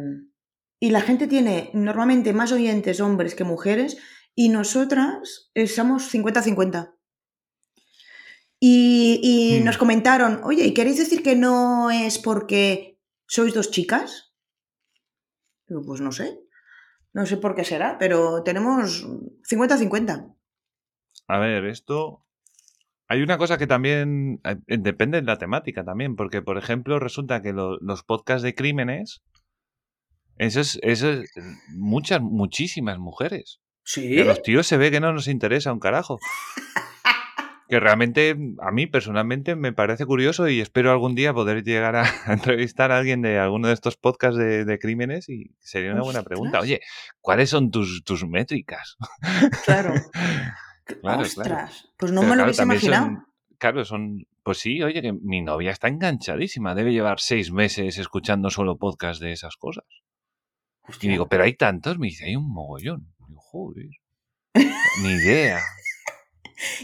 y 0.80 0.90
la 0.90 1.00
gente 1.00 1.26
tiene 1.26 1.70
normalmente 1.74 2.32
más 2.32 2.52
oyentes 2.52 3.00
hombres 3.00 3.34
que 3.34 3.44
mujeres, 3.44 3.96
y 4.34 4.48
nosotras 4.48 5.50
eh, 5.54 5.66
somos 5.66 6.08
50-50. 6.12 6.94
Y, 8.60 9.18
y 9.22 9.60
Hmm. 9.60 9.64
nos 9.64 9.76
comentaron, 9.78 10.40
oye, 10.44 10.64
¿y 10.66 10.74
queréis 10.74 10.98
decir 10.98 11.22
que 11.22 11.34
no 11.34 11.90
es 11.90 12.18
porque 12.18 13.00
sois 13.26 13.54
dos 13.54 13.70
chicas? 13.72 14.32
Pues 15.66 16.00
no 16.00 16.12
sé. 16.12 16.38
No 17.12 17.26
sé 17.26 17.36
por 17.38 17.54
qué 17.56 17.64
será, 17.64 17.98
pero 17.98 18.42
tenemos 18.44 19.04
50-50. 19.50 20.34
A 21.28 21.38
ver, 21.38 21.64
esto. 21.66 22.24
Hay 23.08 23.22
una 23.22 23.36
cosa 23.38 23.58
que 23.58 23.66
también 23.66 24.40
eh, 24.44 24.56
depende 24.78 25.20
de 25.20 25.26
la 25.26 25.38
temática 25.38 25.84
también, 25.84 26.16
porque 26.16 26.40
por 26.42 26.56
ejemplo 26.58 26.98
resulta 26.98 27.42
que 27.42 27.52
lo- 27.52 27.78
los 27.80 28.02
podcasts 28.02 28.42
de 28.42 28.54
crímenes, 28.54 29.22
eso 30.38 30.60
es, 30.60 30.78
eso 30.82 31.10
es 31.10 31.30
muchas, 31.68 32.20
muchísimas 32.22 32.98
mujeres. 32.98 33.60
Sí. 33.84 34.18
A 34.18 34.24
los 34.24 34.42
tíos 34.42 34.66
se 34.66 34.76
ve 34.78 34.90
que 34.90 35.00
no 35.00 35.12
nos 35.12 35.28
interesa 35.28 35.72
un 35.72 35.78
carajo. 35.80 36.18
Que 37.68 37.80
realmente 37.80 38.36
a 38.60 38.70
mí 38.70 38.86
personalmente 38.86 39.56
me 39.56 39.72
parece 39.72 40.04
curioso 40.04 40.46
y 40.48 40.60
espero 40.60 40.90
algún 40.90 41.14
día 41.14 41.32
poder 41.32 41.64
llegar 41.64 41.96
a, 41.96 42.04
a 42.26 42.32
entrevistar 42.32 42.92
a 42.92 42.98
alguien 42.98 43.22
de 43.22 43.38
alguno 43.38 43.68
de 43.68 43.74
estos 43.74 43.96
podcasts 43.96 44.38
de, 44.38 44.64
de 44.64 44.78
crímenes 44.78 45.28
y 45.28 45.54
sería 45.60 45.92
una 45.92 46.02
buena 46.02 46.22
pregunta. 46.22 46.60
Oye, 46.60 46.80
¿cuáles 47.20 47.50
son 47.50 47.70
tus, 47.70 48.04
tus 48.04 48.26
métricas? 48.26 48.96
Claro. 49.64 49.94
Claro, 50.84 51.22
Ostras, 51.22 51.46
claro. 51.48 51.68
pues 51.96 52.12
no 52.12 52.20
Pero 52.22 52.30
me 52.30 52.36
lo 52.36 52.42
claro, 52.42 52.44
hubiese 52.46 52.62
imaginado. 52.62 53.04
son- 53.06 53.26
claro, 53.58 53.84
son. 53.84 54.26
Pues 54.42 54.58
sí, 54.58 54.82
oye, 54.82 55.00
que 55.02 55.12
mi 55.12 55.40
novia 55.40 55.70
está 55.70 55.86
enganchadísima. 55.88 56.74
Debe 56.74 56.92
llevar 56.92 57.20
seis 57.20 57.52
meses 57.52 57.98
escuchando 57.98 58.50
solo 58.50 58.76
podcast 58.76 59.20
de 59.22 59.32
esas 59.32 59.56
cosas. 59.56 59.84
Y 61.00 61.06
digo, 61.08 61.28
pero 61.28 61.44
hay 61.44 61.54
tantos. 61.54 61.98
Me 61.98 62.08
dice, 62.08 62.24
hay 62.24 62.34
un 62.34 62.52
mogollón. 62.52 63.06
Digo, 63.28 63.40
joder. 63.40 63.86
Ni 64.54 65.08
idea. 65.08 65.60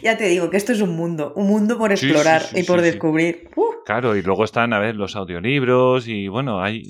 Ya 0.03 0.16
te 0.16 0.26
digo 0.26 0.51
que 0.51 0.57
esto 0.57 0.72
es 0.72 0.80
un 0.80 0.96
mundo, 0.96 1.32
un 1.36 1.46
mundo 1.46 1.78
por 1.78 1.92
Sí, 1.96 1.99
sí, 1.99 2.07
explorar 2.07 2.42
sí, 2.42 2.61
y 2.61 2.62
por 2.64 2.80
descubrir. 2.80 3.49
Claro, 3.86 4.16
y 4.16 4.22
luego 4.22 4.42
están, 4.42 4.72
a 4.72 4.80
ver, 4.80 4.96
los 4.96 5.14
audiolibros 5.14 6.09
y 6.09 6.26
bueno, 6.26 6.61
hay, 6.61 6.82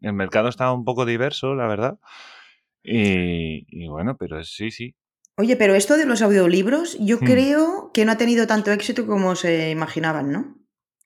el 0.00 0.12
mercado 0.12 0.48
está 0.48 0.70
un 0.72 0.84
poco 0.84 1.04
diverso, 1.04 1.56
la 1.56 1.66
verdad. 1.66 1.98
Y, 2.84 3.66
y 3.68 3.88
bueno, 3.88 4.16
pero 4.16 4.44
sí, 4.44 4.70
sí. 4.70 4.94
Oye, 5.38 5.56
pero 5.56 5.74
esto 5.76 5.96
de 5.96 6.04
los 6.04 6.20
audiolibros, 6.20 6.96
yo 7.00 7.18
Hmm. 7.20 7.24
creo 7.24 7.90
que 7.94 8.04
no 8.04 8.12
ha 8.12 8.16
tenido 8.16 8.46
tanto 8.48 8.72
éxito 8.72 9.06
como 9.06 9.36
se 9.36 9.70
imaginaban, 9.70 10.32
¿no? 10.32 10.56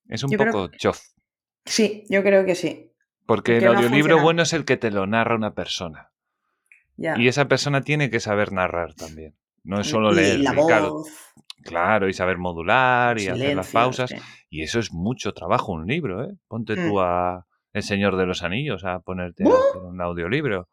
Es 0.08 0.24
un 0.24 0.30
Yo 0.30 0.38
poco 0.38 0.68
chof. 0.78 0.98
Sí, 1.66 2.04
yo 2.08 2.22
creo 2.22 2.44
que 2.46 2.54
sí. 2.54 2.90
Porque 3.26 3.58
el 3.58 3.64
no 3.64 3.72
audiolibro 3.74 4.20
bueno 4.20 4.42
es 4.42 4.52
el 4.54 4.64
que 4.64 4.76
te 4.78 4.90
lo 4.90 5.06
narra 5.06 5.36
una 5.36 5.54
persona. 5.54 6.10
Ya. 6.96 7.14
Y 7.18 7.28
esa 7.28 7.46
persona 7.46 7.82
tiene 7.82 8.10
que 8.10 8.20
saber 8.20 8.52
narrar 8.52 8.94
también. 8.94 9.36
No 9.64 9.80
es 9.80 9.86
solo 9.86 10.12
Y 10.12 10.16
leer. 10.16 10.40
la 10.40 10.52
voz, 10.54 11.08
claro, 11.62 12.08
y 12.08 12.12
saber 12.14 12.36
modular 12.38 13.20
y 13.20 13.28
hacer 13.28 13.54
las 13.54 13.70
pausas. 13.70 14.12
Y 14.50 14.62
eso 14.62 14.78
es 14.80 14.92
mucho 14.92 15.32
trabajo, 15.34 15.72
un 15.72 15.86
libro, 15.86 16.24
¿eh? 16.24 16.34
Ponte 16.48 16.74
Mm. 16.76 16.88
tú 16.88 17.00
a 17.00 17.46
El 17.74 17.82
Señor 17.82 18.16
de 18.16 18.26
los 18.26 18.42
Anillos 18.42 18.84
a 18.84 18.98
ponerte 19.00 19.44
a 19.44 19.46
¡Buh! 19.48 19.54
hacer 19.54 19.82
un 19.82 20.00
audiolibro. 20.00 20.68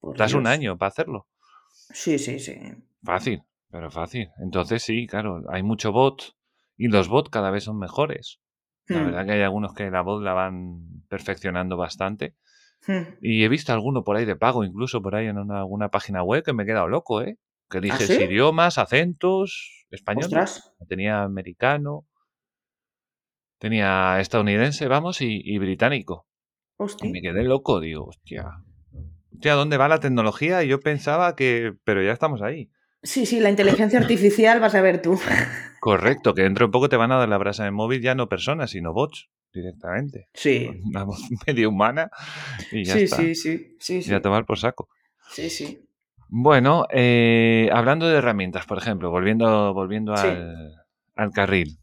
Por 0.00 0.14
Estás 0.14 0.34
un 0.34 0.46
año 0.46 0.76
para 0.76 0.88
hacerlo. 0.88 1.26
Sí, 1.70 2.18
sí, 2.18 2.38
sí. 2.40 2.56
Fácil, 3.04 3.42
pero 3.70 3.90
fácil. 3.90 4.28
Entonces 4.38 4.82
sí, 4.82 5.06
claro, 5.06 5.42
hay 5.50 5.62
mucho 5.62 5.92
bot 5.92 6.34
y 6.76 6.88
los 6.88 7.08
bots 7.08 7.30
cada 7.30 7.50
vez 7.50 7.64
son 7.64 7.78
mejores. 7.78 8.40
La 8.88 8.98
Hmm, 8.98 9.04
verdad 9.04 9.24
que 9.26 9.32
hay 9.32 9.42
algunos 9.42 9.72
que 9.74 9.90
la 9.90 10.02
voz 10.02 10.22
la 10.22 10.32
van 10.34 11.04
perfeccionando 11.08 11.76
bastante. 11.76 12.34
hmm. 12.86 13.04
Y 13.20 13.44
he 13.44 13.48
visto 13.48 13.72
alguno 13.72 14.04
por 14.04 14.16
ahí 14.16 14.24
de 14.26 14.36
pago, 14.36 14.64
incluso 14.64 15.02
por 15.02 15.14
ahí 15.16 15.26
en 15.28 15.38
una- 15.38 15.60
alguna 15.60 15.90
página 15.90 16.22
web 16.22 16.44
que 16.44 16.52
me 16.52 16.64
he 16.64 16.66
quedado 16.66 16.88
loco, 16.88 17.22
¿eh? 17.22 17.38
Que 17.70 17.80
¿Ah, 17.88 17.98
sí? 17.98 18.18
idiomas, 18.24 18.78
acentos, 18.78 19.86
español. 19.90 20.24
Ostras. 20.26 20.74
Tenía 20.88 21.22
americano, 21.24 22.06
tenía 23.58 24.20
estadounidense, 24.20 24.88
vamos, 24.88 25.20
y, 25.20 25.40
y 25.44 25.58
británico. 25.58 26.26
Y 27.00 27.10
me 27.10 27.20
quedé 27.22 27.44
loco, 27.44 27.80
digo, 27.80 28.06
hostia. 28.06 28.50
Hostia, 29.32 29.54
¿dónde 29.54 29.76
va 29.78 29.88
la 29.88 30.00
tecnología? 30.00 30.62
Y 30.64 30.68
yo 30.68 30.80
pensaba 30.80 31.36
que... 31.36 31.74
Pero 31.84 32.02
ya 32.02 32.12
estamos 32.12 32.42
ahí. 32.42 32.70
Sí, 33.02 33.26
sí, 33.26 33.40
la 33.40 33.50
inteligencia 33.50 33.98
artificial 33.98 34.60
vas 34.60 34.74
a 34.74 34.80
ver 34.80 35.02
tú. 35.02 35.18
Correcto, 35.80 36.34
que 36.34 36.42
dentro 36.42 36.66
de 36.66 36.70
poco 36.72 36.88
te 36.88 36.96
van 36.96 37.10
a 37.12 37.16
dar 37.16 37.28
la 37.28 37.38
brasa 37.38 37.64
de 37.64 37.70
móvil 37.72 38.00
ya 38.00 38.14
no 38.14 38.28
personas, 38.28 38.70
sino 38.70 38.92
bots 38.92 39.28
directamente. 39.52 40.28
Sí. 40.34 40.70
Una 40.84 41.02
voz 41.04 41.20
medio 41.46 41.68
humana 41.68 42.10
y 42.70 42.84
ya 42.84 42.94
Sí, 42.94 43.02
está. 43.04 43.16
sí, 43.16 43.34
sí, 43.34 43.76
sí, 43.80 44.02
sí. 44.02 44.10
Y 44.10 44.14
a 44.14 44.22
tomar 44.22 44.46
por 44.46 44.58
saco. 44.58 44.88
Sí, 45.30 45.50
sí. 45.50 45.80
Bueno, 46.28 46.86
eh, 46.90 47.68
hablando 47.72 48.08
de 48.08 48.16
herramientas, 48.18 48.64
por 48.66 48.78
ejemplo, 48.78 49.10
volviendo, 49.10 49.74
volviendo 49.74 50.16
Sí. 50.16 50.26
al, 50.28 50.72
al 51.16 51.30
carril. 51.32 51.78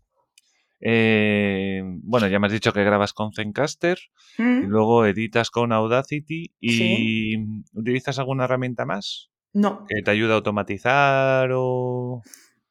Eh, 0.82 1.82
bueno, 1.84 2.28
ya 2.28 2.40
me 2.40 2.48
has 2.48 2.54
dicho 2.54 2.72
que 2.72 2.84
grabas 2.84 3.12
con 3.14 3.34
Zencaster 3.34 3.98
y 4.38 4.42
¿Mm? 4.42 4.64
luego 4.68 5.06
editas 5.06 5.52
con 5.52 5.74
Audacity 5.74 6.54
y 6.60 6.70
Sí. 6.72 7.64
¿utilizas 7.74 8.18
alguna 8.18 8.46
herramienta 8.46 8.86
más 8.86 9.30
No, 9.54 9.86
que 9.88 10.02
te 10.04 10.12
ayude 10.12 10.32
a 10.32 10.36
automatizar 10.36 11.50
o 11.54 12.22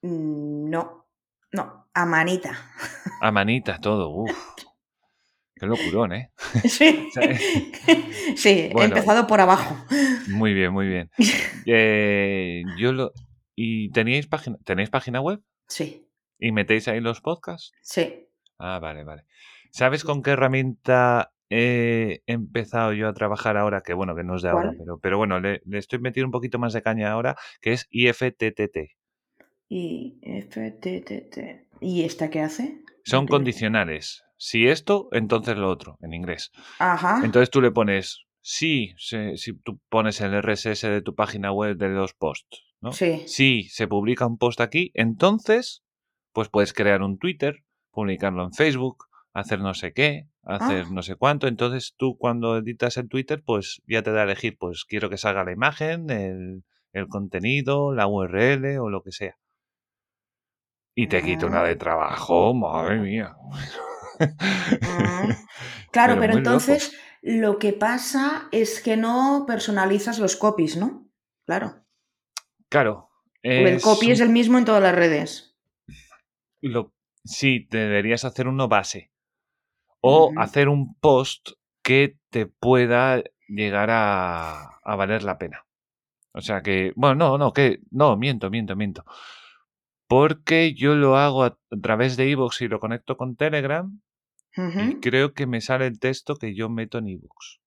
Mm, 0.03 0.71
no, 0.71 1.07
no, 1.53 1.89
a 1.93 2.07
manita. 2.07 2.57
a 3.21 3.33
manita 3.33 3.79
todo? 3.81 4.27
Qué 5.57 5.67
locurón, 5.67 6.13
¿eh? 6.13 6.31
Sí, 6.65 7.09
sea, 7.13 7.37
sí, 8.37 8.71
he 8.71 8.85
empezado 8.85 9.27
por 9.27 9.41
abajo. 9.41 9.77
Muy 10.29 10.55
bien, 10.55 10.73
muy 10.73 10.87
bien. 10.87 11.11
Eh, 11.67 12.63
yo 12.79 12.93
lo 12.93 13.13
¿Y 13.57 13.91
teníais 13.91 14.29
página, 14.29 14.57
tenéis 14.65 14.89
página 14.91 15.21
web? 15.21 15.43
Sí, 15.67 16.07
¿Y 16.39 16.53
metéis 16.53 16.87
ahí 16.87 17.01
los 17.01 17.21
podcasts? 17.21 17.73
sí. 17.83 18.25
Ah, 18.61 18.79
vale, 18.81 19.05
vale. 19.05 19.25
¿Sabes 19.71 20.03
con 20.05 20.23
qué 20.23 20.31
herramienta 20.33 21.33
he 21.51 22.23
empezado 22.27 22.93
yo 22.93 23.09
a 23.09 23.13
trabajar 23.15 23.57
ahora? 23.57 23.81
Que 23.83 23.95
bueno, 23.95 24.15
que 24.15 24.25
no 24.25 24.37
es 24.37 24.43
de 24.43 24.49
ahora, 24.51 24.73
pero, 24.79 24.99
pero 24.99 25.19
bueno, 25.19 25.41
le, 25.41 25.61
le 25.65 25.79
estoy 25.79 25.99
metiendo 25.99 26.27
un 26.29 26.33
poquito 26.33 26.59
más 26.59 26.73
de 26.73 26.83
caña 26.83 27.11
ahora, 27.11 27.37
que 27.61 27.73
es 27.73 27.87
IFTTT. 27.91 28.77
Y 29.69 30.19
FTTT. 30.23 31.67
¿Y 31.81 32.03
esta 32.05 32.31
qué 32.31 32.41
hace? 32.41 32.81
Son 33.05 33.27
condicionales. 33.27 34.23
Si 34.37 34.67
esto, 34.69 35.09
entonces 35.13 35.57
lo 35.57 35.69
otro, 35.69 35.97
en 36.01 36.15
inglés. 36.15 36.53
Ajá. 36.79 37.21
Entonces 37.25 37.51
tú 37.51 37.61
le 37.61 37.71
pones, 37.71 38.25
sí, 38.41 38.95
se- 38.99 39.37
si 39.37 39.53
tú 39.59 39.81
pones 39.89 40.21
el 40.21 40.33
RSS 40.35 40.89
de 40.89 41.03
tu 41.03 41.15
página 41.15 41.53
web 41.53 41.77
de 41.77 41.89
los 41.89 42.15
posts, 42.15 42.65
¿no? 42.81 42.93
Sí. 42.93 43.23
Si 43.27 43.65
se 43.65 43.89
publica 43.89 44.27
un 44.27 44.39
post 44.39 44.61
aquí, 44.61 44.91
entonces, 44.95 45.83
pues 46.33 46.49
puedes 46.49 46.73
crear 46.73 47.03
un 47.03 47.19
Twitter, 47.19 47.65
publicarlo 47.91 48.45
en 48.45 48.53
Facebook, 48.53 49.07
hacer 49.33 49.61
no 49.61 49.75
sé 49.75 49.93
qué, 49.93 50.29
hacer 50.49 50.85
Ah. 50.87 50.91
no 50.91 51.03
sé 51.03 51.15
cuánto. 51.17 51.47
Entonces 51.47 51.95
tú 51.97 52.17
cuando 52.19 52.57
editas 52.57 52.97
el 52.97 53.09
Twitter, 53.09 53.43
pues 53.45 53.81
ya 53.87 54.03
te 54.03 54.11
da 54.13 54.21
a 54.23 54.25
elegir, 54.25 54.57
pues 54.59 54.85
quiero 54.85 55.09
que 55.11 55.17
salga 55.19 55.45
la 55.45 55.53
imagen, 55.53 56.11
el, 56.11 56.65
el 56.93 57.07
contenido, 57.09 57.95
la 57.95 58.07
URL 58.09 58.79
o 58.81 58.89
lo 58.91 59.03
que 59.03 59.13
sea. 59.13 59.37
Y 60.97 61.07
te 61.07 61.23
quita 61.23 61.47
una 61.47 61.63
de 61.63 61.73
Ah. 61.73 61.79
trabajo, 61.79 62.55
madre 62.55 62.99
mía. 62.99 63.37
Ah. 64.83 65.27
Claro, 65.91 66.17
pero, 66.21 66.37
entonces 66.37 66.95
lo 67.23 67.59
que 67.59 67.73
pasa 67.73 68.49
es 68.53 68.83
que 68.83 68.97
no 68.99 69.45
personalizas 69.47 70.19
los 70.19 70.37
copies, 70.37 70.77
¿no? 70.77 71.09
Claro. 71.47 71.83
Claro. 72.69 73.09
Porque 73.43 73.63
el 73.63 73.77
es 73.77 73.83
copy 73.83 74.11
es 74.11 74.21
el 74.21 74.29
mismo 74.29 74.59
en 74.59 74.65
todas 74.67 74.83
las 74.83 74.95
redes. 74.95 75.57
lo- 76.61 76.93
sí, 77.25 77.67
deberías 77.71 78.25
hacer 78.27 78.49
uno 78.49 78.69
base. 78.69 79.11
O 80.01 80.33
hacer 80.37 80.69
un 80.69 80.95
post 80.95 81.51
que 81.83 82.17
te 82.31 82.47
pueda 82.47 83.23
llegar 83.49 83.91
a, 83.91 84.79
a 84.83 84.97
valer 84.97 85.23
la 85.23 85.39
pena. 85.39 85.65
O 86.33 86.41
sea 86.41 86.63
que, 86.63 86.93
bueno, 86.95 87.15
no, 87.17 87.39
no, 87.39 87.53
que, 87.53 87.81
no, 87.91 88.17
miento, 88.17 88.51
miento, 88.51 88.77
miento. 88.77 89.05
Porque 90.09 90.75
yo 90.75 90.95
lo 90.95 91.17
hago 91.17 91.45
a, 91.45 91.59
través 91.83 92.17
de 92.17 92.29
iVoox 92.29 92.63
y 92.63 92.69
lo 92.69 92.81
conecto 92.81 93.17
con 93.17 93.37
Telegram 93.37 94.01
y 94.57 94.97
creo 95.01 95.35
que 95.35 95.47
me 95.47 95.61
sale 95.61 95.87
el 95.87 96.01
texto 96.01 96.37
que 96.37 96.55
yo 96.55 96.69
meto 96.69 96.99
en 96.99 97.09
iVoox. 97.09 97.59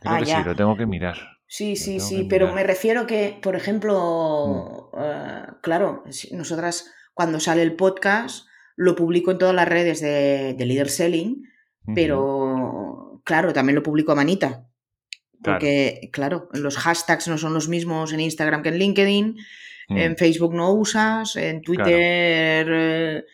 Creo 0.00 0.14
Ah, 0.14 0.18
que 0.18 0.26
ya. 0.26 0.42
sí, 0.42 0.48
lo 0.48 0.54
tengo 0.56 0.76
que 0.76 0.86
mirar. 0.86 1.16
Sí, 1.46 1.76
sí, 1.76 2.00
sí, 2.00 2.26
pero 2.28 2.52
me 2.54 2.62
refiero 2.62 3.06
que, 3.06 3.38
por 3.42 3.54
Mm. 3.54 3.56
ejemplo, 3.56 4.90
eh, 4.96 5.46
claro, 5.62 6.04
nosotras 6.32 6.92
cuando 7.12 7.40
sale 7.40 7.62
el 7.62 7.76
podcast, 7.76 8.46
lo 8.80 8.96
publico 8.96 9.30
en 9.30 9.36
todas 9.36 9.54
las 9.54 9.68
redes 9.68 10.00
de, 10.00 10.54
de 10.54 10.64
Leader 10.64 10.88
Selling, 10.88 11.42
pero 11.94 13.20
claro, 13.24 13.52
también 13.52 13.76
lo 13.76 13.82
publico 13.82 14.12
a 14.12 14.14
manita. 14.14 14.68
Porque, 15.42 16.08
claro. 16.14 16.48
los 16.54 16.78
hashtags 16.78 17.28
no 17.28 17.36
son 17.36 17.52
los 17.52 17.68
mismos 17.68 18.14
en 18.14 18.20
Instagram 18.20 18.62
que 18.62 18.70
en 18.70 18.78
LinkedIn, 18.78 19.36
en 19.90 20.12
mm. 20.12 20.16
Facebook 20.16 20.54
no 20.54 20.72
usas, 20.72 21.36
en 21.36 21.60
Twitter 21.60 22.66
eh, 22.70 23.24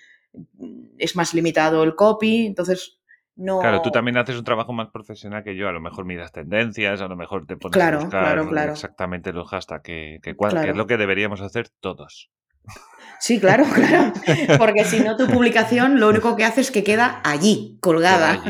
es 0.99 1.15
más 1.15 1.33
limitado 1.33 1.85
el 1.85 1.95
copy, 1.95 2.47
entonces 2.47 2.99
no... 3.37 3.61
Claro, 3.61 3.83
tú 3.83 3.93
también 3.93 4.17
haces 4.17 4.37
un 4.37 4.45
trabajo 4.45 4.73
más 4.73 4.89
profesional 4.91 5.45
que 5.45 5.55
yo, 5.55 5.69
a 5.69 5.73
lo 5.73 5.81
mejor 5.81 6.07
miras 6.07 6.33
tendencias, 6.33 7.01
a 7.01 7.07
lo 7.07 7.15
mejor 7.15 7.47
te 7.47 7.57
pones 7.57 7.81
a 7.81 7.99
buscar 7.99 8.69
exactamente 8.69 9.33
los 9.33 9.49
hashtags 9.49 9.85
que, 9.85 10.19
que, 10.25 10.35
que 10.37 10.71
es 10.71 10.77
lo 10.77 10.89
que 10.89 10.97
deberíamos 10.97 11.41
hacer 11.41 11.69
todos. 11.69 12.33
Sí, 13.19 13.41
claro, 13.41 13.65
claro. 13.75 14.13
Porque 14.59 14.85
si 14.85 15.01
no, 15.01 15.17
tu 15.17 15.27
publicación 15.27 16.01
lo 16.01 16.09
único 16.09 16.37
que 16.37 16.45
hace 16.45 16.61
es 16.61 16.71
que 16.71 16.85
queda 16.85 17.21
allí, 17.25 17.79
colgada. 17.81 18.43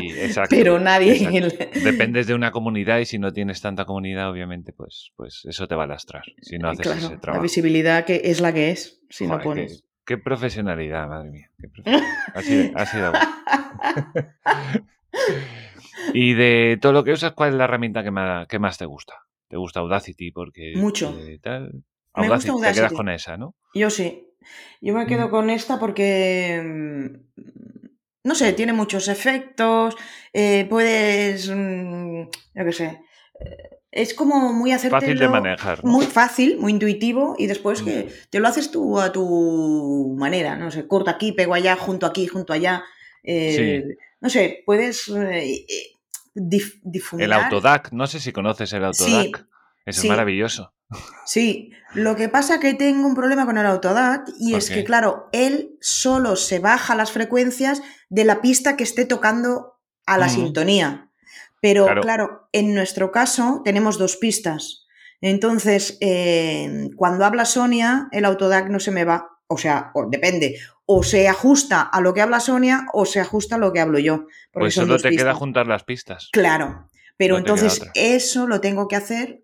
pero 0.49 0.79
nadie. 0.79 1.29
Dependes 1.83 2.27
de 2.27 2.33
una 2.33 2.51
comunidad 2.51 2.99
y 2.99 3.05
si 3.05 3.19
no 3.19 3.31
tienes 3.33 3.61
tanta 3.61 3.85
comunidad, 3.85 4.29
obviamente, 4.29 4.73
pues, 4.73 5.11
pues 5.15 5.45
eso 5.45 5.67
te 5.67 5.75
va 5.75 5.83
a 5.83 5.87
lastrar. 5.87 6.23
Si 6.41 6.57
no 6.57 6.69
haces 6.69 6.87
ese 6.87 7.17
trabajo. 7.17 7.39
La 7.39 7.41
visibilidad 7.41 8.05
que 8.05 8.21
es 8.25 8.41
la 8.41 8.53
que 8.53 8.71
es, 8.71 9.01
si 9.09 9.27
no 9.27 9.39
pones. 9.39 9.83
Qué, 10.05 10.17
profesionalidad, 10.17 11.07
madre 11.07 11.31
mía. 11.31 11.49
Ha 12.33 12.85
sido, 12.85 13.11
y 16.13 16.33
de 16.33 16.77
todo 16.81 16.93
lo 16.93 17.03
que 17.03 17.11
usas, 17.11 17.33
¿cuál 17.33 17.49
es 17.49 17.55
la 17.55 17.65
herramienta 17.65 18.03
que 18.03 18.11
más, 18.11 18.47
que 18.47 18.59
más 18.59 18.77
te 18.77 18.85
gusta? 18.85 19.15
¿Te 19.49 19.57
gusta 19.57 19.81
Audacity? 19.81 20.31
Porque. 20.31 20.73
Mucho. 20.75 21.17
tal. 21.41 21.83
Audacity, 22.13 22.53
te 22.61 22.73
quedas 22.73 22.93
con 22.93 23.09
esa, 23.09 23.37
¿no? 23.37 23.55
Yo 23.73 23.89
sí. 23.89 24.26
Yo 24.81 24.93
me 24.93 25.07
quedo 25.07 25.29
con 25.29 25.49
esta 25.49 25.79
porque, 25.79 26.61
mm, 26.63 27.41
no 28.23 28.35
sé, 28.35 28.53
tiene 28.53 28.73
muchos 28.73 29.07
efectos, 29.07 29.95
eh, 30.33 30.67
puedes, 30.69 31.49
mm, 31.49 32.21
yo 32.55 32.65
qué 32.65 32.71
sé, 32.71 33.01
eh, 33.39 33.69
es 33.91 34.13
como 34.13 34.53
muy 34.53 34.71
acertado. 34.71 35.01
Fácil 35.01 35.17
de 35.17 35.29
manejar. 35.29 35.83
Muy 35.83 36.05
fácil, 36.05 36.57
muy 36.59 36.73
intuitivo 36.73 37.35
y 37.37 37.47
después 37.47 37.81
que 37.81 38.03
mm. 38.03 38.29
te 38.29 38.39
lo 38.39 38.47
haces 38.47 38.69
tú 38.69 38.99
a 38.99 39.11
tu 39.11 40.15
manera, 40.17 40.55
no 40.55 40.69
sé, 40.69 40.87
corto 40.87 41.09
aquí, 41.09 41.31
pego 41.31 41.53
allá, 41.53 41.75
junto 41.75 42.05
aquí, 42.05 42.27
junto 42.27 42.53
allá. 42.53 42.83
Eh, 43.23 43.83
no 44.21 44.29
sé, 44.29 44.63
puedes 44.65 45.11
difundir. 46.35 47.25
El 47.25 47.33
Autodac, 47.33 47.91
no 47.91 48.07
sé 48.07 48.19
si 48.19 48.31
conoces 48.31 48.71
el 48.73 48.85
Autodac. 48.85 49.47
es 49.85 50.05
maravilloso. 50.05 50.73
Sí, 51.25 51.71
lo 51.93 52.15
que 52.15 52.29
pasa 52.29 52.59
que 52.59 52.73
tengo 52.73 53.07
un 53.07 53.15
problema 53.15 53.45
con 53.45 53.57
el 53.57 53.65
Autodac 53.65 54.29
y 54.39 54.55
es 54.55 54.69
que, 54.69 54.83
claro, 54.83 55.27
él 55.33 55.77
solo 55.81 56.35
se 56.35 56.59
baja 56.59 56.95
las 56.95 57.11
frecuencias 57.11 57.81
de 58.09 58.23
la 58.23 58.41
pista 58.41 58.77
que 58.77 58.83
esté 58.83 59.05
tocando 59.05 59.79
a 60.05 60.17
la 60.17 60.29
sintonía. 60.29 61.11
Pero, 61.61 61.87
claro. 62.01 62.47
en 62.53 62.73
nuestro 62.73 63.11
caso 63.11 63.61
tenemos 63.65 63.97
dos 63.97 64.15
pistas. 64.15 64.85
Entonces, 65.21 65.97
eh, 66.01 66.89
cuando 66.95 67.25
habla 67.25 67.45
Sonia, 67.45 68.07
el 68.11 68.25
Autodac 68.25 68.69
no 68.69 68.79
se 68.79 68.91
me 68.91 69.03
va. 69.03 69.29
O 69.47 69.57
sea, 69.57 69.91
depende. 70.09 70.59
O 70.85 71.03
se 71.03 71.27
ajusta 71.27 71.81
a 71.81 71.99
lo 72.01 72.13
que 72.13 72.21
habla 72.21 72.39
Sonia 72.39 72.85
o 72.93 73.05
se 73.05 73.19
ajusta 73.19 73.55
a 73.55 73.57
lo 73.57 73.73
que 73.73 73.79
hablo 73.79 73.99
yo. 73.99 74.27
Pues 74.51 74.75
solo 74.75 74.97
te 74.97 75.09
queda 75.09 75.33
juntar 75.33 75.67
las 75.67 75.83
pistas. 75.83 76.29
Claro. 76.31 76.89
Pero 77.17 77.37
entonces 77.37 77.81
eso 77.95 78.45
lo 78.45 78.61
tengo 78.61 78.87
que 78.87 78.95
hacer. 78.95 79.43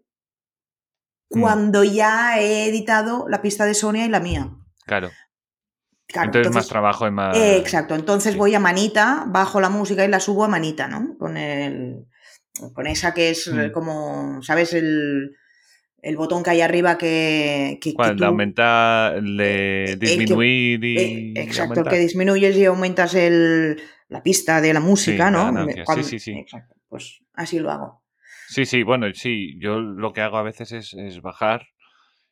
Cuando 1.30 1.84
ya 1.84 2.40
he 2.40 2.68
editado 2.68 3.26
la 3.28 3.42
pista 3.42 3.66
de 3.66 3.74
Sonia 3.74 4.06
y 4.06 4.10
la 4.10 4.20
mía. 4.20 4.52
Claro. 4.86 5.10
entonces, 6.14 6.54
más 6.54 6.68
trabajo 6.68 7.08
y 7.08 7.12
más. 7.12 7.36
exacto. 7.38 7.96
Entonces 7.96 8.36
voy 8.36 8.54
a 8.56 8.60
manita, 8.60 9.26
bajo 9.28 9.60
la 9.60 9.70
música 9.70 10.06
y 10.06 10.10
la 10.10 10.20
subo 10.20 10.44
a 10.44 10.48
manita, 10.48 10.88
¿no? 10.88 11.18
Con 11.18 11.38
el. 11.38 12.06
Con 12.74 12.86
esa 12.86 13.14
que 13.14 13.32
es 13.32 13.48
mm. 13.48 13.72
como. 13.72 14.42
¿Sabes? 14.44 14.74
El, 14.74 15.32
el 16.04 16.18
botón 16.18 16.44
que 16.44 16.52
hay 16.52 16.62
arriba 16.62 16.98
que. 16.98 17.80
que, 17.82 17.96
aumentar, 18.24 19.24
le 19.24 19.96
disminuir 19.96 20.84
y. 20.84 20.98
Eh, 20.98 21.34
exacto, 21.38 21.80
el 21.80 21.88
que 21.88 21.98
disminuyes 21.98 22.56
y 22.58 22.66
aumentas 22.66 23.16
el, 23.16 23.82
la 24.10 24.22
pista 24.22 24.62
de 24.62 24.74
la 24.74 24.82
música, 24.82 25.32
¿no? 25.32 25.66
sí, 25.96 26.04
sí, 26.04 26.20
sí. 26.20 26.32
Exacto. 26.34 26.76
Pues 26.90 27.22
así 27.34 27.58
lo 27.58 27.72
hago. 27.72 28.03
Sí, 28.54 28.68
sí, 28.68 28.84
bueno, 28.84 29.08
sí, 29.16 29.58
yo 29.60 29.80
lo 29.80 30.14
que 30.14 30.22
hago 30.22 30.38
a 30.38 30.44
veces 30.44 30.72
es, 30.72 31.22
bajar 31.24 31.70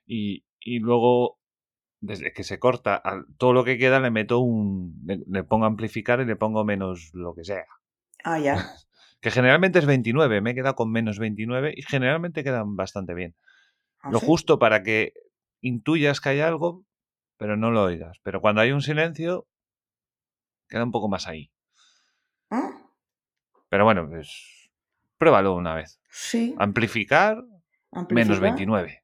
y, 0.05 0.43
luego, 0.63 1.39
desde 1.99 2.31
que 2.31 2.43
se 2.43 2.59
corta, 2.59 3.01
todo 3.39 3.53
lo 3.53 3.63
que 3.63 3.79
queda 3.79 3.99
le 3.99 4.11
meto 4.11 4.37
un, 4.37 5.01
le, 5.03 5.43
pongo 5.43 5.65
amplificar 5.65 6.21
y 6.21 6.25
le 6.25 6.35
pongo 6.35 6.63
menos 6.63 7.09
lo 7.13 7.33
que 7.33 7.43
sea. 7.43 7.65
Ah, 8.23 8.37
ya. 8.37 8.53
que 9.19 9.31
generalmente 9.31 9.79
es 9.79 9.87
29, 9.87 10.41
me 10.41 10.51
he 10.51 10.53
quedado 10.53 10.75
con 10.75 10.91
menos 10.91 11.17
29 11.17 11.73
y 11.75 11.81
generalmente 11.81 12.43
quedan 12.43 12.75
bastante 12.75 13.15
bien. 13.15 13.33
¿Ah, 14.03 14.11
lo 14.11 14.19
justo 14.19 14.59
para 14.59 14.83
que 14.83 15.13
intuyas 15.59 16.21
que 16.21 16.29
hay 16.29 16.41
algo, 16.41 16.85
pero 17.37 17.57
no 17.57 17.71
lo 17.71 17.81
oigas. 17.81 18.19
Pero 18.21 18.41
cuando 18.41 18.61
hay 18.61 18.73
un 18.73 18.83
silencio, 18.83 19.47
queda 20.69 20.83
un 20.83 20.91
poco 20.91 21.09
más 21.09 21.27
ahí. 21.27 21.51
¿Ah? 22.51 22.69
Pero 23.69 23.85
bueno, 23.85 24.07
pues 24.07 24.60
Pruébalo 25.21 25.53
una 25.53 25.75
vez. 25.75 26.01
Sí. 26.09 26.55
Amplificar, 26.57 27.43
menos 28.09 28.39
29. 28.39 29.03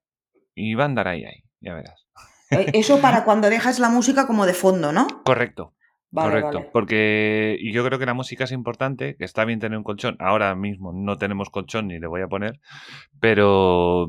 Y 0.56 0.74
va 0.74 0.82
a 0.82 0.86
andar 0.88 1.08
ahí, 1.08 1.24
ahí, 1.24 1.44
ya 1.62 1.76
verás. 1.76 2.08
Eh, 2.50 2.72
eso 2.74 3.00
para 3.02 3.24
cuando 3.24 3.52
dejas 3.52 3.78
la 3.78 3.90
música 3.90 4.26
como 4.26 4.48
de 4.48 4.56
fondo, 4.56 4.92
¿no? 4.92 5.06
Correcto. 5.24 5.76
correcto. 6.12 6.72
Porque 6.74 7.60
yo 7.72 7.86
creo 7.86 8.00
que 8.00 8.08
la 8.08 8.16
música 8.16 8.46
es 8.46 8.52
importante, 8.52 9.16
que 9.16 9.26
está 9.26 9.46
bien 9.46 9.60
tener 9.60 9.78
un 9.78 9.84
colchón. 9.84 10.16
Ahora 10.20 10.56
mismo 10.56 10.92
no 10.92 11.20
tenemos 11.20 11.52
colchón 11.52 11.90
ni 11.90 12.00
le 12.00 12.08
voy 12.08 12.24
a 12.24 12.28
poner, 12.28 12.62
pero 13.20 14.08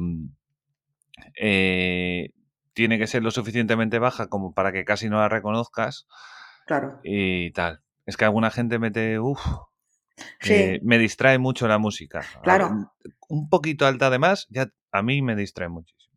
eh, 1.39 2.31
tiene 2.73 2.99
que 2.99 3.07
ser 3.07 3.23
lo 3.23 3.31
suficientemente 3.31 3.99
baja 3.99 4.29
como 4.29 4.55
para 4.55 4.73
que 4.73 4.87
casi 4.87 5.11
no 5.11 5.19
la 5.19 5.29
reconozcas. 5.29 6.07
Claro. 6.65 7.01
Y 7.05 7.51
tal. 7.51 7.83
Es 8.07 8.17
que 8.17 8.25
alguna 8.25 8.51
gente 8.51 8.79
mete, 8.79 9.19
uff, 9.19 9.47
eh, 10.45 10.81
me 10.83 10.99
distrae 10.99 11.39
mucho 11.39 11.69
la 11.69 11.79
música. 11.79 12.25
Claro. 12.43 12.93
Un 13.29 13.49
poquito 13.49 13.87
alta 13.87 14.07
además, 14.07 14.47
ya 14.51 14.69
a 14.93 15.03
mí 15.03 15.23
me 15.23 15.37
distrae 15.37 15.69
muchísimo. 15.69 16.17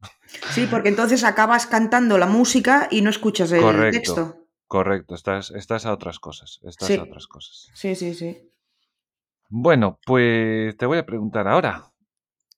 Sí, 0.52 0.68
porque 0.70 0.90
entonces 0.90 1.24
acabas 1.24 1.68
cantando 1.68 2.18
la 2.18 2.28
música 2.28 2.88
y 2.92 3.02
no 3.02 3.10
escuchas 3.10 3.52
el 3.52 3.62
correcto, 3.62 3.98
texto. 4.00 4.48
Correcto, 4.68 5.16
estás, 5.16 5.52
estás 5.52 5.86
a 5.86 5.94
otras 5.94 6.20
cosas. 6.20 6.60
Estás 6.64 6.92
a 6.92 7.04
otras 7.04 7.28
cosas. 7.28 7.70
Sí, 7.74 7.96
sí, 7.96 8.14
sí. 8.14 8.50
Bueno, 9.50 10.00
pues 10.06 10.78
te 10.78 10.86
voy 10.86 10.98
a 10.98 11.06
preguntar 11.06 11.48
ahora. 11.48 11.92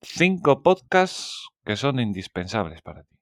Cinco 0.02 0.62
podcasts 0.62 1.48
que 1.66 1.76
son 1.76 2.00
indispensables 2.00 2.82
para 2.82 3.04
ti. 3.04 3.12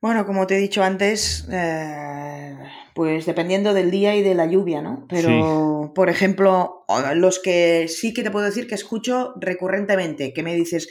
Bueno, 0.00 0.24
como 0.24 0.46
te 0.46 0.56
he 0.56 0.58
dicho 0.58 0.82
antes, 0.82 1.46
eh, 1.52 2.56
pues 2.94 3.26
dependiendo 3.26 3.74
del 3.74 3.90
día 3.90 4.16
y 4.16 4.22
de 4.22 4.34
la 4.34 4.46
lluvia, 4.46 4.80
¿no? 4.80 5.06
Pero, 5.08 5.92
por 5.94 6.08
ejemplo, 6.08 6.86
los 7.14 7.38
que 7.38 7.86
sí 7.86 8.14
que 8.14 8.22
te 8.22 8.30
puedo 8.30 8.46
decir 8.46 8.66
que 8.66 8.74
escucho 8.74 9.34
recurrentemente, 9.38 10.32
que 10.32 10.42
me 10.42 10.54
dices, 10.54 10.88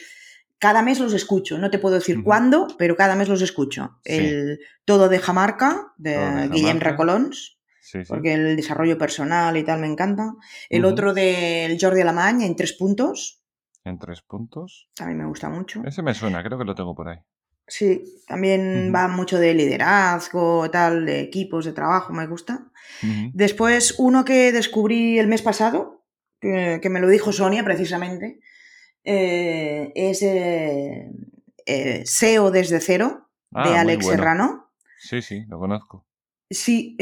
cada 0.60 0.84
mes 0.84 1.00
los 1.00 1.14
escucho, 1.14 1.58
no 1.58 1.72
te 1.72 1.80
puedo 1.80 1.96
decir 1.96 2.22
cuándo, 2.24 2.68
pero 2.78 2.96
cada 2.96 3.16
mes 3.16 3.30
los 3.30 3.42
escucho. 3.42 4.00
El 4.04 4.60
Todo 4.86 5.10
de 5.10 5.18
Jamarca, 5.18 5.94
de, 5.98 6.48
Guillem 6.52 6.80
Racolons, 6.80 7.58
porque 8.08 8.34
el 8.34 8.56
desarrollo 8.56 9.00
personal 9.00 9.58
y 9.58 9.64
tal 9.64 9.80
me 9.80 9.88
encanta. 9.88 10.36
El 10.70 10.86
otro 10.86 11.16
del 11.16 11.80
Jordi 11.82 12.02
Alamany, 12.02 12.44
en 12.44 12.56
tres 12.56 12.74
puntos. 12.74 13.42
En 13.84 13.98
tres 13.98 14.22
puntos. 14.22 14.88
A 15.00 15.08
mí 15.08 15.16
me 15.16 15.26
gusta 15.26 15.50
mucho. 15.50 15.82
Ese 15.84 16.04
me 16.04 16.14
suena, 16.14 16.44
creo 16.44 16.60
que 16.60 16.66
lo 16.66 16.76
tengo 16.76 16.94
por 16.94 17.08
ahí. 17.08 17.18
Sí, 17.70 18.04
también 18.28 18.92
va 18.94 19.08
mucho 19.08 19.40
de 19.40 19.54
liderazgo, 19.54 20.70
tal, 20.72 21.06
de 21.06 21.22
equipos 21.22 21.66
de 21.66 21.72
trabajo, 21.72 22.12
me 22.14 22.28
gusta. 22.28 22.66
Después, 23.34 23.96
uno 24.00 24.26
que 24.26 24.52
descubrí 24.52 25.20
el 25.20 25.28
mes 25.28 25.44
pasado, 25.44 26.04
que, 26.42 26.90
me 26.90 27.00
lo 27.00 27.08
dijo 27.08 27.32
Sonia 27.32 27.64
precisamente, 27.64 28.40
eh, 29.04 29.92
es 29.96 30.22
eh, 30.24 31.12
eh, 31.66 32.02
SEO 32.06 32.52
desde 32.52 32.82
cero, 32.82 33.30
de 33.52 33.60
ah, 33.60 33.82
Alex 33.82 34.08
Serrano. 34.08 34.72
Sí, 34.98 35.22
sí, 35.22 35.46
lo 35.48 35.60
conozco. 35.60 36.08
Sí, 36.50 36.98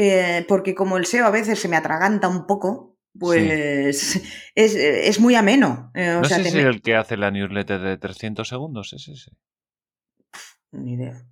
porque 0.46 0.74
como 0.74 0.98
el 0.98 1.06
SEO 1.06 1.26
a 1.26 1.30
veces 1.30 1.58
se 1.58 1.68
me 1.68 1.76
atraganta 1.76 2.28
un 2.28 2.46
poco, 2.46 2.98
pues 3.18 4.20
es, 4.54 5.18
muy 5.18 5.34
ameno. 5.34 5.90
no 5.94 6.24
sé 6.24 6.42
si 6.44 6.58
es 6.58 6.64
el 6.64 6.82
que 6.82 6.94
hace 6.94 7.16
la 7.16 7.30
newsletter 7.30 7.80
de 7.80 7.96
300 7.96 8.46
segundos, 8.46 8.92
es 8.92 9.08
ese. 9.08 9.32
Ni 10.72 10.94
idea. 10.94 11.24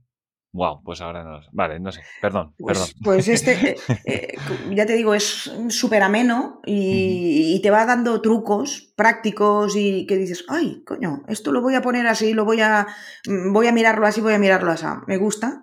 Wow, 0.57 0.83
pues 0.83 1.03
ahora 1.03 1.23
no. 1.23 1.41
Vale, 1.53 1.79
no 1.79 1.93
sé, 1.93 2.01
perdón. 2.23 2.55
Pues, 2.57 2.79
perdón. 2.79 2.95
pues 3.05 3.29
este, 3.29 3.77
eh, 4.07 4.39
ya 4.71 4.87
te 4.87 4.95
digo, 4.95 5.13
es 5.15 5.53
súper 5.69 6.03
ameno 6.03 6.61
y, 6.65 7.61
te 7.63 7.71
va 7.71 7.85
dando 7.85 8.23
trucos 8.23 8.93
prácticos 8.97 9.77
y 9.77 10.07
que 10.07 10.17
dices, 10.17 10.45
ay, 10.49 10.83
coño, 10.85 11.25
esto 11.29 11.53
lo 11.53 11.61
voy 11.61 11.75
a 11.75 11.83
poner 11.83 12.07
así, 12.07 12.33
lo 12.33 12.47
voy 12.47 12.63
a, 12.63 12.87
mm, 13.27 13.53
voy 13.53 13.67
a 13.67 13.73
mirarlo 13.73 14.07
así, 14.07 14.23
voy 14.23 14.33
a 14.33 14.39
mirarlo 14.39 14.71
así. 14.71 14.87
Me 15.07 15.19
gusta. 15.19 15.63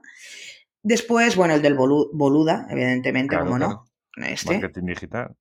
Después, 0.84 1.36
bueno, 1.36 1.56
el 1.56 1.62
del 1.62 1.76
Boluda, 1.76 2.68
evidentemente, 2.70 3.40
como 3.40 3.58
no. 3.58 3.86
Este. 4.16 4.54
Marketing 4.54 4.86
digital. 4.86 5.36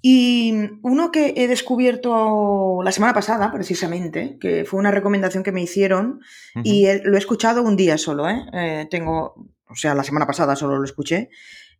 Y 0.00 0.54
uno 0.82 1.10
que 1.10 1.34
he 1.36 1.48
descubierto 1.48 2.80
la 2.84 2.92
semana 2.92 3.12
pasada, 3.12 3.50
precisamente, 3.52 4.38
que 4.40 4.64
fue 4.64 4.78
una 4.78 4.92
recomendación 4.92 5.42
que 5.42 5.52
me 5.52 5.62
hicieron 5.62 6.20
y 6.62 6.86
lo 7.02 7.16
he 7.16 7.18
escuchado 7.18 7.62
un 7.62 7.76
día 7.76 7.98
solo, 7.98 8.28
¿eh? 8.28 8.44
¿eh? 8.52 8.86
tengo, 8.88 9.34
o 9.68 9.74
sea, 9.74 9.94
la 9.94 10.04
semana 10.04 10.26
pasada 10.26 10.54
solo 10.54 10.78
lo 10.78 10.84
escuché, 10.84 11.30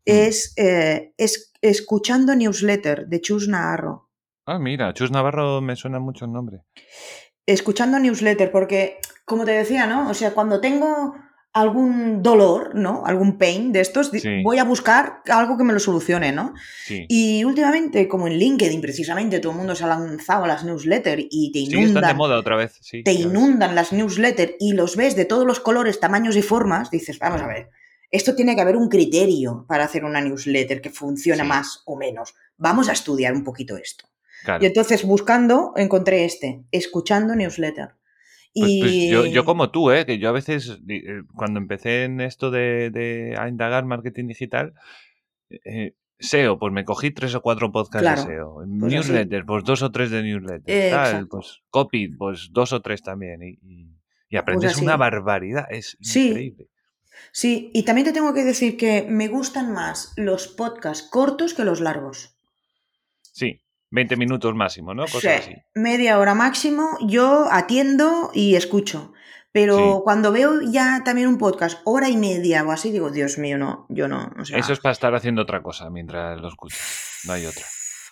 es, 0.05 0.53
eh, 0.57 1.13
es 1.17 1.53
Escuchando 1.63 2.35
Newsletter 2.35 3.07
de 3.07 3.21
Chus 3.21 3.49
Navarro. 3.49 4.11
Ah, 4.45 4.59
mira, 4.59 4.93
Chus 4.93 5.11
Navarro 5.11 5.63
me 5.63 5.77
suena 5.77 5.99
mucho 5.99 6.27
el 6.27 6.33
nombre. 6.33 6.63
Escuchando 7.47 7.99
Newsletter, 7.99 8.51
porque, 8.51 8.99
como 9.25 9.45
te 9.45 9.53
decía, 9.53 9.87
¿no? 9.87 10.11
O 10.11 10.15
sea, 10.15 10.33
cuando 10.33 10.61
tengo 10.61 11.15
algún 11.55 12.21
dolor, 12.21 12.75
¿no? 12.75 13.07
Algún 13.07 13.39
pain 13.39 13.73
de 13.73 13.81
estos, 13.81 14.11
voy 14.43 14.59
a 14.59 14.65
buscar 14.65 15.23
algo 15.29 15.57
que 15.57 15.63
me 15.63 15.73
lo 15.73 15.79
solucione, 15.79 16.33
¿no? 16.33 16.53
Y 16.89 17.45
últimamente, 17.45 18.09
como 18.09 18.27
en 18.27 18.35
LinkedIn, 18.35 18.81
precisamente, 18.81 19.39
todo 19.39 19.53
el 19.53 19.59
mundo 19.59 19.77
se 19.77 19.85
ha 19.85 19.87
lanzado 19.87 20.45
a 20.45 20.49
las 20.49 20.65
newsletters 20.65 21.25
y 21.31 21.53
te 21.53 21.61
inundan. 21.61 22.03
Sí, 22.03 22.09
de 22.09 22.15
moda 22.15 22.39
otra 22.39 22.57
vez, 22.57 22.81
Te 23.05 23.13
inundan 23.13 23.77
las 23.77 23.93
newsletters 23.93 24.55
y 24.59 24.73
los 24.73 24.97
ves 24.97 25.15
de 25.15 25.25
todos 25.27 25.47
los 25.47 25.61
colores, 25.61 26.01
tamaños 26.01 26.37
y 26.37 26.43
formas, 26.43 26.91
dices, 26.91 27.21
vamos 27.21 27.41
a 27.41 27.47
ver, 27.47 27.71
esto 28.11 28.35
tiene 28.35 28.57
que 28.57 28.61
haber 28.61 28.77
un 28.77 28.89
criterio 28.89 29.65
para 29.69 29.85
hacer 29.85 30.05
una 30.05 30.21
newsletter 30.21 30.81
que 30.81 30.91
funcione 30.91 31.45
más 31.45 31.83
o 31.87 31.97
menos. 31.97 32.35
Vamos 32.57 32.89
a 32.89 32.93
estudiar 32.93 33.33
un 33.33 33.45
poquito 33.45 33.77
esto. 33.77 34.07
Y 34.61 34.67
entonces, 34.67 35.05
buscando, 35.05 35.73
encontré 35.77 36.25
este, 36.25 36.65
escuchando 36.73 37.35
newsletter. 37.37 37.95
Pues, 38.55 38.71
pues, 38.81 39.11
yo, 39.11 39.27
yo, 39.27 39.45
como 39.45 39.71
tú, 39.71 39.91
¿eh? 39.91 40.07
que 40.07 40.19
yo 40.19 40.29
a 40.29 40.33
veces, 40.33 40.79
eh, 40.89 41.23
cuando 41.35 41.59
empecé 41.59 42.05
en 42.05 42.21
esto 42.21 42.53
de, 42.53 43.35
a 43.37 43.49
indagar 43.49 43.85
marketing 43.85 44.29
digital, 44.29 44.75
eh, 45.51 45.95
SEO, 46.21 46.59
pues 46.59 46.73
me 46.73 46.85
cogí 46.85 47.11
tres 47.11 47.35
o 47.35 47.43
cuatro 47.43 47.73
podcasts 47.73 48.27
de 48.27 48.35
SEO. 48.35 48.55
Pues 48.55 48.69
newsletter, 48.69 49.45
pues 49.45 49.65
dos 49.65 49.83
o 49.83 49.91
tres 49.91 50.11
de 50.11 50.23
newsletter. 50.23 50.91
tal, 50.91 51.27
pues 51.27 51.63
copy, 51.71 52.09
pues 52.09 52.51
dos 52.53 52.73
o 52.73 52.81
tres 52.81 53.03
también. 53.03 53.43
Y, 53.43 53.59
y, 54.29 54.37
aprendes 54.37 54.79
una 54.79 54.97
barbaridad, 54.97 55.67
es 55.71 55.97
increíble. 56.01 56.69
Sí, 57.33 57.71
y 57.75 57.85
también 57.85 58.07
te 58.07 58.13
tengo 58.13 58.35
que 58.35 58.45
decir 58.45 58.77
que 58.77 59.05
me 59.09 59.27
gustan 59.27 59.73
más 59.73 60.13
los 60.17 60.47
podcasts 60.47 61.09
cortos 61.11 61.55
que 61.55 61.65
los 61.65 61.81
largos. 61.81 62.37
Sí, 63.33 63.64
20 63.95 64.17
minutos 64.17 64.55
máximo, 64.55 64.93
¿no? 64.93 65.05
Cosas 65.05 65.41
así. 65.41 65.55
Media 65.75 66.19
hora 66.19 66.35
máximo, 66.35 66.99
yo 67.07 67.47
atiendo 67.51 68.31
y 68.35 68.57
escucho. 68.57 69.13
Pero 69.53 70.01
cuando 70.03 70.33
veo 70.33 70.61
ya 70.63 71.03
también 71.05 71.29
un 71.29 71.39
podcast, 71.39 71.81
hora 71.85 72.09
y 72.09 72.17
media 72.17 72.65
o 72.65 72.73
así, 72.73 72.91
digo, 72.91 73.11
Dios 73.11 73.39
mío, 73.39 73.57
no, 73.57 73.87
yo 73.89 74.09
no. 74.09 74.33
Eso 74.53 74.73
es 74.73 74.81
para 74.81 74.93
estar 74.93 75.15
haciendo 75.15 75.43
otra 75.43 75.63
cosa 75.63 75.91
mientras 75.91 76.41
lo 76.41 76.49
escucho. 76.49 76.77
No 77.25 77.35
hay 77.35 77.47
otra. 77.47 77.65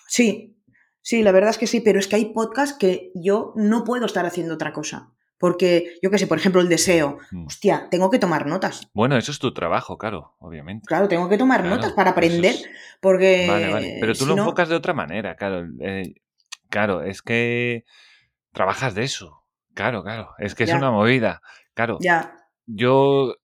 Sí, 0.06 0.56
sí, 1.00 1.24
la 1.24 1.32
verdad 1.32 1.50
es 1.50 1.58
que 1.58 1.66
sí, 1.66 1.80
pero 1.80 1.98
es 1.98 2.06
que 2.06 2.14
hay 2.14 2.26
podcasts 2.26 2.78
que 2.78 3.10
yo 3.16 3.52
no 3.56 3.82
puedo 3.82 4.06
estar 4.06 4.24
haciendo 4.24 4.54
otra 4.54 4.72
cosa. 4.72 5.10
Porque, 5.42 5.98
yo 6.00 6.08
qué 6.12 6.18
sé, 6.18 6.28
por 6.28 6.38
ejemplo, 6.38 6.60
el 6.60 6.68
deseo. 6.68 7.18
Mm. 7.32 7.46
Hostia, 7.48 7.88
tengo 7.90 8.10
que 8.10 8.20
tomar 8.20 8.46
notas. 8.46 8.88
Bueno, 8.94 9.16
eso 9.16 9.32
es 9.32 9.40
tu 9.40 9.52
trabajo, 9.52 9.98
claro, 9.98 10.36
obviamente. 10.38 10.86
Claro, 10.86 11.08
tengo 11.08 11.28
que 11.28 11.36
tomar 11.36 11.64
notas 11.64 11.94
para 11.94 12.10
aprender. 12.10 12.54
Porque. 13.00 13.48
Vale, 13.48 13.72
vale. 13.72 13.96
Pero 13.98 14.14
tú 14.14 14.24
lo 14.24 14.38
enfocas 14.38 14.68
de 14.68 14.76
otra 14.76 14.94
manera, 14.94 15.34
claro. 15.34 15.66
Eh, 15.80 16.14
claro, 16.70 17.02
es 17.02 17.22
que 17.22 17.84
trabajas 18.52 18.94
de 18.94 19.02
eso. 19.02 19.44
Claro, 19.74 20.04
claro. 20.04 20.30
Es 20.38 20.54
que 20.54 20.62
es 20.62 20.72
una 20.72 20.92
movida. 20.92 21.42
Claro. 21.74 21.98
Ya. 22.00 22.36
Yo 22.66 23.34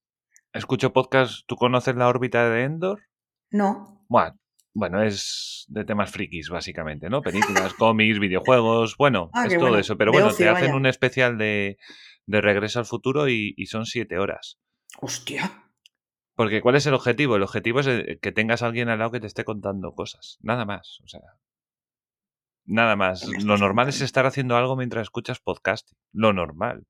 escucho 0.53 0.93
podcast. 0.93 1.49
¿Tú 1.49 1.57
conoces 1.57 1.97
la 1.97 2.07
órbita 2.07 2.49
de 2.49 2.63
Endor? 2.63 3.03
No. 3.51 4.05
Bueno, 4.09 4.39
bueno, 4.79 5.03
es 5.03 5.65
de 5.69 5.85
temas 5.85 6.11
frikis, 6.13 6.51
básicamente, 6.51 7.11
¿no? 7.11 7.21
Películas, 7.21 7.75
cómics, 7.75 8.21
videojuegos, 8.21 8.97
bueno, 8.97 9.29
ah, 9.35 9.47
es 9.47 9.59
todo 9.59 9.77
eso. 9.77 9.97
Pero 9.99 10.13
bueno, 10.13 10.33
te 10.33 10.49
hacen 10.49 10.73
un 10.73 10.87
especial 10.87 11.37
de, 11.37 11.79
Regreso 12.29 12.79
al 12.79 12.87
Futuro 12.87 13.29
y, 13.29 13.55
son 13.67 13.87
siete 13.87 14.19
horas. 14.19 14.61
¡Hostia! 15.01 15.65
Porque 16.37 16.61
¿cuál 16.63 16.77
es 16.77 16.87
el 16.87 16.95
objetivo? 16.95 17.35
El 17.35 17.43
objetivo 17.43 17.81
es 17.81 17.89
eh, 17.89 18.21
que 18.23 18.31
tengas 18.31 18.63
a 18.63 18.67
alguien 18.67 18.89
al 18.89 19.01
lado 19.01 19.11
que 19.11 19.21
te 19.21 19.27
esté 19.27 19.45
contando 19.45 19.93
cosas. 19.95 20.39
Nada 20.41 20.65
más. 20.65 21.01
O 21.03 21.09
sea, 21.09 21.21
nada 22.65 22.95
más. 22.95 23.27
Lo 23.43 23.59
normal 23.59 23.89
es 23.89 24.01
estar 24.01 24.27
haciendo 24.27 24.57
algo 24.57 24.77
mientras 24.77 25.03
escuchas 25.03 25.41
podcast. 25.41 25.91
Lo 26.13 26.33
normal. 26.33 26.87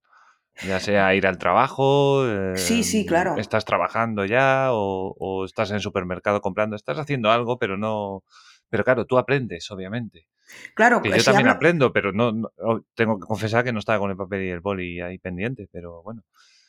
Ya 0.66 0.80
sea 0.80 1.14
ir 1.14 1.26
al 1.26 1.38
trabajo, 1.38 2.24
sí, 2.56 2.82
sí, 2.82 3.00
em, 3.00 3.06
claro. 3.06 3.36
estás 3.38 3.64
trabajando 3.64 4.24
ya 4.24 4.68
o, 4.72 5.44
estás 5.44 5.70
en 5.70 5.76
el 5.76 5.82
supermercado 5.82 6.40
comprando, 6.40 6.74
estás 6.76 6.98
haciendo 6.98 7.30
algo, 7.30 7.58
pero 7.58 7.76
no... 7.76 8.24
Pero 8.70 8.84
claro, 8.84 9.06
tú 9.06 9.16
aprendes, 9.16 9.70
obviamente. 9.70 10.26
Claro, 10.74 11.00
que 11.00 11.10
yo 11.10 11.24
también 11.24 11.48
aprendo, 11.48 11.92
pero 11.92 12.12
no, 12.12 12.50
oh, 12.58 12.80
tengo 12.94 13.18
que 13.18 13.26
confesar 13.26 13.64
que 13.64 13.72
no 13.72 13.78
estaba 13.78 13.98
con 13.98 14.10
el 14.10 14.16
papel 14.16 14.42
y 14.42 14.50
el 14.50 14.60
boli 14.60 15.00
ahí 15.00 15.18
pendiente, 15.18 15.68
pero 15.72 16.02
bueno. 16.02 16.22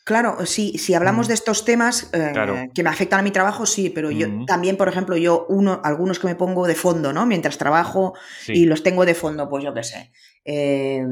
Claro, 0.09 0.43
sí, 0.45 0.77
si 0.79 0.95
hablamos 0.95 1.27
de 1.27 1.35
estos 1.35 1.65
temas 1.65 2.09
eh, 2.13 2.69
que 2.73 2.81
me 2.83 2.89
afectan 2.89 3.19
a 3.19 3.23
mi 3.23 3.29
trabajo, 3.29 3.67
sí, 3.67 3.91
pero 3.91 4.09
yo 4.09 4.27
también, 4.47 4.75
por 4.75 4.87
ejemplo, 4.87 5.15
yo 5.17 5.45
uno, 5.49 5.81
algunos 5.83 6.17
que 6.17 6.25
me 6.25 6.33
pongo 6.33 6.65
de 6.65 6.73
fondo, 6.73 7.13
¿no? 7.13 7.27
Mientras 7.27 7.59
trabajo 7.59 8.15
y 8.47 8.65
los 8.65 8.81
tengo 8.81 9.05
de 9.05 9.13
fondo, 9.13 9.47
pues 9.47 9.63
yo 9.63 9.73
qué 9.73 9.83
sé. 9.83 10.11
Eh, 10.45 11.05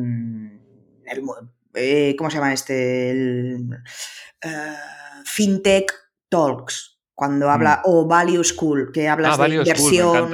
el, 1.06 1.22
eh, 1.78 2.16
¿cómo 2.18 2.30
se 2.30 2.38
llama 2.38 2.54
este? 2.54 3.12
El, 3.12 3.70
eh, 4.42 4.76
FinTech 5.26 5.94
Talks, 6.30 7.00
cuando 7.14 7.50
habla, 7.50 7.78
mm. 7.78 7.90
o 7.90 8.08
Value 8.08 8.44
School, 8.44 8.92
que 8.92 9.08
habla 9.08 9.34
ah, 9.34 9.48
de 9.48 9.56
inversión, 9.56 10.32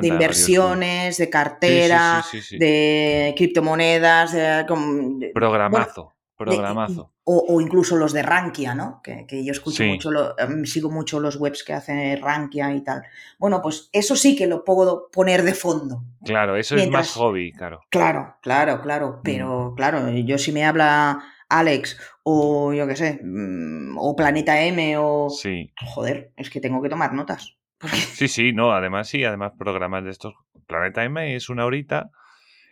de 0.00 0.08
inversiones, 0.08 1.16
de 1.18 1.30
cartera, 1.30 2.24
de 2.50 3.34
criptomonedas, 3.36 4.32
de, 4.32 5.30
programazo. 5.34 6.15
Programazo. 6.36 7.14
o, 7.24 7.60
incluso 7.62 7.96
los 7.96 8.12
de 8.12 8.22
Rankia, 8.22 8.74
¿no? 8.74 9.00
Que, 9.02 9.26
yo 9.42 9.52
escucho 9.52 9.84
mucho, 9.84 10.10
em, 10.38 10.66
sigo 10.66 10.90
mucho 10.90 11.18
los 11.18 11.36
webs 11.36 11.64
que 11.64 11.72
hace 11.72 12.16
Rankia 12.16 12.74
y 12.74 12.84
tal. 12.84 13.02
Bueno, 13.38 13.62
pues 13.62 13.88
eso 13.92 14.16
sí 14.16 14.36
que 14.36 14.46
lo 14.46 14.62
puedo 14.62 15.08
poner 15.10 15.42
de 15.42 15.54
fondo. 15.54 16.04
Claro, 16.24 16.56
eso 16.56 16.76
es 16.76 16.90
más 16.90 17.12
hobby, 17.12 17.52
claro. 17.52 17.80
Claro, 17.90 18.36
claro, 18.42 18.82
claro. 18.82 19.20
Pero 19.24 19.70
mm. 19.70 19.74
claro, 19.76 20.10
yo 20.10 20.36
si 20.36 20.52
me 20.52 20.66
habla 20.66 21.24
Alex 21.48 21.98
o 22.22 22.74
yo 22.74 22.86
qué 22.86 22.96
sé, 22.96 23.20
mm, 23.22 23.96
o 23.98 24.14
Planeta 24.14 24.60
M 24.62 24.96
o... 24.98 25.30
Sí. 25.30 25.72
Joder, 25.86 26.32
es 26.36 26.50
que 26.50 26.60
tengo 26.60 26.82
que 26.82 26.90
tomar 26.90 27.14
notas. 27.14 27.56
Sí, 28.14 28.28
sí, 28.28 28.52
no, 28.52 28.72
además 28.72 29.08
sí, 29.08 29.24
además 29.24 29.52
programas 29.58 30.04
de 30.04 30.10
estos. 30.10 30.34
Planeta 30.66 31.04
M 31.04 31.34
es 31.34 31.48
una 31.48 31.64
horita 31.64 32.10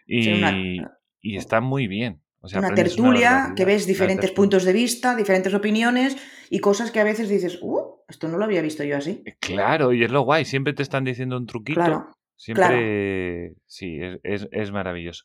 y, 0.07 0.81
y 1.21 1.37
está 1.37 1.61
muy 1.61 1.87
bien 1.89 2.24
una 2.53 2.75
tertulia 2.75 3.53
que 3.57 3.65
ves 3.65 3.87
diferentes 3.87 4.31
puntos 4.31 4.65
de 4.65 4.73
vista, 4.73 5.17
diferentes 5.17 5.55
opiniones 5.55 6.17
y 6.51 6.59
cosas 6.61 6.91
que 6.91 7.01
a 7.01 7.05
veces 7.05 7.29
dices, 7.29 7.59
uh, 7.63 8.03
esto 8.09 8.29
no 8.29 8.39
lo 8.39 8.45
había 8.45 8.63
visto 8.63 8.85
yo 8.85 8.97
así. 8.97 9.23
Eh, 9.25 9.37
claro, 9.41 9.93
y 9.93 10.05
es 10.05 10.11
lo 10.11 10.23
guay, 10.23 10.45
siempre 10.45 10.73
te 10.73 10.83
están 10.83 11.05
diciendo 11.05 11.37
un 11.37 11.47
truquito. 11.47 11.81
Claro, 11.81 12.09
siempre, 12.37 13.55
sí, 13.67 13.99
es, 14.23 14.73
maravilloso. 14.73 15.25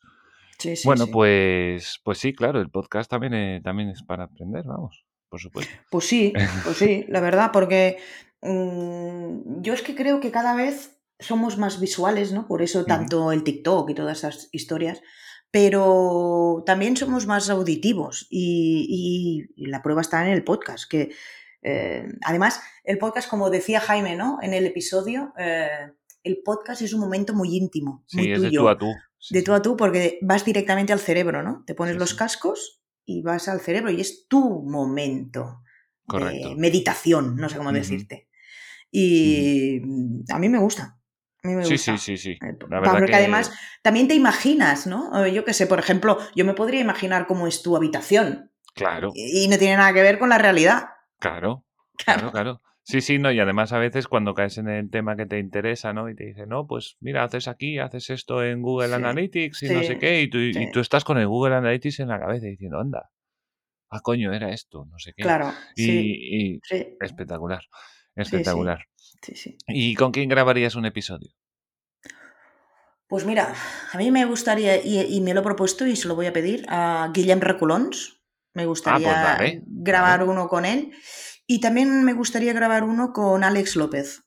bueno, 0.84 1.06
Pues, 1.08 2.00
pues 2.02 2.18
sí, 2.18 2.32
claro, 2.32 2.60
el 2.60 2.70
podcast 2.70 3.10
también, 3.10 3.34
eh, 3.34 3.60
también 3.62 3.90
es 3.90 4.02
para 4.02 4.24
aprender, 4.24 4.64
vamos, 4.64 5.04
por 5.28 5.40
supuesto. 5.40 5.72
Pues 5.90 6.06
sí, 6.06 6.32
pues 6.64 6.76
sí, 6.76 7.04
la 7.08 7.20
verdad, 7.20 7.50
porque 7.52 7.98
mm, 8.42 9.60
yo 9.60 9.74
es 9.74 9.82
que 9.82 9.94
creo 9.94 10.20
que 10.20 10.30
cada 10.30 10.54
vez 10.54 11.00
somos 11.18 11.58
más 11.58 11.80
visuales, 11.80 12.32
¿no? 12.32 12.46
Por 12.46 12.62
eso 12.62 12.86
tanto 12.86 13.30
el 13.30 13.44
TikTok 13.44 13.90
y 13.90 13.94
todas 13.94 14.18
esas 14.18 14.48
historias 14.52 15.02
pero 15.50 16.62
también 16.64 16.96
somos 16.96 17.26
más 17.26 17.50
auditivos 17.50 18.26
y, 18.30 19.46
la 19.56 19.82
prueba 19.82 20.00
está 20.00 20.24
en 20.24 20.32
el 20.32 20.44
podcast, 20.44 20.88
que 20.88 21.10
eh, 21.62 22.06
además 22.22 22.60
el 22.84 22.98
podcast, 22.98 23.28
como 23.28 23.50
decía 23.50 23.80
Jaime 23.80 24.16
¿no? 24.16 24.38
en 24.42 24.54
el 24.54 24.66
episodio, 24.66 25.32
eh, 25.38 25.92
el 26.22 26.42
podcast 26.44 26.82
es 26.82 26.94
un 26.94 27.00
momento 27.00 27.34
muy 27.34 27.56
íntimo, 27.56 28.04
muy 28.12 28.34
tuyo. 28.34 28.40
de 28.40 28.50
tú 28.50 28.68
a 28.68 28.78
tú. 28.78 28.86
de 29.30 29.42
tú 29.42 29.52
a 29.52 29.62
tú, 29.62 29.76
porque 29.76 30.18
vas 30.22 30.44
directamente 30.44 30.92
al 30.92 31.00
cerebro, 31.00 31.42
¿no? 31.42 31.64
Te 31.66 31.74
pones 31.74 31.96
los 31.96 32.14
cascos 32.14 32.82
y 33.04 33.22
vas 33.22 33.48
al 33.48 33.60
cerebro 33.60 33.90
y 33.90 34.00
es 34.00 34.28
tu 34.28 34.62
momento 34.62 35.62
de 36.06 36.54
meditación, 36.56 37.36
no 37.36 37.48
sé 37.48 37.56
cómo 37.56 37.72
decirte. 37.72 38.28
Y 38.90 39.80
a 40.28 40.38
mí 40.38 40.48
me 40.48 40.58
gusta. 40.58 40.99
Sí, 41.62 41.78
sí, 41.78 41.98
sí, 41.98 42.16
sí. 42.16 42.30
Eh, 42.32 42.56
porque 42.58 43.14
además 43.14 43.52
también 43.82 44.08
te 44.08 44.14
imaginas, 44.14 44.86
¿no? 44.86 45.26
Yo 45.26 45.44
qué 45.44 45.54
sé, 45.54 45.66
por 45.66 45.78
ejemplo, 45.78 46.18
yo 46.34 46.44
me 46.44 46.54
podría 46.54 46.80
imaginar 46.80 47.26
cómo 47.26 47.46
es 47.46 47.62
tu 47.62 47.76
habitación. 47.76 48.50
Claro. 48.74 49.10
Y, 49.14 49.48
no 49.48 49.58
tiene 49.58 49.76
nada 49.76 49.92
que 49.92 50.02
ver 50.02 50.18
con 50.18 50.28
la 50.28 50.38
realidad. 50.38 50.88
Claro, 51.18 51.64
claro, 51.96 52.30
claro. 52.30 52.60
Sí, 52.82 53.00
sí, 53.00 53.18
no, 53.18 53.30
y 53.30 53.38
además 53.38 53.72
a 53.72 53.78
veces 53.78 54.08
cuando 54.08 54.34
caes 54.34 54.58
en 54.58 54.68
el 54.68 54.90
tema 54.90 55.14
que 55.14 55.26
te 55.26 55.38
interesa, 55.38 55.92
¿no? 55.92 56.08
Y 56.08 56.16
te 56.16 56.24
dice, 56.24 56.46
no, 56.46 56.66
pues 56.66 56.96
mira, 57.00 57.22
haces 57.22 57.46
aquí, 57.46 57.78
haces 57.78 58.10
esto 58.10 58.42
en 58.42 58.62
Google 58.62 58.94
Analytics 58.94 59.62
y 59.62 59.68
no 59.68 59.82
sé 59.82 59.98
qué, 59.98 60.22
y 60.22 60.30
tú, 60.30 60.38
y 60.38 60.70
tú, 60.72 60.80
estás 60.80 61.04
con 61.04 61.18
el 61.18 61.28
Google 61.28 61.54
Analytics 61.54 62.00
en 62.00 62.08
la 62.08 62.18
cabeza 62.18 62.46
diciendo, 62.46 62.80
anda, 62.80 63.10
ah, 63.90 64.00
coño, 64.00 64.32
era 64.32 64.50
esto, 64.50 64.86
no 64.90 64.98
sé 64.98 65.12
qué. 65.14 65.22
Claro, 65.22 65.52
y, 65.76 65.84
sí, 65.84 66.20
y 66.30 66.60
espectacular, 67.00 67.62
espectacular. 68.16 68.84
sí, 69.22 69.34
sí. 69.34 69.56
¿Y 69.68 69.94
con 69.94 70.12
quién 70.12 70.28
grabarías 70.28 70.74
un 70.74 70.86
episodio? 70.86 71.30
Pues 73.08 73.24
mira, 73.26 73.54
a 73.92 73.98
mí 73.98 74.10
me 74.12 74.24
gustaría, 74.24 74.84
y, 74.84 75.00
y 75.00 75.20
me 75.20 75.34
lo 75.34 75.40
he 75.40 75.44
propuesto 75.44 75.84
y 75.86 75.96
se 75.96 76.06
lo 76.06 76.14
voy 76.14 76.26
a 76.26 76.32
pedir, 76.32 76.64
a 76.68 77.10
Guillem 77.12 77.40
Recolons. 77.40 78.22
Me 78.54 78.62
Ah, 78.62 78.64
pues 78.64 78.68
gustaría 78.68 79.22
vale, 79.22 79.62
grabar 79.66 80.22
uno 80.24 80.48
con 80.48 80.64
él. 80.64 80.92
Y 81.46 81.60
también 81.60 82.04
me 82.04 82.12
gustaría 82.12 82.52
grabar 82.52 82.84
uno 82.84 83.12
con 83.12 83.42
Alex 83.42 83.74
López. 83.76 84.22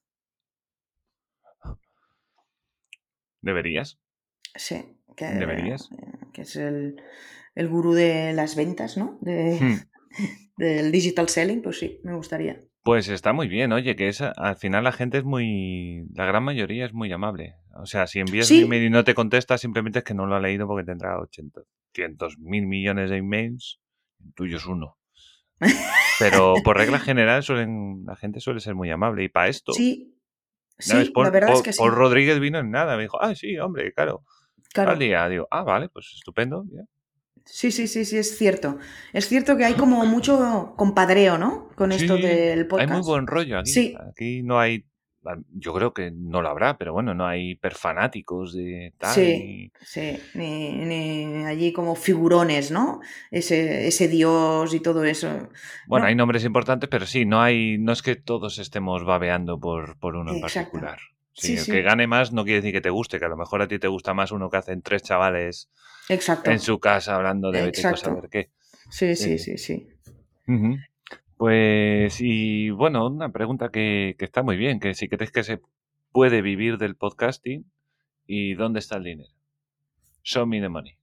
¿Deberías? 3.41 3.99
Sí, 4.55 4.97
que, 5.15 5.25
¿Deberías? 5.25 5.89
que 6.33 6.41
es 6.43 6.55
el, 6.55 7.01
el 7.55 7.67
gurú 7.69 7.93
de 7.93 8.33
las 8.33 8.55
ventas, 8.55 8.97
¿no? 8.97 9.17
De- 9.21 9.59
Hmm. 9.59 9.75
del 10.57 10.91
digital 10.91 11.29
selling, 11.29 11.61
pues 11.61 11.79
sí, 11.79 11.99
me 12.03 12.15
gustaría. 12.15 12.63
Pues 12.83 13.07
está 13.07 13.31
muy 13.31 13.47
bien, 13.47 13.71
oye, 13.71 13.95
que 13.95 14.09
es, 14.09 14.21
al 14.21 14.57
final 14.57 14.83
la 14.83 14.91
gente 14.91 15.17
es 15.17 15.23
muy, 15.23 16.05
la 16.13 16.25
gran 16.25 16.43
mayoría 16.43 16.85
es 16.85 16.93
muy 16.93 17.11
amable. 17.13 17.55
O 17.75 17.85
sea, 17.85 18.07
si 18.07 18.19
envías 18.19 18.51
un 18.51 18.63
email 18.63 18.83
y 18.83 18.89
no 18.89 19.05
te 19.05 19.15
contesta, 19.15 19.57
simplemente 19.57 19.99
es 19.99 20.05
que 20.05 20.13
no 20.13 20.25
lo 20.25 20.35
ha 20.35 20.41
leído 20.41 20.67
porque 20.67 20.85
tendrá 20.85 21.17
800 21.17 22.37
mil 22.39 22.67
millones 22.67 23.09
de 23.09 23.17
emails, 23.17 23.79
el 24.21 24.33
tuyo 24.33 24.57
es 24.57 24.65
uno. 24.65 24.97
Pero 26.19 26.55
por 26.61 26.77
regla 26.77 26.99
general 26.99 27.41
suelen, 27.43 28.03
la 28.05 28.17
gente 28.17 28.41
suele 28.41 28.59
ser 28.59 28.75
muy 28.75 28.91
amable. 28.91 29.23
Y 29.23 29.29
para 29.29 29.47
esto, 29.47 29.71
Sí, 29.71 30.17
sí, 30.77 31.11
Paul, 31.13 31.27
la 31.27 31.31
verdad 31.31 31.53
es 31.53 31.61
que 31.61 31.71
sí. 31.71 31.79
Paul 31.79 31.93
Rodríguez 31.93 32.39
vino 32.41 32.59
en 32.59 32.69
nada, 32.69 32.97
me 32.97 33.03
dijo, 33.03 33.21
ah, 33.21 33.33
sí, 33.33 33.57
hombre, 33.59 33.93
claro. 33.93 34.25
Claro. 34.73 34.91
Al 34.91 34.99
día, 34.99 35.29
digo, 35.29 35.47
ah, 35.51 35.63
vale, 35.63 35.87
pues 35.87 36.11
estupendo. 36.15 36.63
bien". 36.63 36.89
Sí, 37.45 37.71
sí, 37.71 37.87
sí, 37.87 38.05
sí, 38.05 38.17
es 38.17 38.37
cierto. 38.37 38.77
Es 39.11 39.27
cierto 39.27 39.55
que 39.57 39.65
hay 39.65 39.73
como 39.73 40.05
mucho 40.05 40.73
compadreo, 40.77 41.37
¿no? 41.37 41.69
Con 41.75 41.91
esto 41.91 42.15
del 42.17 42.59
Hay 42.59 42.65
podcast. 42.65 42.91
muy 42.91 43.01
buen 43.01 43.27
rollo 43.27 43.59
aquí. 43.59 43.71
Sí. 43.71 43.95
Aquí 44.11 44.43
no 44.43 44.59
hay, 44.59 44.85
yo 45.53 45.73
creo 45.73 45.93
que 45.93 46.11
no 46.11 46.41
lo 46.41 46.49
habrá, 46.49 46.77
pero 46.77 46.93
bueno, 46.93 47.13
no 47.13 47.27
hay 47.27 47.51
hiperfanáticos 47.51 48.53
de 48.53 48.93
tal. 48.97 49.13
Sí, 49.13 49.21
y- 49.21 49.71
sí, 49.85 50.19
ni, 50.35 50.71
ni 50.85 51.43
allí 51.45 51.73
como 51.73 51.95
figurones, 51.95 52.71
¿no? 52.71 53.01
Ese, 53.29 53.87
ese 53.87 54.07
dios 54.07 54.73
y 54.73 54.79
todo 54.79 55.03
eso. 55.03 55.49
Bueno, 55.87 56.05
No. 56.05 56.09
hay 56.09 56.15
nombres 56.15 56.45
importantes, 56.45 56.89
pero 56.89 57.05
sí, 57.05 57.25
no 57.25 57.41
hay, 57.41 57.77
no 57.77 57.91
es 57.91 58.01
que 58.01 58.15
todos 58.15 58.57
estemos 58.59 59.03
babeando 59.03 59.59
por, 59.59 59.97
por 59.99 60.15
uno 60.15 60.33
en 60.33 60.41
particular. 60.41 60.97
Sí, 61.33 61.57
Sí, 61.57 61.71
el 61.71 61.77
que 61.77 61.81
gane 61.81 62.05
más 62.07 62.31
no 62.31 62.43
quiere 62.43 62.61
decir 62.61 62.73
que 62.73 62.81
te 62.81 62.89
guste, 62.91 63.17
que 63.19 63.25
a 63.25 63.29
lo 63.29 63.37
mejor 63.37 63.61
a 63.61 63.67
ti 63.67 63.79
te 63.79 63.87
gusta 63.87 64.13
más 64.13 64.31
uno 64.31 64.49
que 64.49 64.57
hacen 64.57 64.81
tres 64.83 65.01
chavales 65.01 65.69
Exacto. 66.09 66.51
en 66.51 66.59
su 66.59 66.79
casa 66.79 67.15
hablando 67.15 67.51
de 67.51 67.63
vete 67.65 67.81
tú 67.81 67.87
a 67.87 67.91
Exacto. 67.91 68.09
saber 68.15 68.29
qué. 68.29 68.49
Sí, 68.91 69.15
sí, 69.15 69.39
Sí. 69.39 69.57
sí, 69.57 69.57
sí. 69.57 69.87
Pues, 71.37 72.17
y 72.21 72.69
bueno, 72.69 73.07
una 73.07 73.31
pregunta 73.31 73.69
que, 73.69 74.15
que 74.17 74.25
está 74.25 74.43
muy 74.43 74.55
bien, 74.57 74.79
que 74.79 74.93
si 74.93 75.09
crees 75.09 75.31
que 75.31 75.43
se 75.43 75.59
puede 76.11 76.41
vivir 76.41 76.77
del 76.77 76.95
podcasting 76.95 77.65
y 78.27 78.53
dónde 78.53 78.79
está 78.79 78.97
el 78.97 79.03
dinero. 79.03 79.29
Show 80.23 80.45
me 80.45 80.61
the 80.61 80.69
money. 80.69 80.97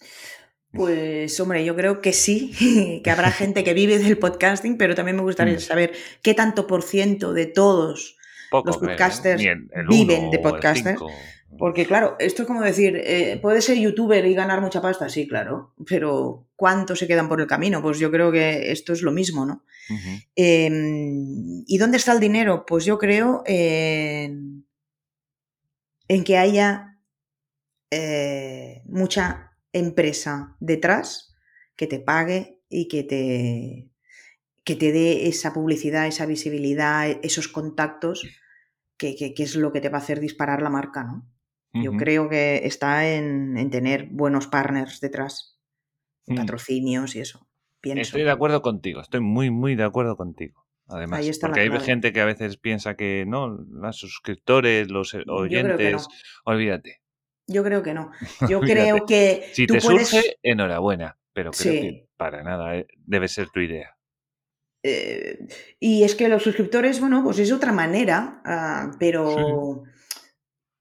Pues 0.72 1.40
hombre, 1.40 1.64
yo 1.64 1.74
creo 1.74 2.02
que 2.02 2.12
sí, 2.12 3.00
que 3.02 3.10
habrá 3.10 3.30
gente 3.30 3.64
que 3.64 3.72
vive 3.72 3.98
del 3.98 4.18
podcasting, 4.18 4.76
pero 4.76 4.94
también 4.94 5.16
me 5.16 5.22
gustaría 5.22 5.54
Mm. 5.54 5.60
saber 5.60 5.92
qué 6.22 6.34
tanto 6.34 6.66
por 6.66 6.82
ciento 6.82 7.32
de 7.32 7.46
todos 7.46 8.15
Poco, 8.50 8.68
Los 8.68 8.76
¿eh? 8.76 8.80
podcasters 8.80 9.40
Ni 9.42 9.48
el- 9.48 9.70
el 9.72 9.86
viven 9.88 10.30
de 10.30 10.38
podcasters. 10.38 11.00
Porque 11.58 11.86
claro, 11.86 12.16
esto 12.18 12.42
es 12.42 12.46
como 12.48 12.60
decir, 12.60 13.00
eh, 13.02 13.38
¿puede 13.40 13.62
ser 13.62 13.78
youtuber 13.78 14.24
y 14.26 14.34
ganar 14.34 14.60
mucha 14.60 14.82
pasta? 14.82 15.08
Sí, 15.08 15.26
claro, 15.26 15.72
pero 15.88 16.48
¿cuántos 16.56 16.98
se 16.98 17.06
quedan 17.06 17.28
por 17.28 17.40
el 17.40 17.46
camino? 17.46 17.80
Pues 17.80 17.98
yo 17.98 18.10
creo 18.10 18.30
que 18.30 18.72
esto 18.72 18.92
es 18.92 19.00
lo 19.02 19.10
mismo, 19.12 19.46
¿no? 19.46 19.64
Eh, 20.34 20.68
¿Y 21.66 21.78
dónde 21.78 21.96
está 21.96 22.12
el 22.12 22.20
dinero? 22.20 22.64
Pues 22.66 22.84
yo 22.84 22.98
creo 22.98 23.42
en, 23.46 24.66
en 26.08 26.24
que 26.24 26.36
haya 26.36 26.98
eh, 27.90 28.82
mucha 28.86 29.52
empresa 29.72 30.56
detrás 30.60 31.34
que 31.76 31.86
te 31.86 32.00
pague 32.00 32.60
y 32.68 32.88
que 32.88 33.02
te, 33.04 33.88
que 34.66 34.74
te 34.76 34.92
dé 34.92 35.28
esa 35.28 35.54
publicidad, 35.54 36.06
esa 36.06 36.26
visibilidad, 36.26 37.08
esos 37.22 37.48
contactos, 37.48 38.26
que, 38.98 39.14
que- 39.16 39.32
que 39.32 39.42
es 39.44 39.56
lo 39.56 39.72
que 39.72 39.80
te 39.80 39.88
va 39.88 39.98
a 39.98 40.00
hacer 40.02 40.20
disparar 40.20 40.60
la 40.60 40.68
marca, 40.70 41.04
¿no? 41.04 41.26
Yo 41.72 41.92
creo 41.92 42.28
que 42.30 42.62
está 42.66 43.06
en, 43.14 43.56
en 43.58 43.68
tener 43.70 44.08
buenos 44.10 44.46
partners 44.46 45.00
detrás, 45.00 45.58
Mm. 46.26 46.36
patrocinios 46.36 47.14
y 47.16 47.20
eso. 47.20 47.46
Pienso. 47.80 48.00
Estoy 48.02 48.24
de 48.24 48.30
acuerdo 48.30 48.62
contigo, 48.62 49.00
estoy 49.00 49.20
muy, 49.20 49.50
muy 49.50 49.76
de 49.76 49.84
acuerdo 49.84 50.16
contigo. 50.16 50.66
Además, 50.88 51.20
porque 51.40 51.60
hay 51.60 51.68
clave. 51.68 51.84
gente 51.84 52.12
que 52.12 52.20
a 52.20 52.24
veces 52.24 52.56
piensa 52.56 52.96
que 52.96 53.24
no, 53.26 53.48
los 53.48 53.96
suscriptores, 53.96 54.88
los 54.90 55.14
eh, 55.14 55.18
que 55.18 55.24
no. 55.26 55.34
oyentes, 55.34 56.06
olvídate. 56.44 57.02
Yo 57.46 57.62
creo 57.62 57.82
que 57.82 57.92
no. 57.94 58.10
Yo 58.50 58.60
creo 58.60 59.04
que 59.06 59.44
Si 59.52 59.66
tú 59.66 59.74
te 59.74 59.80
puedes. 59.80 60.08
surge, 60.08 60.38
enhorabuena, 60.42 61.18
pero 61.32 61.50
creo 61.50 61.72
Sí. 61.74 61.80
que 61.80 62.08
para 62.16 62.42
nada 62.42 62.76
eh, 62.76 62.86
debe 63.04 63.28
ser 63.28 63.50
tu 63.50 63.60
idea. 63.60 63.95
Eh, 64.86 65.46
y 65.80 66.04
es 66.04 66.14
que 66.14 66.28
los 66.28 66.42
suscriptores, 66.42 67.00
bueno, 67.00 67.22
pues 67.24 67.38
es 67.38 67.52
otra 67.52 67.72
manera, 67.72 68.40
ah, 68.44 68.92
pero. 68.98 69.82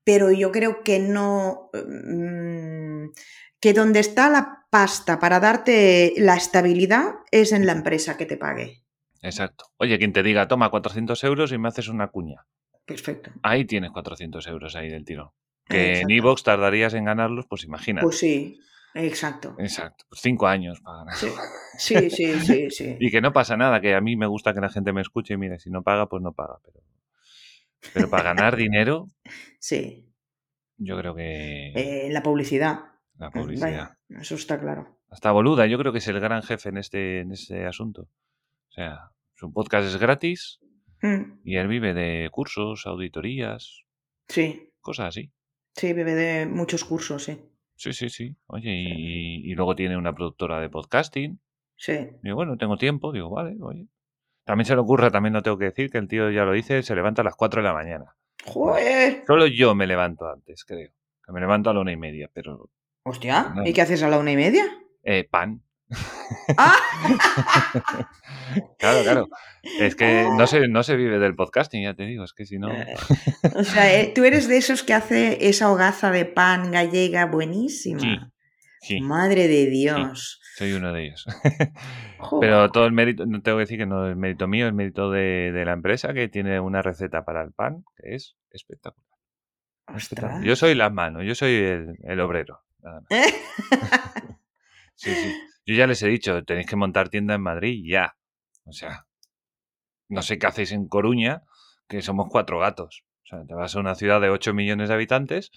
Pero 0.04 0.32
yo 0.32 0.52
creo 0.52 0.84
que 0.84 1.00
no. 1.00 1.70
mm, 1.74 3.10
que 3.60 3.74
donde 3.74 4.00
está 4.00 4.30
la 4.30 4.68
pasta 4.70 5.20
para 5.20 5.40
darte 5.40 6.14
la 6.18 6.36
estabilidad 6.36 7.16
es 7.32 7.52
en 7.52 7.66
la 7.66 7.72
empresa 7.72 8.16
que 8.18 8.28
te 8.28 8.38
pague. 8.38 8.84
Exacto. 9.24 9.66
Oye, 9.78 9.98
quien 9.98 10.14
te 10.14 10.22
diga, 10.22 10.48
toma 10.48 10.70
400 10.70 11.24
euros 11.24 11.52
y 11.52 11.58
me 11.58 11.70
haces 11.70 11.88
una 11.88 12.10
cuña. 12.10 12.46
Perfecto. 12.86 13.32
Ahí 13.42 13.66
tienes 13.66 13.90
400 13.90 14.46
euros 14.48 14.76
ahí 14.76 14.90
del 14.90 15.04
tirón. 15.04 15.32
Que 15.66 16.02
en. 16.02 16.12
Evox 16.12 16.44
tardarías 16.44 16.94
en 16.94 17.06
ganarlos, 17.06 17.48
pues 17.48 17.64
imagínate. 17.64 18.06
Pues 18.06 18.20
sí, 18.20 18.60
exacto. 18.96 19.56
Exacto. 19.60 20.06
Pues 20.10 20.22
cinco 20.22 20.48
años 20.48 20.82
para 20.82 20.98
ganar. 21.00 21.16
Sí, 21.16 21.28
sí, 21.78 22.10
sí, 22.10 22.40
sí. 22.40 22.70
sí. 22.72 22.98
Y 23.00 23.12
que 23.12 23.22
no 23.22 23.32
pasa 23.34 23.56
nada, 23.58 23.80
que 23.82 23.94
a 23.96 24.02
mí 24.02 24.16
me 24.16 24.26
gusta 24.28 24.54
que 24.54 24.62
la 24.62 24.70
gente 24.70 24.92
me 24.94 25.02
escuche 25.02 25.36
y 25.36 25.38
mire, 25.38 25.60
si 25.60 25.70
no 25.70 25.84
paga, 25.84 26.08
pues 26.08 26.24
no 26.24 26.34
paga. 26.34 26.58
Pero, 26.64 26.80
pero 27.94 28.10
para 28.10 28.24
ganar 28.34 28.56
dinero, 28.56 29.08
Sí. 29.60 30.12
yo 30.78 30.98
creo 30.98 31.14
que 31.16 31.72
Eh, 31.76 32.10
la 32.12 32.24
publicidad. 32.24 32.80
la 33.18 33.28
Eh, 33.28 33.32
publicidad. 33.32 33.68
vaya, 33.68 33.98
eso 34.22 34.36
está 34.36 34.60
claro. 34.60 34.98
Hasta 35.10 35.32
Boluda, 35.32 35.66
yo 35.68 35.78
creo 35.78 35.92
que 35.92 36.00
es 36.00 36.08
el 36.08 36.20
gran 36.20 36.42
jefe 36.44 36.70
en 36.70 36.78
este, 36.78 37.20
en 37.20 37.32
este 37.32 37.66
asunto. 37.66 38.04
O 38.70 38.72
sea, 38.72 39.12
su 39.36 39.52
podcast 39.54 39.88
es 39.88 39.98
gratis 39.98 40.60
Mm, 41.02 41.42
y 41.44 41.58
él 41.58 41.68
vive 41.68 41.94
de 41.94 42.30
cursos, 42.32 42.86
auditorías, 42.88 43.84
Sí, 44.30 44.72
cosas 44.80 45.08
así. 45.10 45.32
sí, 45.76 45.92
bebe 45.94 46.16
de 46.16 46.46
muchos 46.48 46.84
cursos, 46.86 47.26
sí. 47.26 47.38
Sí, 47.76 47.94
sí, 47.94 48.10
sí. 48.10 48.36
Oye, 48.48 48.72
y, 48.72 49.52
y 49.52 49.56
luego 49.56 49.76
tiene 49.76 49.98
una 49.98 50.14
productora 50.14 50.60
de 50.60 50.70
podcasting. 50.70 51.40
Sí. 51.76 52.08
Digo, 52.24 52.36
bueno, 52.36 52.58
tengo 52.58 52.78
tiempo. 52.78 53.12
Digo, 53.12 53.30
vale, 53.30 53.56
oye. 53.62 53.88
También 54.46 54.66
se 54.66 54.76
le 54.76 54.82
ocurre, 54.82 55.10
también 55.12 55.34
no 55.34 55.42
tengo 55.42 55.58
que 55.58 55.66
decir, 55.66 55.90
que 55.90 55.98
el 55.98 56.08
tío 56.08 56.30
ya 56.30 56.46
lo 56.46 56.52
dice, 56.52 56.84
se 56.84 56.96
levanta 56.96 57.22
a 57.22 57.26
las 57.26 57.36
4 57.36 57.62
de 57.62 57.68
la 57.68 57.74
mañana. 57.74 58.16
¡Joder! 58.46 59.24
Solo 59.26 59.48
yo 59.48 59.74
me 59.74 59.88
levanto 59.88 60.28
antes, 60.28 60.64
creo. 60.66 60.92
Que 61.26 61.32
me 61.32 61.40
levanto 61.40 61.70
a 61.72 61.74
la 61.74 61.80
una 61.80 61.92
y 61.92 61.98
media, 61.98 62.30
pero... 62.32 62.70
Hostia, 63.04 63.52
No. 63.56 63.66
¿y 63.66 63.74
qué 63.74 63.82
haces 63.82 64.04
a 64.04 64.10
la 64.10 64.20
una 64.20 64.32
y 64.32 64.36
media? 64.36 64.64
Eh, 65.04 65.28
pan. 65.30 65.62
¡Ah! 66.58 66.76
Claro, 68.80 69.04
claro. 69.04 69.28
Es 69.80 69.96
que 69.96 70.28
no 70.38 70.48
se, 70.48 70.68
no 70.68 70.84
se 70.84 70.96
vive 70.96 71.20
del 71.20 71.36
podcasting, 71.36 71.84
ya 71.84 71.94
te 71.94 72.04
digo. 72.04 72.24
Es 72.24 72.34
que 72.34 72.46
si 72.46 72.58
no... 72.60 72.72
Eh, 72.72 72.96
O 73.56 73.64
sea, 73.64 73.94
eh, 74.00 74.12
tú 74.14 74.24
eres 74.24 74.48
de 74.48 74.58
esos 74.58 74.84
que 74.84 74.94
hace 74.94 75.48
esa 75.48 75.72
hogaza 75.72 76.12
de 76.12 76.26
pan 76.26 76.72
gallega 76.72 77.26
buenísima. 77.26 78.00
Sí, 78.00 78.18
sí, 78.82 79.02
Madre 79.02 79.48
de 79.48 79.66
Dios. 79.68 80.40
soy 80.58 80.74
uno 80.74 80.94
de 80.94 81.08
ellos. 81.08 81.26
Pero 82.42 82.72
todo 82.72 82.86
el 82.86 82.92
mérito, 82.92 83.26
no 83.26 83.42
tengo 83.42 83.58
que 83.58 83.62
decir 83.64 83.78
que 83.80 83.86
no 83.86 84.10
es 84.10 84.16
mérito 84.16 84.48
mío, 84.48 84.68
es 84.68 84.74
mérito 84.74 85.12
de, 85.12 85.52
de 85.52 85.66
la 85.66 85.74
empresa 85.74 86.14
que 86.14 86.28
tiene 86.28 86.60
una 86.60 86.82
receta 86.82 87.26
para 87.26 87.44
el 87.44 87.52
pan 87.52 87.84
que 87.98 88.16
es 88.16 88.36
espectacular. 88.52 89.06
Yo 90.44 90.56
soy 90.56 90.74
las 90.76 90.92
manos, 90.92 91.24
yo 91.26 91.36
soy 91.36 91.56
el, 91.56 91.96
el 92.04 92.20
obrero. 92.20 92.62
nada 92.82 93.02
más. 93.02 93.10
Sí, 94.98 95.14
sí. 95.14 95.36
Yo 95.66 95.76
ya 95.76 95.88
les 95.88 96.02
he 96.04 96.08
dicho, 96.08 96.44
tenéis 96.44 96.68
que 96.68 96.76
montar 96.76 97.10
tienda 97.10 97.36
en 97.36 97.42
Madrid 97.42 97.84
ya. 97.88 98.16
O 98.66 98.72
sea, 98.72 99.06
no 100.10 100.22
sé 100.22 100.38
qué 100.38 100.48
hacéis 100.48 100.72
en 100.72 100.88
Coruña, 100.88 101.44
que 101.88 102.02
somos 102.02 102.28
cuatro 102.30 102.60
gatos. 102.60 103.04
O 103.24 103.28
sea, 103.28 103.46
te 103.46 103.54
vas 103.56 103.76
a 103.76 103.80
una 103.80 103.96
ciudad 103.96 104.22
de 104.22 104.30
8 104.30 104.54
millones 104.54 104.90
de 104.90 104.96
habitantes 104.96 105.52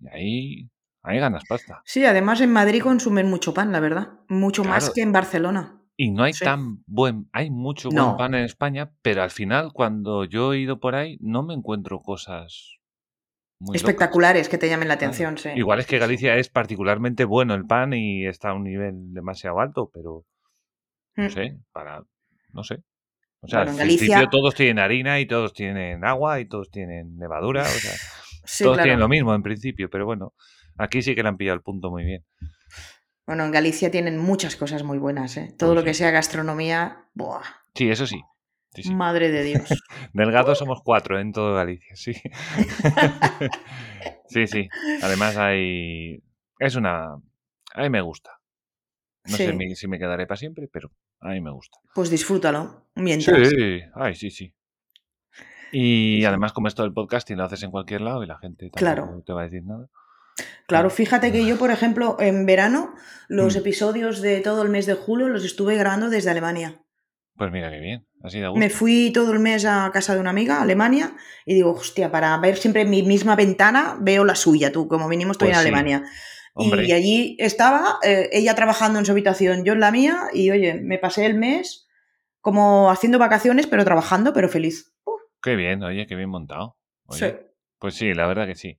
y 0.00 0.08
ahí, 0.08 0.70
ahí 1.02 1.18
ganas 1.18 1.44
pasta. 1.48 1.82
Sí, 1.84 2.04
además 2.04 2.40
en 2.40 2.52
Madrid 2.52 2.82
consumen 2.82 3.30
mucho 3.30 3.54
pan, 3.54 3.70
la 3.70 3.80
verdad. 3.80 4.14
Mucho 4.28 4.64
más 4.64 4.90
que 4.90 5.02
en 5.02 5.12
Barcelona. 5.12 5.80
Y 5.96 6.10
no 6.10 6.24
hay 6.24 6.32
Sí. 6.32 6.44
tan 6.44 6.82
buen, 6.86 7.28
hay 7.32 7.50
mucho 7.50 7.88
buen 7.88 8.16
pan 8.16 8.34
en 8.34 8.44
España, 8.44 8.90
pero 9.02 9.22
al 9.22 9.30
final 9.30 9.72
cuando 9.72 10.24
yo 10.24 10.52
he 10.52 10.58
ido 10.58 10.80
por 10.80 10.96
ahí 10.96 11.18
no 11.20 11.44
me 11.44 11.54
encuentro 11.54 12.00
cosas 12.02 12.78
muy 13.60 13.76
locas. 13.76 13.82
Espectaculares 13.82 14.48
que 14.48 14.58
te 14.58 14.68
llamen 14.68 14.88
la 14.88 14.96
Claro. 14.96 15.08
atención, 15.12 15.38
sí. 15.38 15.50
Igual 15.58 15.80
es 15.80 15.86
que 15.86 15.98
Galicia 15.98 16.36
es 16.36 16.48
particularmente 16.48 17.24
bueno 17.24 17.54
el 17.54 17.66
pan 17.66 17.92
y 17.92 18.26
está 18.26 18.50
a 18.50 18.54
un 18.54 18.64
nivel 18.64 19.12
demasiado 19.14 19.60
alto, 19.60 19.90
pero 19.92 20.24
No 21.16 21.24
Mm. 21.26 21.30
sé, 21.30 21.58
para. 21.72 22.02
No 22.52 22.64
sé. 22.64 22.82
O 23.40 23.46
sea, 23.46 23.60
Bueno, 23.60 23.72
en 23.72 23.76
principio 23.86 24.14
Galicia- 24.14 24.30
todos 24.30 24.54
tienen 24.56 24.78
harina 24.80 25.20
y 25.20 25.26
todos 25.26 25.52
tienen 25.52 26.04
agua 26.04 26.40
y 26.40 26.46
todos 26.48 26.70
tienen 26.72 27.16
levadura. 27.18 27.62
O 27.62 27.66
sea, 27.66 27.92
Sí, 28.44 28.64
todos 28.64 28.76
claro. 28.76 28.86
tienen 28.86 28.98
lo 29.00 29.08
mismo 29.08 29.32
en 29.34 29.42
principio, 29.44 29.88
pero 29.88 30.06
bueno, 30.06 30.32
aquí 30.76 31.02
sí 31.02 31.14
que 31.14 31.22
le 31.22 31.28
han 31.28 31.36
pillado 31.36 31.54
el 31.56 31.62
punto 31.62 31.90
muy 31.90 32.04
bien. 32.04 32.24
Bueno, 33.26 33.44
en 33.44 33.52
Galicia 33.52 33.90
tienen 33.92 34.18
muchas 34.18 34.56
cosas 34.56 34.82
muy 34.82 34.98
buenas, 34.98 35.36
¿eh? 35.36 35.54
Todo 35.56 35.74
lo 35.76 35.84
que 35.84 35.94
sea 35.94 36.10
gastronomía, 36.10 37.06
¡buah! 37.14 37.42
Sí, 37.74 37.88
eso 37.90 38.06
sí. 38.08 38.20
Sí, 38.74 38.82
sí. 38.82 38.94
Madre 38.94 39.30
de 39.30 39.42
Dios. 39.44 39.68
Delgados 40.12 40.58
somos 40.58 40.82
cuatro 40.84 41.18
en 41.20 41.32
todo 41.32 41.54
Galicia, 41.54 41.94
sí. 41.96 42.12
sí, 44.28 44.46
sí. 44.46 44.68
Además 45.02 45.36
hay... 45.36 46.22
Es 46.58 46.76
una... 46.76 47.14
A 47.74 47.82
mí 47.82 47.90
me 47.90 48.00
gusta. 48.00 48.30
No 49.24 49.36
sé 49.36 49.52
Sí. 49.52 49.74
si 49.76 49.88
me 49.88 49.98
quedaré 49.98 50.26
para 50.26 50.36
siempre, 50.38 50.68
pero 50.70 50.90
a 51.20 51.30
mí 51.30 51.40
me 51.40 51.50
gusta. 51.50 51.78
Pues 51.94 52.10
disfrútalo. 52.10 52.86
Mientras. 52.94 53.48
Sí, 53.48 53.80
ay, 53.94 54.14
sí, 54.14 54.30
sí. 54.30 54.54
Y 55.72 56.24
además, 56.24 56.52
como 56.52 56.68
esto 56.68 56.82
del 56.82 56.92
podcasting 56.92 57.36
lo 57.38 57.44
haces 57.44 57.62
en 57.64 57.70
cualquier 57.70 58.02
lado 58.02 58.22
y 58.22 58.26
la 58.26 58.38
gente 58.38 58.66
tampoco 58.70 58.78
Claro. 58.78 59.22
te 59.26 59.32
va 59.32 59.40
a 59.40 59.44
decir 59.44 59.64
nada. 59.64 59.88
Claro, 60.66 60.90
fíjate 60.90 61.32
que 61.32 61.44
yo, 61.46 61.58
por 61.58 61.70
ejemplo, 61.70 62.16
en 62.20 62.46
verano, 62.46 62.94
los 63.28 63.56
Mm. 63.56 63.58
episodios 63.58 64.20
de 64.20 64.40
todo 64.40 64.62
el 64.62 64.68
mes 64.68 64.86
de 64.86 64.94
julio 64.94 65.28
los 65.28 65.44
estuve 65.44 65.76
grabando 65.76 66.10
desde 66.10 66.30
Alemania. 66.30 66.83
Pues 67.36 67.50
mira 67.50 67.70
qué 67.70 67.80
bien, 67.80 68.06
así 68.22 68.38
de 68.40 68.48
gusto. 68.48 68.60
Me 68.60 68.70
fui 68.70 69.10
todo 69.12 69.32
el 69.32 69.40
mes 69.40 69.64
a 69.64 69.90
casa 69.92 70.14
de 70.14 70.20
una 70.20 70.30
amiga, 70.30 70.62
Alemania, 70.62 71.16
y 71.44 71.54
digo, 71.54 71.72
hostia, 71.72 72.10
para 72.12 72.36
ver 72.38 72.56
siempre 72.56 72.84
mi 72.84 73.02
misma 73.02 73.34
ventana, 73.34 73.96
veo 74.00 74.24
la 74.24 74.36
suya, 74.36 74.70
tú, 74.70 74.86
como 74.86 75.08
mínimo 75.08 75.32
estoy 75.32 75.48
Pues 75.48 75.56
en 75.58 75.62
sí. 75.62 75.68
Alemania. 75.68 76.04
Hombre, 76.54 76.86
Y 76.86 76.92
allí 76.92 77.36
estaba 77.40 77.98
eh, 78.04 78.28
ella 78.32 78.54
trabajando 78.54 79.00
en 79.00 79.04
su 79.04 79.10
habitación, 79.10 79.64
yo 79.64 79.72
en 79.72 79.80
la 79.80 79.90
mía, 79.90 80.16
y 80.32 80.52
oye, 80.52 80.74
me 80.74 80.98
pasé 80.98 81.26
el 81.26 81.34
mes 81.34 81.88
como 82.40 82.90
haciendo 82.90 83.18
vacaciones, 83.18 83.66
pero 83.66 83.84
trabajando, 83.84 84.32
pero 84.32 84.48
feliz. 84.48 84.92
Qué 85.42 85.56
bien, 85.56 85.82
oye, 85.82 86.06
qué 86.06 86.14
bien 86.14 86.30
montado. 86.30 86.76
Oye, 87.06 87.30
sí, 87.30 87.46
Pues 87.78 87.94
sí, 87.96 88.14
la 88.14 88.26
verdad 88.28 88.46
que 88.46 88.54
sí. 88.54 88.78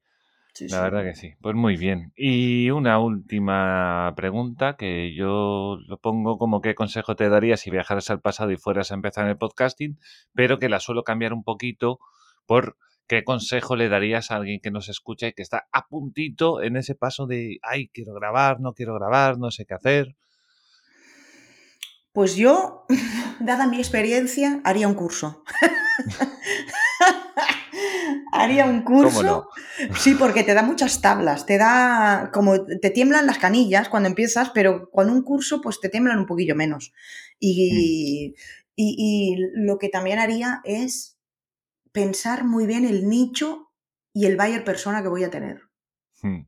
Sí, 0.56 0.68
La 0.70 0.78
sí. 0.78 0.84
verdad 0.84 1.04
que 1.04 1.16
sí. 1.16 1.34
Pues 1.42 1.56
muy 1.56 1.78
bien. 1.78 2.14
Y 2.16 2.72
una 2.72 3.00
última 3.00 4.14
pregunta 4.16 4.76
que 4.78 5.14
yo 5.14 5.78
lo 5.88 5.98
pongo 6.00 6.38
como 6.38 6.62
qué 6.62 6.74
consejo 6.74 7.16
te 7.16 7.30
daría 7.30 7.58
si 7.58 7.70
viajaras 7.70 8.10
al 8.10 8.22
pasado 8.22 8.52
y 8.52 8.58
fueras 8.58 8.92
a 8.92 8.96
empezar 8.96 9.26
en 9.26 9.32
el 9.32 9.38
podcasting, 9.38 10.00
pero 10.34 10.58
que 10.58 10.70
la 10.70 10.80
suelo 10.80 11.04
cambiar 11.04 11.34
un 11.34 11.44
poquito 11.44 12.00
por 12.48 12.78
qué 13.08 13.24
consejo 13.24 13.76
le 13.76 13.90
darías 13.90 14.32
a 14.32 14.38
alguien 14.38 14.60
que 14.62 14.72
nos 14.72 14.90
escucha 14.90 15.28
y 15.28 15.34
que 15.34 15.42
está 15.42 15.68
a 15.72 15.88
puntito 15.88 16.62
en 16.64 16.78
ese 16.78 16.96
paso 16.96 17.28
de, 17.28 17.60
ay, 17.62 17.90
quiero 17.90 18.14
grabar, 18.14 18.60
no 18.60 18.74
quiero 18.74 18.96
grabar, 18.96 19.38
no 19.38 19.52
sé 19.52 19.66
qué 19.66 19.74
hacer. 19.74 20.16
Pues 22.14 22.38
yo, 22.38 22.86
dada 23.40 23.68
mi 23.68 23.78
experiencia, 23.78 24.62
haría 24.64 24.88
un 24.88 24.96
curso. 24.96 25.44
haría 28.32 28.66
un 28.66 28.82
curso. 28.84 29.18
¿Cómo 29.18 29.24
no? 29.90 29.96
Sí, 29.98 30.16
porque 30.16 30.44
te 30.44 30.54
da 30.54 30.62
muchas 30.64 31.02
tablas, 31.02 31.46
te 31.46 31.58
da 31.58 32.30
como 32.34 32.66
te 32.66 32.90
tiemblan 32.90 33.26
las 33.28 33.38
canillas 33.38 33.90
cuando 33.90 34.10
empiezas, 34.10 34.50
pero 34.52 34.90
con 34.92 35.10
un 35.10 35.24
curso 35.24 35.62
pues 35.62 35.80
te 35.80 35.90
tiemblan 35.90 36.20
un 36.20 36.26
poquillo 36.26 36.56
menos. 36.56 36.94
Y, 37.40 38.36
y- 38.76 38.96
y 38.98 39.36
lo 39.56 39.78
que 39.78 39.90
también 39.90 40.20
haría 40.20 40.62
es 40.66 41.18
pensar 41.92 42.44
muy 42.44 42.66
bien 42.68 42.86
el 42.86 43.08
nicho 43.08 43.72
y 44.14 44.26
el 44.26 44.38
buyer 44.38 44.64
persona 44.64 45.02
que 45.02 45.08
voy 45.10 45.24
a 45.24 45.30
tener. 45.30 45.62
Hmm. 46.22 46.42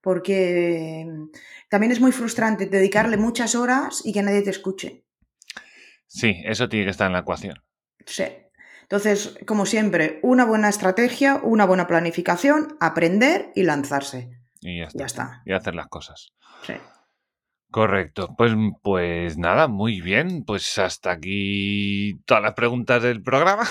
Porque 0.00 1.06
también 1.70 1.92
es 1.92 2.00
muy 2.00 2.12
frustrante 2.12 2.66
dedicarle 2.66 3.16
muchas 3.16 3.54
horas 3.54 4.02
y 4.04 4.12
que 4.12 4.22
nadie 4.22 4.42
te 4.42 4.50
escuche. 4.50 5.04
Sí, 6.06 6.42
eso 6.44 6.68
tiene 6.68 6.84
que 6.86 6.90
estar 6.90 7.06
en 7.06 7.14
la 7.14 7.20
ecuación. 7.20 7.56
Sí. 8.06 8.24
Entonces, 8.84 9.38
como 9.46 9.66
siempre, 9.66 10.20
una 10.22 10.44
buena 10.44 10.68
estrategia, 10.68 11.40
una 11.42 11.66
buena 11.66 11.86
planificación, 11.86 12.76
aprender 12.80 13.50
y 13.54 13.64
lanzarse. 13.64 14.30
Y 14.60 14.78
ya 14.78 14.84
está. 14.84 14.98
Ya 14.98 15.06
está. 15.06 15.42
Y 15.44 15.52
hacer 15.52 15.74
las 15.74 15.88
cosas. 15.88 16.32
Sí. 16.66 16.74
Correcto. 17.74 18.36
Pues, 18.38 18.52
pues 18.82 19.36
nada, 19.36 19.66
muy 19.66 20.00
bien. 20.00 20.44
Pues 20.44 20.78
hasta 20.78 21.10
aquí 21.10 22.20
todas 22.24 22.40
las 22.40 22.54
preguntas 22.54 23.02
del 23.02 23.20
programa. 23.20 23.64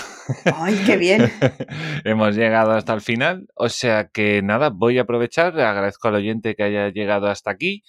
Ay, 0.56 0.78
qué 0.84 0.98
bien. 0.98 1.32
Hemos 2.04 2.36
llegado 2.36 2.72
hasta 2.72 2.92
el 2.92 3.00
final. 3.00 3.48
O 3.54 3.70
sea 3.70 4.08
que 4.08 4.42
nada, 4.42 4.68
voy 4.68 4.98
a 4.98 5.02
aprovechar. 5.02 5.58
Agradezco 5.58 6.08
al 6.08 6.16
oyente 6.16 6.54
que 6.54 6.64
haya 6.64 6.90
llegado 6.90 7.28
hasta 7.28 7.50
aquí. 7.50 7.82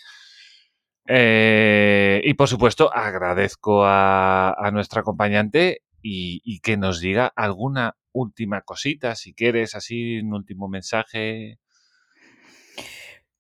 Eh, 1.06 2.22
y 2.24 2.34
por 2.36 2.48
supuesto, 2.48 2.90
agradezco 2.96 3.86
a, 3.86 4.54
a 4.58 4.72
nuestra 4.72 5.02
acompañante 5.02 5.82
y, 6.08 6.40
y 6.46 6.60
que 6.60 6.78
nos 6.78 7.00
diga 7.00 7.32
alguna 7.36 7.96
última 8.12 8.62
cosita, 8.62 9.16
si 9.16 9.34
quieres, 9.34 9.74
así, 9.74 10.20
un 10.20 10.34
último 10.34 10.68
mensaje. 10.68 11.58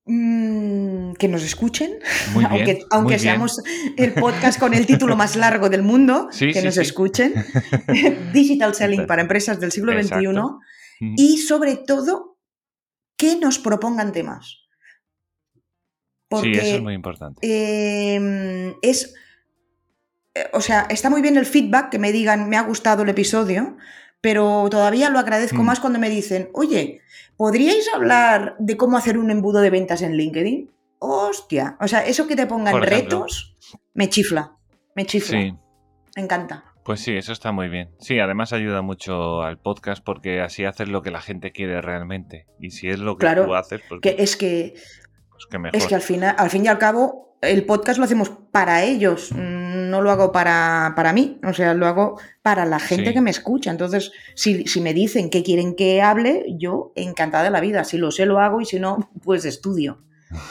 Mm, 0.07 1.13
que 1.13 1.27
nos 1.27 1.43
escuchen, 1.43 1.99
bien. 2.35 2.45
aunque, 2.51 2.79
aunque 2.91 3.19
seamos 3.19 3.61
el 3.97 4.13
podcast 4.13 4.59
con 4.59 4.73
el 4.73 4.85
título 4.85 5.15
más 5.15 5.35
largo 5.35 5.69
del 5.69 5.83
mundo, 5.83 6.27
Sí, 6.31 6.47
que 6.47 6.59
sí, 6.59 6.65
nos 6.65 6.75
sí. 6.75 6.81
escuchen. 6.81 7.33
Digital 8.33 8.73
Selling 8.73 9.05
para 9.05 9.21
empresas 9.21 9.59
del 9.59 9.71
siglo 9.71 9.91
XXI. 9.93 9.99
Exacto. 10.25 10.59
Y 10.99 11.37
sobre 11.37 11.75
todo, 11.77 12.37
que 13.17 13.35
nos 13.37 13.59
propongan 13.59 14.11
temas. 14.11 14.45
sí, 16.41 16.51
eso 16.51 16.61
es 16.61 16.67
Porque 16.67 16.81
muy 16.81 16.93
importante. 16.95 17.39
eh, 17.43 18.75
es. 18.81 19.13
O 20.53 20.61
sea, 20.61 20.85
está 20.89 21.09
muy 21.09 21.21
bien 21.21 21.37
el 21.37 21.45
feedback, 21.45 21.89
que 21.89 21.99
me 21.99 22.11
digan, 22.11 22.49
me 22.49 22.57
ha 22.57 22.61
gustado 22.63 23.03
el 23.03 23.09
episodio, 23.09 23.77
pero 24.21 24.67
todavía 24.69 25.09
lo 25.09 25.19
agradezco 25.19 25.61
Mm. 25.61 25.65
más 25.65 25.79
cuando 25.79 25.99
me 25.99 26.09
dicen, 26.09 26.49
oye, 26.53 27.01
¿podríais 27.37 27.87
hablar 27.93 28.55
de 28.59 28.75
cómo 28.77 28.97
hacer 28.97 29.17
un 29.17 29.31
embudo 29.31 29.61
de 29.61 29.69
ventas 29.69 30.01
en 30.01 30.17
LinkedIn? 30.17 30.71
Hostia, 30.99 31.77
o 31.79 31.87
sea, 31.87 32.05
eso 32.05 32.27
que 32.27 32.35
te 32.35 32.47
pongan 32.47 32.81
retos, 32.81 33.55
me 33.93 34.09
chifla, 34.09 34.53
me 34.95 35.05
chifla, 35.05 35.39
Sí. 35.39 35.53
me 36.15 36.21
encanta. 36.23 36.65
Pues 36.83 36.99
sí, 36.99 37.15
eso 37.15 37.31
está 37.33 37.51
muy 37.51 37.67
bien. 37.67 37.89
Sí, 37.99 38.19
además 38.19 38.53
ayuda 38.53 38.81
mucho 38.81 39.41
al 39.41 39.57
podcast 39.57 40.03
porque 40.03 40.41
así 40.41 40.65
haces 40.65 40.87
lo 40.87 41.01
que 41.01 41.09
la 41.11 41.19
gente 41.21 41.51
quiere 41.51 41.81
realmente. 41.81 42.45
Y 42.59 42.71
si 42.71 42.89
es 42.89 42.99
lo 42.99 43.17
que 43.17 43.21
Claro, 43.21 43.45
tú 43.45 43.55
haces, 43.55 43.81
pues, 43.89 44.01
Que 44.01 44.15
es 44.19 44.35
que 44.37 44.75
pues 45.31 45.45
que 45.49 45.57
mejor. 45.59 45.75
Es 45.75 45.87
que 45.87 45.95
al 45.95 46.01
final, 46.01 46.35
al 46.37 46.49
fin 46.51 46.63
y 46.65 46.67
al 46.67 46.77
cabo, 46.77 47.37
el 47.41 47.65
podcast 47.65 47.97
lo 47.99 48.05
hacemos 48.05 48.29
para 48.51 48.83
ellos, 48.83 49.31
mm, 49.31 49.54
no 49.89 50.01
lo 50.01 50.11
hago 50.11 50.31
para, 50.31 50.93
para 50.95 51.13
mí, 51.13 51.39
o 51.43 51.53
sea, 51.53 51.73
lo 51.73 51.87
hago 51.87 52.19
para 52.41 52.65
la 52.65 52.79
gente 52.79 53.07
Sí. 53.07 53.13
que 53.13 53.21
me 53.21 53.29
escucha. 53.31 53.71
Entonces, 53.71 54.11
si, 54.35 54.67
si 54.67 54.81
me 54.81 54.93
dicen 54.93 55.29
que 55.29 55.43
quieren 55.43 55.75
que 55.75 56.01
hable, 56.01 56.45
yo 56.57 56.91
encantada 56.95 57.43
de 57.43 57.49
la 57.51 57.61
vida. 57.61 57.83
Si 57.83 57.97
lo 57.97 58.11
sé, 58.11 58.25
lo 58.25 58.39
hago 58.39 58.61
y 58.61 58.65
si 58.65 58.79
no, 58.79 59.09
pues 59.23 59.45
estudio 59.45 60.01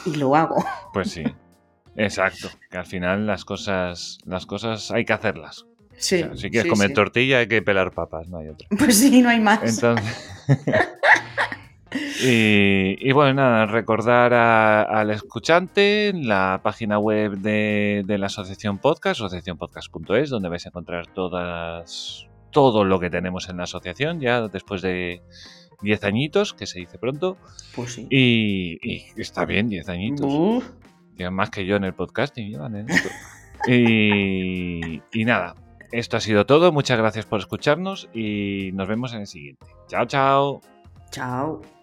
y 0.07 0.17
lo 0.17 0.35
hago. 0.37 0.65
Pues 0.93 1.11
sí. 1.11 1.25
Exacto. 1.97 2.49
Que 2.71 2.79
al 2.79 2.87
final 2.87 3.27
las 3.27 3.45
cosas, 3.45 4.19
las 4.25 4.47
cosas 4.47 4.91
hay 4.91 5.05
que 5.05 5.13
hacerlas. 5.13 5.67
Sí, 5.97 6.23
O 6.25 6.27
sea, 6.29 6.37
si 6.37 6.51
quieres 6.51 6.65
sí, 6.65 6.69
comer 6.71 6.89
sí. 6.89 6.95
tortilla 6.95 7.39
hay 7.39 7.47
que 7.47 7.63
pelar 7.63 7.93
papas, 7.93 8.27
no 8.29 8.39
hay 8.39 8.49
otra. 8.49 8.67
Pues 8.77 8.99
sí, 8.99 9.23
no 9.23 9.29
hay 9.29 9.39
más. 9.41 9.61
Entonces. 9.63 10.31
y, 12.23 12.97
y 13.01 13.13
bueno, 13.13 13.35
nada, 13.35 13.67
recordar 13.67 14.33
a- 14.35 14.83
al 14.83 15.11
escuchante 15.11 16.13
la 16.15 16.61
página 16.63 16.99
web 16.99 17.39
de, 17.39 18.03
de 18.07 18.19
la 18.19 18.27
Asociación 18.27 18.79
Podcast, 18.79 19.21
asociacionpodcast.es, 19.21 20.31
donde 20.31 20.49
vais 20.49 20.65
a 20.67 20.69
encontrar 20.71 21.07
todas 21.07 22.27
todo 22.51 22.85
lo 22.85 23.01
que 23.01 23.11
tenemos 23.11 23.49
en 23.49 23.57
la 23.57 23.65
asociación, 23.65 24.21
ya 24.21 24.47
después 24.49 24.81
de 24.81 25.23
10 25.83 26.05
añitos, 26.05 26.55
que 26.55 26.67
se 26.67 26.79
dice 26.79 26.99
pronto. 26.99 27.37
Pues 27.75 27.95
sí. 27.95 28.07
Y, 28.11 28.79
y 28.83 29.07
está 29.21 29.45
bien, 29.45 29.69
10 29.69 29.89
añitos. 29.89 30.33
Llevan 31.17 31.35
más 31.35 31.51
que 31.51 31.67
yo 31.67 31.77
en 31.77 31.85
el 31.85 31.95
podcasting, 31.95 32.51
llevan 32.51 32.87
y, 33.67 35.03
y 35.13 35.25
nada, 35.25 35.55
esto 35.93 36.17
ha 36.17 36.21
sido 36.21 36.47
todo. 36.47 36.71
Muchas 36.73 36.99
gracias 36.99 37.27
por 37.27 37.41
escucharnos 37.41 38.09
y 38.15 38.71
nos 38.75 38.87
vemos 38.89 39.13
en 39.15 39.21
el 39.21 39.27
siguiente. 39.27 39.67
Chao, 39.89 40.07
chao. 40.07 40.61
Chao. 41.11 41.74